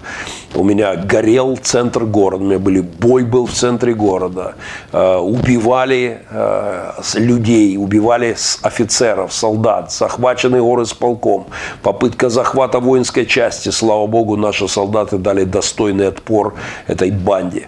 У 0.55 0.63
меня 0.63 0.95
горел 0.95 1.57
центр 1.61 2.05
города, 2.05 2.43
у 2.43 2.47
меня 2.47 2.59
были 2.59 2.81
бой 2.81 3.23
был 3.23 3.45
в 3.45 3.51
центре 3.51 3.93
города. 3.93 4.55
Э, 4.91 5.17
убивали 5.17 6.21
э, 6.29 6.91
людей, 7.15 7.77
убивали 7.77 8.35
офицеров, 8.63 9.31
солдат, 9.31 9.91
захваченный 9.91 10.61
город 10.61 10.87
с 10.87 10.93
полком. 10.93 11.47
Попытка 11.83 12.29
захвата 12.29 12.79
воинской 12.79 13.25
части. 13.25 13.69
Слава 13.69 14.07
богу, 14.07 14.35
наши 14.37 14.67
солдаты 14.67 15.17
дали 15.17 15.43
достойный 15.43 16.07
отпор 16.07 16.55
этой 16.87 17.11
банде. 17.11 17.67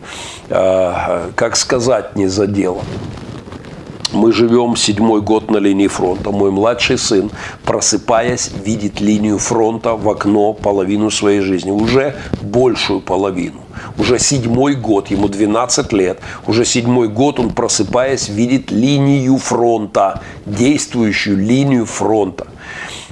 Э, 0.50 1.30
как 1.36 1.56
сказать, 1.56 2.16
не 2.16 2.28
задело. 2.28 2.82
Мы 4.12 4.34
живем 4.34 4.76
седьмой 4.76 5.22
год 5.22 5.50
на 5.50 5.58
линии 5.58 5.88
фронта. 5.88 6.32
Мой 6.32 6.52
младший 6.52 6.98
сын, 6.98 7.32
просыпаясь, 7.64 8.52
видит 8.66 9.00
линию 9.00 9.38
фронта 9.38 9.96
в 9.96 10.10
окно 10.10 10.52
половину 10.52 11.10
своей 11.10 11.40
жизни. 11.40 11.72
Уже 11.72 12.16
большую 12.42 13.00
половину. 13.00 13.62
Уже 13.98 14.20
седьмой 14.20 14.76
год, 14.76 15.08
ему 15.12 15.30
12 15.30 15.94
лет. 15.94 16.20
Уже 16.46 16.66
седьмой 16.66 17.08
год 17.08 17.40
он, 17.40 17.52
просыпаясь, 17.52 18.28
видит 18.28 18.70
линию 18.70 19.38
фронта. 19.38 20.22
Действующую 20.46 21.38
линию 21.38 21.86
фронта. 21.86 22.48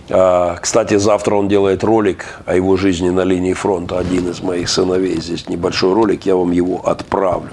А, 0.10 0.57
кстати, 0.60 0.98
завтра 0.98 1.36
он 1.36 1.48
делает 1.48 1.84
ролик 1.84 2.26
о 2.45 2.56
его 2.56 2.77
жизни 2.77 3.10
на 3.10 3.23
линии 3.23 3.53
фронта. 3.53 3.99
Один 3.99 4.30
из 4.30 4.41
моих 4.41 4.69
сыновей. 4.69 5.22
Здесь 5.22 5.48
небольшой 5.48 5.94
ролик, 5.94 6.26
я 6.26 6.36
вам 6.36 6.52
его 6.52 6.81
отправлю. 6.88 7.49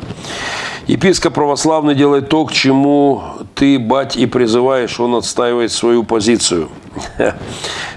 Епископ 0.87 1.35
православный 1.35 1.95
делает 1.95 2.28
то, 2.28 2.45
к 2.45 2.53
чему 2.53 3.23
ты, 3.55 3.78
бать, 3.78 4.16
и 4.16 4.27
призываешь. 4.27 5.01
Он 5.01 5.16
отстаивает 5.16 5.73
свою 5.73 6.05
позицию. 6.05 6.69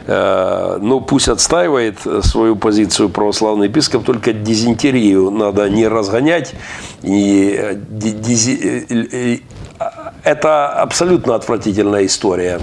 Э, 0.07 0.77
ну, 0.81 0.99
пусть 0.99 1.29
отстаивает 1.29 1.99
свою 2.23 2.55
позицию 2.55 3.09
православный 3.09 3.67
епископ, 3.67 4.03
только 4.03 4.33
дизентерию 4.33 5.29
надо 5.29 5.69
не 5.69 5.87
разгонять. 5.87 6.53
И 7.03 7.55
э, 7.57 7.77
э, 8.89 9.37
это 10.23 10.69
абсолютно 10.69 11.35
отвратительная 11.35 12.05
история 12.05 12.59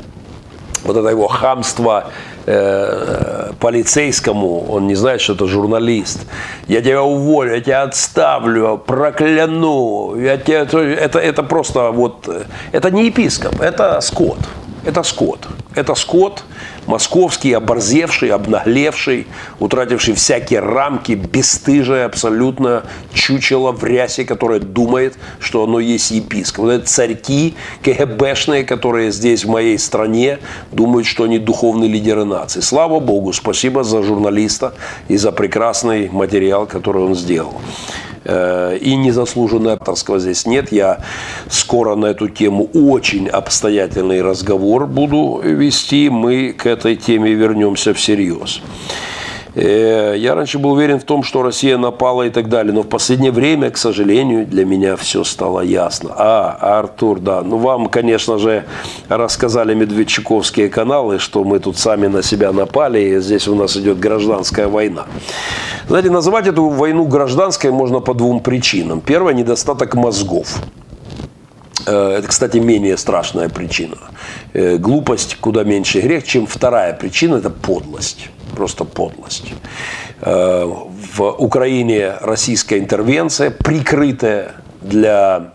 вот 0.87 0.97
это 0.97 1.09
его 1.09 1.29
хамство 1.29 2.05
э, 2.47 3.53
полицейскому, 3.61 4.67
он 4.69 4.87
не 4.87 4.95
знает, 4.95 5.21
что 5.21 5.35
это 5.35 5.47
журналист. 5.47 6.27
Я 6.69 6.81
тебя 6.81 7.03
уволю, 7.03 7.55
я 7.55 7.61
тебя 7.61 7.83
отставлю, 7.83 8.79
прокляну. 8.79 10.17
Я 10.17 10.37
тебя, 10.37 10.61
это, 10.61 11.19
это 11.19 11.43
просто 11.43 11.91
вот, 11.91 12.29
это 12.73 12.91
не 12.91 13.07
епископ, 13.07 13.61
это 13.61 14.01
скот. 14.01 14.39
Это 14.87 15.03
скот. 15.03 15.49
Это 15.75 15.97
скот 15.97 16.45
московский, 16.87 17.53
оборзевший, 17.53 18.31
обнаглевший, 18.31 19.27
утративший 19.59 20.15
всякие 20.15 20.61
рамки, 20.61 21.13
бесстыжее 21.13 22.05
абсолютно 22.05 22.85
чучело 23.13 23.73
в 23.73 23.83
рясе, 23.83 24.25
которое 24.25 24.61
думает, 24.61 25.19
что 25.41 25.65
оно 25.65 25.81
есть 25.81 26.13
епископ. 26.13 26.67
Вот 26.67 26.71
это 26.71 26.87
царьки 26.87 27.57
КГБшные, 27.83 28.63
которые 28.63 29.11
здесь 29.11 29.45
в 29.45 29.49
моей 29.49 29.77
стране 29.77 30.39
думают, 30.71 31.09
что 31.09 31.25
они 31.25 31.41
духовные 31.41 31.91
лидеры 31.91 32.25
нации. 32.25 32.61
Слава 32.61 33.01
Богу, 33.01 33.33
спасибо 33.33 33.83
за 33.83 34.05
журналиста 34.05 34.75
и 35.09 35.17
за 35.17 35.33
прекрасный 35.33 36.09
материал, 36.11 36.67
который 36.67 37.03
он 37.03 37.17
сделал. 37.17 37.61
Э, 38.29 38.77
и 38.81 38.97
незаслуженного 38.97 39.75
авторского 39.75 40.19
здесь 40.19 40.47
нет. 40.47 40.73
Я 40.73 41.01
скоро 41.49 41.95
на 41.95 42.07
эту 42.07 42.29
тему 42.29 42.69
очень 42.75 43.29
обстоятельный 43.29 44.21
разговор 44.23 44.87
буду 44.87 45.41
вести. 45.43 46.09
Мы 46.11 46.53
к 46.53 46.67
этой 46.67 46.97
теме 46.97 47.33
вернемся 47.33 47.95
всерьез. 47.95 48.61
Э, 49.57 50.15
я 50.19 50.35
раньше 50.35 50.59
был 50.59 50.73
уверен 50.73 51.01
в 51.01 51.05
том, 51.05 51.23
что 51.23 51.43
Россия 51.43 51.79
напала 51.79 52.25
и 52.25 52.31
так 52.31 52.51
далее, 52.51 52.75
но 52.75 52.83
в 52.83 52.89
последнее 52.89 53.33
время, 53.33 53.71
к 53.71 53.79
сожалению, 53.79 54.47
для 54.47 54.67
меня 54.67 54.97
все 54.97 55.25
стало 55.25 55.63
ясно. 55.63 56.11
А, 56.15 56.79
Артур, 56.79 57.21
да, 57.21 57.41
ну 57.43 57.57
вам, 57.57 57.89
конечно 57.89 58.39
же, 58.39 58.65
рассказали 59.09 59.73
медведчуковские 59.73 60.69
каналы, 60.69 61.19
что 61.19 61.43
мы 61.43 61.59
тут 61.59 61.79
сами 61.79 62.07
на 62.07 62.23
себя 62.23 62.53
напали, 62.53 63.01
и 63.01 63.21
здесь 63.21 63.49
у 63.49 63.55
нас 63.55 63.79
идет 63.79 63.99
гражданская 63.99 64.69
война. 64.69 65.07
Знаете, 65.89 66.11
называть 66.11 66.47
эту 66.47 66.69
войну 66.69 67.07
гражданской 67.07 67.71
можно 67.71 68.01
по 68.01 68.13
двум 68.13 68.41
причинам. 68.41 69.01
Первое– 69.01 69.33
недостаток 69.35 69.95
мозгов. 69.95 70.59
Э, 71.87 72.17
это, 72.19 72.29
кстати, 72.29 72.59
менее 72.59 72.99
страшная 72.99 73.49
причина. 73.49 73.97
Э, 74.53 74.77
глупость 74.77 75.39
куда 75.41 75.65
меньше 75.65 76.03
грех, 76.03 76.27
чем 76.27 76.47
вторая 76.47 76.93
причина– 76.93 77.37
это 77.37 77.49
подлость 77.49 78.29
просто 78.57 78.85
подлость. 78.85 79.53
Э, 80.23 80.65
в 81.17 81.23
Украине 81.39 82.15
российская 82.21 82.79
интервенция, 82.79 83.51
прикрытая 83.51 84.53
для 84.83 85.53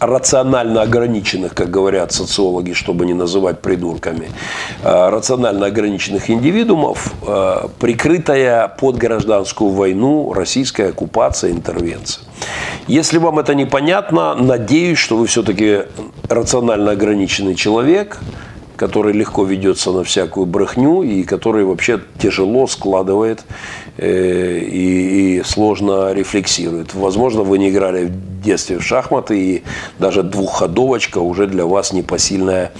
рационально 0.00 0.82
ограниченных, 0.82 1.54
как 1.54 1.70
говорят 1.70 2.12
социологи, 2.12 2.72
чтобы 2.72 3.04
не 3.06 3.14
называть 3.14 3.60
придурками, 3.60 4.30
э, 4.82 5.10
рационально 5.10 5.66
ограниченных 5.66 6.30
индивидуумов, 6.30 7.12
э, 7.26 7.68
прикрытая 7.80 8.68
под 8.68 8.96
гражданскую 8.96 9.70
войну 9.70 10.32
российская 10.32 10.88
оккупация, 10.88 11.50
интервенция. 11.50 12.24
Если 12.86 13.18
вам 13.18 13.38
это 13.38 13.54
непонятно, 13.54 14.34
надеюсь, 14.34 14.98
что 14.98 15.16
вы 15.16 15.26
все-таки 15.26 15.82
рационально 16.28 16.92
ограниченный 16.92 17.54
человек, 17.54 18.18
который 18.78 19.12
легко 19.12 19.44
ведется 19.44 19.90
на 19.90 20.04
всякую 20.04 20.46
брехню 20.46 21.02
и 21.02 21.24
который 21.24 21.64
вообще 21.64 22.00
тяжело 22.18 22.66
складывает 22.68 23.44
э, 23.96 24.58
и, 24.58 25.38
и 25.38 25.42
сложно 25.42 26.12
рефлексирует. 26.12 26.94
Возможно, 26.94 27.42
вы 27.42 27.58
не 27.58 27.70
играли 27.70 28.04
в 28.04 28.42
детстве 28.42 28.78
в 28.78 28.82
шахматы, 28.82 29.38
и 29.38 29.62
даже 29.98 30.22
двухходовочка 30.22 31.18
уже 31.18 31.46
для 31.48 31.66
вас 31.66 31.92
непосильная 31.92 32.70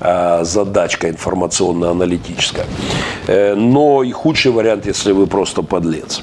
э, 0.00 0.44
задачка 0.44 1.08
информационно-аналитическая. 1.08 2.66
Э, 3.26 3.54
но 3.54 4.02
и 4.02 4.12
худший 4.12 4.52
вариант, 4.52 4.86
если 4.86 5.12
вы 5.12 5.26
просто 5.26 5.62
подлец. 5.62 6.22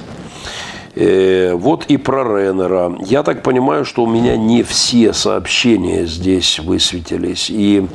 Э, 0.96 1.54
вот 1.56 1.86
и 1.86 1.98
про 1.98 2.24
Реннера. 2.24 2.96
Я 3.00 3.24
так 3.24 3.42
понимаю, 3.42 3.84
что 3.84 4.04
у 4.04 4.08
меня 4.08 4.38
не 4.38 4.62
все 4.64 5.14
сообщения 5.14 6.06
здесь 6.06 6.60
высветились. 6.60 7.50
И 7.50 7.88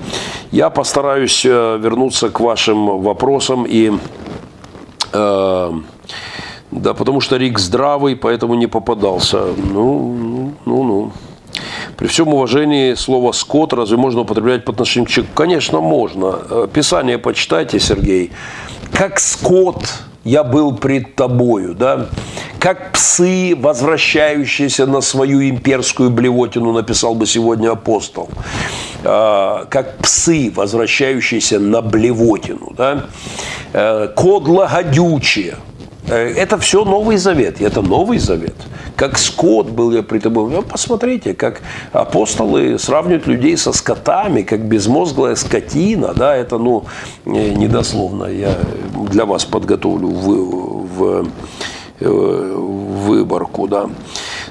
я 0.50 0.68
постараюсь 0.70 1.44
э, 1.46 1.78
вернуться 1.80 2.28
к 2.28 2.40
вашим 2.40 3.00
вопросам 3.00 3.64
и... 3.68 3.92
Э, 5.12 5.72
да, 6.70 6.92
потому 6.92 7.20
что 7.20 7.36
Рик 7.36 7.58
здравый, 7.58 8.14
поэтому 8.14 8.54
не 8.54 8.66
попадался. 8.66 9.42
Ну, 9.56 10.52
ну, 10.66 10.82
ну. 10.82 11.12
При 11.96 12.06
всем 12.08 12.28
уважении 12.28 12.94
слово 12.94 13.32
«скот» 13.32 13.72
разве 13.72 13.96
можно 13.96 14.20
употреблять 14.20 14.64
по 14.64 14.72
отношению 14.72 15.06
к 15.06 15.10
человеку? 15.10 15.34
Конечно, 15.34 15.80
можно. 15.80 16.68
Писание 16.72 17.16
почитайте, 17.16 17.80
Сергей. 17.80 18.32
Как 18.92 19.18
скот 19.18 19.78
я 20.28 20.44
был 20.44 20.76
пред 20.76 21.14
тобою, 21.14 21.74
да? 21.74 22.06
как 22.58 22.92
псы, 22.92 23.56
возвращающиеся 23.56 24.86
на 24.86 25.00
свою 25.00 25.48
имперскую 25.48 26.10
блевотину, 26.10 26.72
написал 26.72 27.14
бы 27.14 27.26
сегодня 27.26 27.70
апостол. 27.70 28.28
А, 29.04 29.64
как 29.70 29.98
псы, 29.98 30.52
возвращающиеся 30.54 31.60
на 31.60 31.80
блевотину. 31.80 32.72
Да? 32.76 33.06
Э, 33.72 34.08
кодло 34.14 34.68
гадючие. 34.70 35.56
Э, 36.08 36.16
это 36.16 36.58
все 36.58 36.84
Новый 36.84 37.16
Завет. 37.16 37.60
Это 37.60 37.80
Новый 37.80 38.18
Завет. 38.18 38.56
Как 38.96 39.18
скот 39.18 39.68
был 39.70 39.92
я 39.92 40.02
при 40.02 40.18
тобой. 40.18 40.50
Ну, 40.50 40.62
посмотрите, 40.62 41.34
как 41.34 41.62
апостолы 41.92 42.78
сравнивают 42.78 43.28
людей 43.28 43.56
со 43.56 43.72
скотами, 43.72 44.42
как 44.42 44.60
безмозглая 44.60 45.36
скотина. 45.36 46.12
Да, 46.14 46.34
это, 46.34 46.58
ну, 46.58 46.84
недословно. 47.24 48.24
Я 48.24 48.56
для 49.06 49.24
вас 49.24 49.44
подготовлю 49.44 50.08
в, 50.08 50.88
в 50.96 51.26
выборку. 52.00 53.68
Да. 53.68 53.90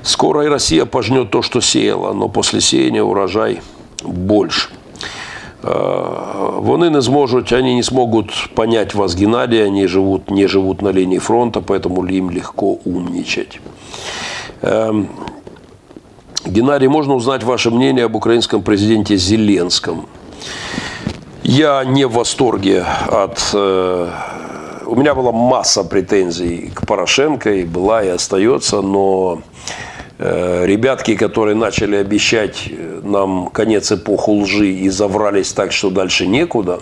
Скоро 0.03 0.45
и 0.45 0.47
Россия 0.47 0.85
пожнет 0.85 1.31
то, 1.31 1.41
что 1.41 1.61
сеяла, 1.61 2.13
но 2.13 2.29
после 2.29 2.61
сеяния 2.61 3.03
урожай 3.03 3.61
больше. 4.03 4.69
Вони 5.63 6.89
не 6.89 7.01
зможуть, 7.01 7.51
они 7.51 7.75
не 7.75 7.83
смогут 7.83 8.31
понять 8.55 8.93
вас, 8.95 9.15
Геннадий, 9.15 9.65
они 9.65 9.87
живут, 9.87 10.29
не 10.29 10.47
живут 10.47 10.81
на 10.81 10.89
линии 10.89 11.17
фронта, 11.17 11.61
поэтому 11.61 12.05
им 12.05 12.29
легко 12.29 12.77
умничать. 12.85 13.59
Геннадий, 16.45 16.87
можно 16.87 17.15
узнать 17.15 17.43
ваше 17.43 17.71
мнение 17.71 18.05
об 18.05 18.15
украинском 18.15 18.61
президенте 18.61 19.17
Зеленском? 19.17 20.05
Я 21.47 21.85
не 21.85 22.03
в 22.03 22.11
восторге 22.11 22.83
от 23.07 23.51
э, 23.53 24.09
у 24.85 24.95
меня 24.95 25.15
была 25.15 25.31
масса 25.31 25.85
претензий 25.85 26.73
к 26.75 26.85
Порошенко, 26.85 27.53
и 27.53 27.63
была, 27.63 28.03
и 28.03 28.09
остается, 28.09 28.81
но 28.81 29.41
э, 30.19 30.65
ребятки, 30.65 31.15
которые 31.15 31.55
начали 31.55 31.95
обещать 31.95 32.69
нам 33.01 33.47
конец 33.47 33.93
эпохи 33.93 34.29
лжи 34.29 34.71
и 34.71 34.89
заврались 34.89 35.53
так, 35.53 35.71
что 35.71 35.89
дальше 35.89 36.27
некуда, 36.27 36.81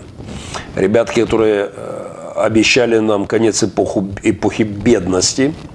ребятки, 0.76 1.22
которые 1.22 1.70
э, 1.72 2.32
обещали 2.36 2.98
нам 2.98 3.28
конец 3.28 3.62
эпоху, 3.62 4.08
эпохи 4.24 4.64
бедности– 4.64 5.54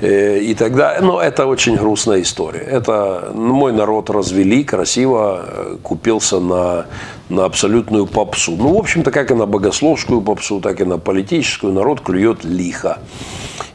и 0.00 0.54
тогда, 0.58 0.98
ну, 1.00 1.18
это 1.18 1.46
очень 1.46 1.76
грустная 1.76 2.22
история. 2.22 2.60
Это 2.60 3.32
ну, 3.34 3.54
мой 3.54 3.72
народ 3.72 4.10
развели 4.10 4.64
красиво, 4.64 5.44
э, 5.46 5.76
купился 5.82 6.40
на, 6.40 6.86
на 7.28 7.44
абсолютную 7.44 8.06
попсу. 8.06 8.52
Ну, 8.52 8.74
в 8.74 8.78
общем-то, 8.78 9.10
как 9.10 9.30
и 9.30 9.34
на 9.34 9.46
богословскую 9.46 10.20
попсу, 10.20 10.60
так 10.60 10.80
и 10.80 10.84
на 10.84 10.98
политическую 10.98 11.72
народ 11.72 12.00
клюет 12.00 12.44
лихо. 12.44 12.98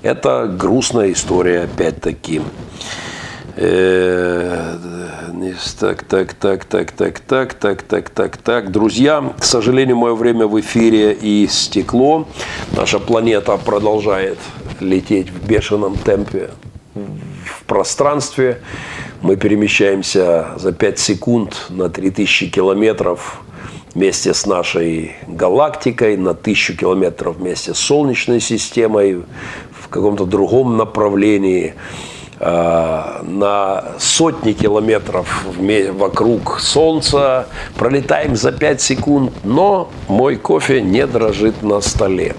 Это 0.02 0.48
грустная 0.48 1.12
история, 1.12 1.64
опять-таки. 1.64 2.42
Так, 5.80 6.04
так, 6.04 6.34
так, 6.34 6.64
так, 6.66 6.92
так, 6.92 7.20
так, 7.22 7.54
так, 7.54 7.84
так, 7.84 8.10
так, 8.10 8.38
так. 8.38 8.72
Друзья, 8.72 9.34
к 9.38 9.44
сожалению, 9.44 9.96
мое 9.98 10.16
время 10.16 10.48
в 10.48 10.60
эфире 10.60 11.14
и 11.14 11.48
стекло. 11.48 12.28
Наша 12.76 13.00
планета 13.00 13.58
продолжает 13.58 14.40
лететь 14.82 15.30
в 15.30 15.48
бешеном 15.48 15.98
темпе 15.98 16.50
в 16.94 17.64
пространстве. 17.66 18.62
Мы 19.22 19.36
перемещаемся 19.36 20.50
за 20.58 20.72
5 20.72 21.00
секунд 21.00 21.66
на 21.70 21.90
3000 21.90 22.50
километров 22.50 23.42
вместе 23.94 24.34
с 24.34 24.46
нашей 24.46 25.16
галактикой, 25.28 26.18
на 26.18 26.32
1000 26.32 26.78
километров 26.78 27.38
вместе 27.38 27.74
с 27.74 27.80
Солнечной 27.80 28.40
системой 28.40 29.24
в 29.72 29.88
каком-то 29.90 30.26
другом 30.26 30.78
направлении– 30.78 31.76
на 32.44 33.86
сотни 34.00 34.52
километров 34.52 35.46
вокруг 35.94 36.60
Солнца, 36.60 37.48
пролетаем 37.78 38.36
за 38.36 38.52
5 38.52 38.82
секунд, 38.82 39.32
но 39.46 39.90
мой 40.10 40.36
кофе 40.36 40.82
не 40.82 41.08
дрожит 41.08 41.64
на 41.64 41.80
столе. 41.80 42.36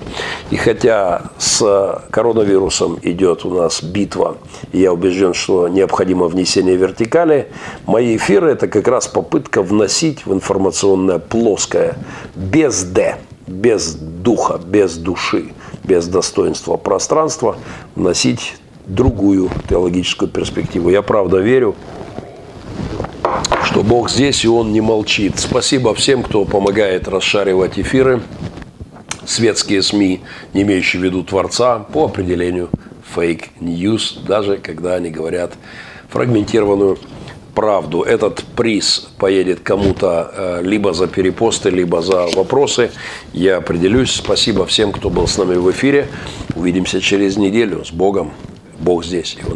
И 0.51 0.56
хотя 0.56 1.31
с 1.39 2.02
коронавирусом 2.10 2.98
идет 3.02 3.47
у 3.47 3.51
нас 3.55 3.82
битва, 3.82 4.36
я 4.72 4.93
убежден, 4.93 5.32
что 5.32 5.68
необходимо 5.68 6.26
внесение 6.26 6.76
вертикали, 6.76 7.48
мои 7.86 8.16
эфиры– 8.16 8.51
это 8.52 8.68
как 8.68 8.86
раз 8.89 9.09
попытка 9.09 9.62
вносить 9.62 10.26
в 10.26 10.35
информационное 10.35 11.18
плоское, 11.18 11.97
без 12.35 12.82
«д», 12.82 13.16
без 13.47 13.94
духа, 13.94 14.60
без 14.64 14.97
души, 14.97 15.52
без 15.82 16.06
достоинства 16.06 16.76
пространства, 16.76 17.56
вносить 17.94 18.56
другую 18.86 19.51
теологическую 19.69 20.31
перспективу. 20.31 20.90
Я 20.90 21.02
правда 21.02 21.39
верю, 21.39 21.74
что 23.65 23.82
Бог 23.82 24.11
здесь 24.11 24.44
и 24.44 24.48
Он 24.48 24.73
не 24.73 24.81
молчит. 24.81 25.39
Спасибо 25.39 25.94
всем, 25.94 26.23
кто 26.23 26.44
помогает 26.44 27.09
расшаривать 27.09 27.78
эфиры. 27.78 28.23
Светские 29.27 29.82
СМИ, 29.82 30.20
не 30.52 30.62
имеющие 30.62 31.01
в 31.01 31.05
виду 31.05 31.23
Творца, 31.23 31.78
по 31.78 32.05
определению 32.05 32.69
фейк 33.15 33.48
news, 33.61 34.24
даже 34.27 34.59
когда 34.59 34.94
они 34.94 35.11
говорят 35.11 35.55
фрагментированную 36.11 36.98
правду. 37.55 38.02
Этот 38.02 38.44
приз 38.56 39.09
поедет 39.19 39.61
кому-то 39.61 40.31
э, 40.36 40.61
либо 40.62 40.93
за 40.93 41.06
перепосты, 41.06 41.70
либо 41.70 42.02
за 42.02 42.27
вопросы. 42.35 42.90
Я 43.32 43.59
определюсь. 43.59 44.12
Спасибо 44.12 44.66
всем, 44.66 44.93
кто 44.93 45.09
был 45.09 45.27
с 45.27 45.39
нами 45.39 45.55
в 45.55 45.70
эфире. 45.70 46.09
Увидимся 46.55 47.01
через 47.01 47.36
неделю. 47.36 47.85
С 47.85 47.90
Богом. 47.90 48.32
bolsa 48.85 49.11
desse. 49.11 49.40
Eu 49.40 49.51